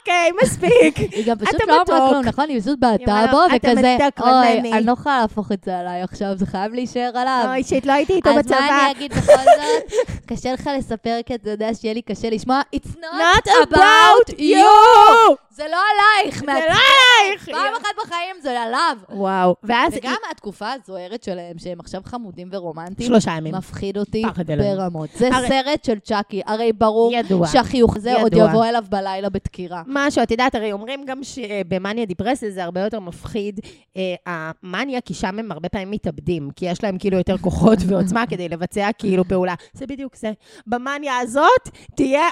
אוקיי, 0.01 0.30
מספיק. 0.43 0.97
היא 1.16 1.24
גם 1.26 1.38
פשוט 1.38 1.61
לא 1.68 1.82
אמרה. 1.88 2.09
כלום, 2.11 2.24
נכון? 2.24 2.49
היא 2.49 2.61
פשוט 2.61 2.78
בעטה 2.78 3.24
בו, 3.30 3.38
"אתה 3.57 3.68
וכזה, 3.72 3.97
אוי, 4.20 4.30
רונני." 4.32 4.72
אני 4.72 4.86
לא 4.86 4.93
יכולה 4.93 5.20
להפוך 5.20 5.53
את 5.53 5.64
זה 5.64 5.78
עליי 5.78 6.03
עכשיו, 6.03 6.36
זה 6.36 6.47
חייב 6.47 6.72
להישאר 6.72 7.11
עליו. 7.14 7.45
אוי, 7.49 7.64
שיט, 7.64 7.86
לא 7.86 7.93
הייתי 7.93 8.12
איתו 8.12 8.30
אז 8.30 8.36
בצבא. 8.38 8.61
מה 8.61 8.84
אני 8.84 8.90
אגיד 8.93 9.12
בכל 9.12 9.32
זאת? 9.32 9.93
קשה 10.28 10.53
לך 10.53 10.70
לספר 10.78 11.18
כי 11.26 11.34
אתה 11.34 11.51
יודע 11.51 11.74
שיהיה 11.74 11.95
לי 11.95 12.03
קשה 12.03 12.30
לשמוע, 12.30 12.61
It's 12.76 12.88
Not 12.88 13.49
about 13.68 14.38
you! 14.38 15.36
זה 15.55 15.64
לא 15.70 15.76
עלייך, 15.92 16.40
זה. 16.40 16.46
לא 16.46 16.53
עלייך! 16.53 17.48
פעם 17.50 17.74
אחת 17.82 17.94
בחיים 18.05 18.36
זה 18.42 18.61
עליו. 18.61 18.96
וואו, 19.11 19.57
ואז 19.62 19.92
וגם 19.96 20.16
התקופה 20.30 20.72
הזוהרת 20.72 21.22
שלהם, 21.22 21.59
שהם 21.59 21.80
עכשיו 21.80 22.00
חמודים 22.05 22.48
ורומנטיים, 22.53 23.09
שלושה 23.09 23.30
ימים. 23.30 23.55
מפחיד 23.55 23.98
אותי. 23.98 24.22
ברמות. 24.46 25.11
זה 25.16 25.28
סרט 25.48 25.84
של 25.84 25.98
צ'אקי, 25.98 26.42
הרי 26.46 26.72
ברור. 26.72 27.12
שהחיוך 27.53 27.96
הזה 27.96 28.20
עוד. 28.20 28.32
יבוא 28.34 28.64
אליו 28.64 28.84
בלילה 28.88 29.28
בדקירה. 29.28 29.82
משהו, 29.86 30.22
את 30.22 30.30
יודעת, 30.30 30.55
הרי 30.55 30.72
אומרים 30.72 31.05
גם 31.05 31.24
שבמאניה 31.24 32.05
דיפרסיה 32.05 32.50
זה 32.50 32.64
הרבה 32.64 32.80
יותר 32.80 33.00
מפחיד. 33.00 33.61
אה, 33.96 34.14
המאניה, 34.26 35.00
כי 35.00 35.14
שם 35.14 35.38
הם 35.38 35.53
הרבה 35.53 35.68
פעמים 35.68 35.90
מתאבדים, 35.90 36.50
כי 36.57 36.66
יש 36.66 36.84
להם 36.84 36.98
כאילו 36.98 37.16
יותר 37.18 37.38
כוחות 37.38 37.78
ועוצמה 37.88 38.26
כדי 38.26 38.48
לבצע 38.48 38.90
כאילו 38.98 39.24
פעולה. 39.24 39.55
זה 39.72 39.86
בדיוק 39.86 40.16
זה. 40.16 40.32
במאניה 40.66 41.18
הזאת 41.18 41.68
תהיה 41.94 42.22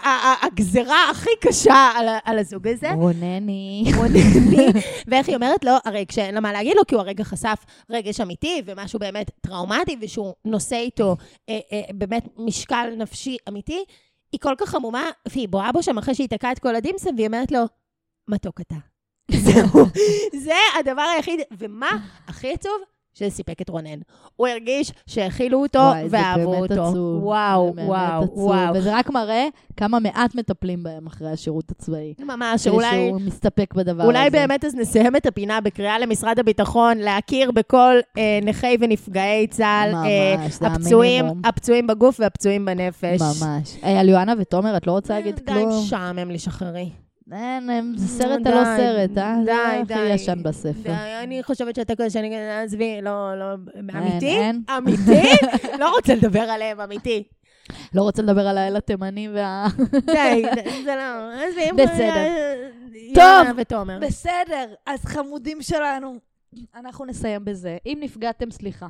הגזרה 0.42 1.10
הכי 1.10 1.30
קשה 1.40 1.90
על 2.24 2.38
הזוג 2.38 2.68
הזה. 2.68 2.88
רונני. 3.10 3.84
רונני, 3.96 4.66
ואיך 5.08 5.28
היא 5.28 5.36
אומרת 5.36 5.64
לו, 5.64 5.72
הרי 5.84 6.04
כשאין 6.08 6.34
לה 6.34 6.40
מה 6.40 6.52
להגיד 6.52 6.76
לו, 6.76 6.86
כי 6.86 6.94
הוא 6.94 7.02
הרגע 7.02 7.24
חשף 7.24 7.64
רגש 7.90 8.20
אמיתי 8.20 8.62
ומשהו 8.66 8.98
באמת 8.98 9.30
טראומטי, 9.40 9.96
ושהוא 10.00 10.34
נושא 10.44 10.76
איתו 10.76 11.16
אה, 11.48 11.58
אה, 11.72 11.80
באמת 11.94 12.28
משקל 12.36 12.94
נפשי 12.96 13.36
אמיתי, 13.48 13.84
היא 14.32 14.40
כל 14.40 14.54
כך 14.58 14.74
עמומה, 14.74 15.10
והיא 15.28 15.48
בואה 15.48 15.72
בו 15.72 15.82
שם 15.82 15.98
אחרי 15.98 16.14
שהיא 16.14 16.28
תקעה 16.28 16.52
את 16.52 16.58
כל 16.58 16.76
הדימסם, 16.76 17.10
והיא 17.16 17.26
אומרת 17.26 17.52
לו, 17.52 17.60
מתוק 18.28 18.60
אתה. 18.60 18.74
זהו, 19.44 19.86
זה 20.44 20.54
הדבר 20.80 21.02
היחיד, 21.16 21.40
ומה 21.58 21.90
הכי 22.26 22.52
עצוב? 22.52 22.80
שזה 23.20 23.30
סיפק 23.30 23.62
את 23.62 23.68
רונן. 23.68 23.98
הוא 24.36 24.46
הרגיש 24.46 24.92
שהכילו 25.06 25.62
אותו 25.62 25.78
וואי, 25.78 26.08
זה 26.08 26.16
ואהבו 26.16 26.50
באמת 26.50 26.70
אותו. 26.70 26.88
עצוב. 26.88 27.24
וואו, 27.24 27.66
זה 27.66 27.72
באמת 27.72 27.88
וואו, 27.88 28.22
עצוב. 28.22 28.38
וואו. 28.38 28.74
וזה 28.74 28.96
רק 28.96 29.10
מראה 29.10 29.46
כמה 29.76 29.98
מעט 29.98 30.34
מטפלים 30.34 30.82
בהם 30.82 31.06
אחרי 31.06 31.30
השירות 31.30 31.70
הצבאי. 31.70 32.14
ממש, 32.18 32.66
אולי... 32.66 33.08
שהוא 33.08 33.20
מסתפק 33.20 33.74
בדבר 33.74 34.02
הזה. 34.02 34.12
אולי 34.12 34.30
באמת 34.30 34.64
אז 34.64 34.74
נסיים 34.74 35.16
את 35.16 35.26
הפינה 35.26 35.60
בקריאה 35.60 35.98
למשרד 35.98 36.38
הביטחון 36.38 36.98
להכיר 36.98 37.50
בכל 37.50 37.94
אה, 38.18 38.38
נכי 38.42 38.76
ונפגעי 38.80 39.46
צה"ל, 39.46 39.94
אה, 39.94 40.36
ממש, 40.36 40.54
זה 40.54 40.66
הפצועים, 40.66 41.24
המינימום. 41.24 41.42
הפצועים 41.44 41.86
בגוף 41.86 42.20
והפצועים 42.20 42.64
בנפש. 42.64 43.20
ממש. 43.20 43.76
היי, 43.82 43.98
על 43.98 44.08
יואנה 44.08 44.34
ותומר, 44.38 44.76
את 44.76 44.86
לא 44.86 44.92
רוצה 44.92 45.14
להגיד 45.14 45.36
די, 45.36 45.52
כלום? 45.52 45.68
משעמם 45.68 46.30
לי, 46.30 46.38
שחררי. 46.38 46.90
אין, 47.32 47.70
הם- 47.70 47.92
זה 47.96 48.08
סרט 48.08 48.42
די, 48.42 48.50
הלא 48.50 48.64
סרט, 48.76 49.18
אה? 49.18 49.36
די, 49.44 49.52
זה 49.78 49.82
די. 49.86 49.94
הכי 49.94 50.08
ישן 50.14 50.42
בספר. 50.42 50.92
אני 51.22 51.42
חושבת 51.42 51.74
שאתה 51.74 51.94
כזה 51.96 52.10
שאני... 52.10 52.50
עזבי, 52.50 52.98
לא, 53.02 53.38
לא... 53.38 53.44
אמיתי? 53.80 54.38
אמיתי? 54.78 55.22
לא 55.80 55.90
רוצה 55.90 56.14
לדבר 56.14 56.40
עליהם, 56.40 56.80
אמיתי. 56.80 57.22
לא 57.94 58.02
רוצה 58.02 58.22
לדבר 58.22 58.46
על 58.46 58.58
האל 58.58 58.76
התימני 58.76 59.28
וה... 59.34 59.66
די, 60.06 60.42
זה 60.84 60.94
לא... 60.96 61.32
עזבי, 61.32 61.82
בסדר. 61.82 62.14
יונה 62.94 63.44
טוב. 63.46 63.56
ותומר. 63.56 63.98
בסדר, 64.00 64.64
אז 64.86 65.04
חמודים 65.04 65.62
שלנו. 65.62 66.29
אנחנו 66.76 67.04
נסיים 67.04 67.44
בזה. 67.44 67.76
אם 67.86 67.98
נפגעתם, 68.00 68.50
סליחה. 68.50 68.86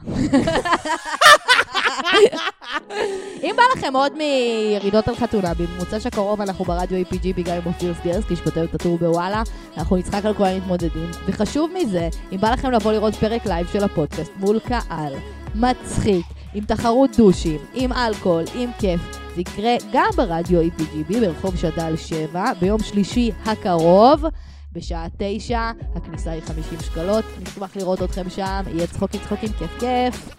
אם 3.42 3.54
בא 3.56 3.62
לכם 3.76 3.96
עוד 3.96 4.12
מירידות 4.18 5.08
על 5.08 5.14
חתונה, 5.16 5.54
במוצ"ש 5.54 5.96
הקרוב 6.04 6.40
אנחנו 6.40 6.64
ברדיו 6.64 7.06
EPGB 7.06 7.36
בלייב 7.36 7.56
עם 7.56 7.62
אופיר 7.66 7.94
סגרסקי, 7.94 8.36
שכותב 8.36 8.58
את 8.58 8.74
הטור 8.74 8.98
בוואלה, 8.98 9.42
אנחנו 9.76 9.96
נצחק 9.96 10.24
על 10.24 10.34
כל 10.34 10.44
המתמודדים. 10.44 11.11
וחשוב 11.26 11.70
מזה, 11.74 12.08
אם 12.32 12.40
בא 12.40 12.50
לכם 12.50 12.70
לבוא 12.70 12.92
לראות 12.92 13.14
פרק 13.14 13.46
live 13.46 13.66
של 13.72 13.84
הפודקאסט 13.84 14.32
מול 14.36 14.58
קהל, 14.58 15.14
מצחיק, 15.54 16.26
עם 16.54 16.64
תחרות 16.64 17.16
דושים, 17.16 17.58
עם 17.74 17.92
אלכוהול, 17.92 18.44
עם 18.54 18.70
כיף, 18.78 19.00
זה 19.34 19.40
יקרה 19.40 19.76
גם 19.92 20.11
ברדיו 20.16 20.61
EPGB 20.61 21.20
ברחוב 21.20 21.56
שד"ל 21.56 21.96
7, 21.96 22.52
ביום 22.61 22.82
שלישי 22.82 23.30
הקרוב. 23.44 24.24
בשעה 24.72 25.06
תשע, 25.16 25.70
הכניסה 25.94 26.30
היא 26.30 26.42
50 26.42 26.80
שקלות, 26.80 27.24
נשמח 27.42 27.76
לראות 27.76 28.02
אתכם 28.02 28.30
שם, 28.30 28.62
יהיה 28.66 28.86
צחוקים 28.86 29.20
צחוקים, 29.20 29.52
כיף 29.52 29.70
כיף. 29.80 30.34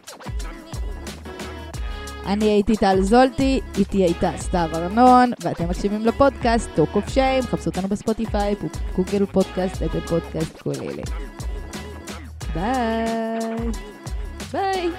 אני 2.26 2.46
הייתי 2.46 2.78
טל 2.78 3.02
זולטי, 3.02 3.62
איתי 3.78 3.98
הייתה 3.98 4.32
סתיו 4.38 4.70
ארנון, 4.74 5.32
ואתם 5.42 5.70
מקשיבים 5.70 6.06
לפודקאסט 6.06 6.70
Talk 6.76 6.90
of 6.96 7.10
Shame, 7.10 7.44
חפשו 7.44 7.70
אותנו 7.70 7.88
בספוטיפיי, 7.88 8.56
גוגל 8.96 9.26
פודקאסט, 9.26 9.82
אפל 9.82 10.00
פודקאסט, 10.00 10.62
כל 10.62 10.72
אלה. 10.82 11.04
ביי. 12.54 13.72
ביי. 14.52 14.92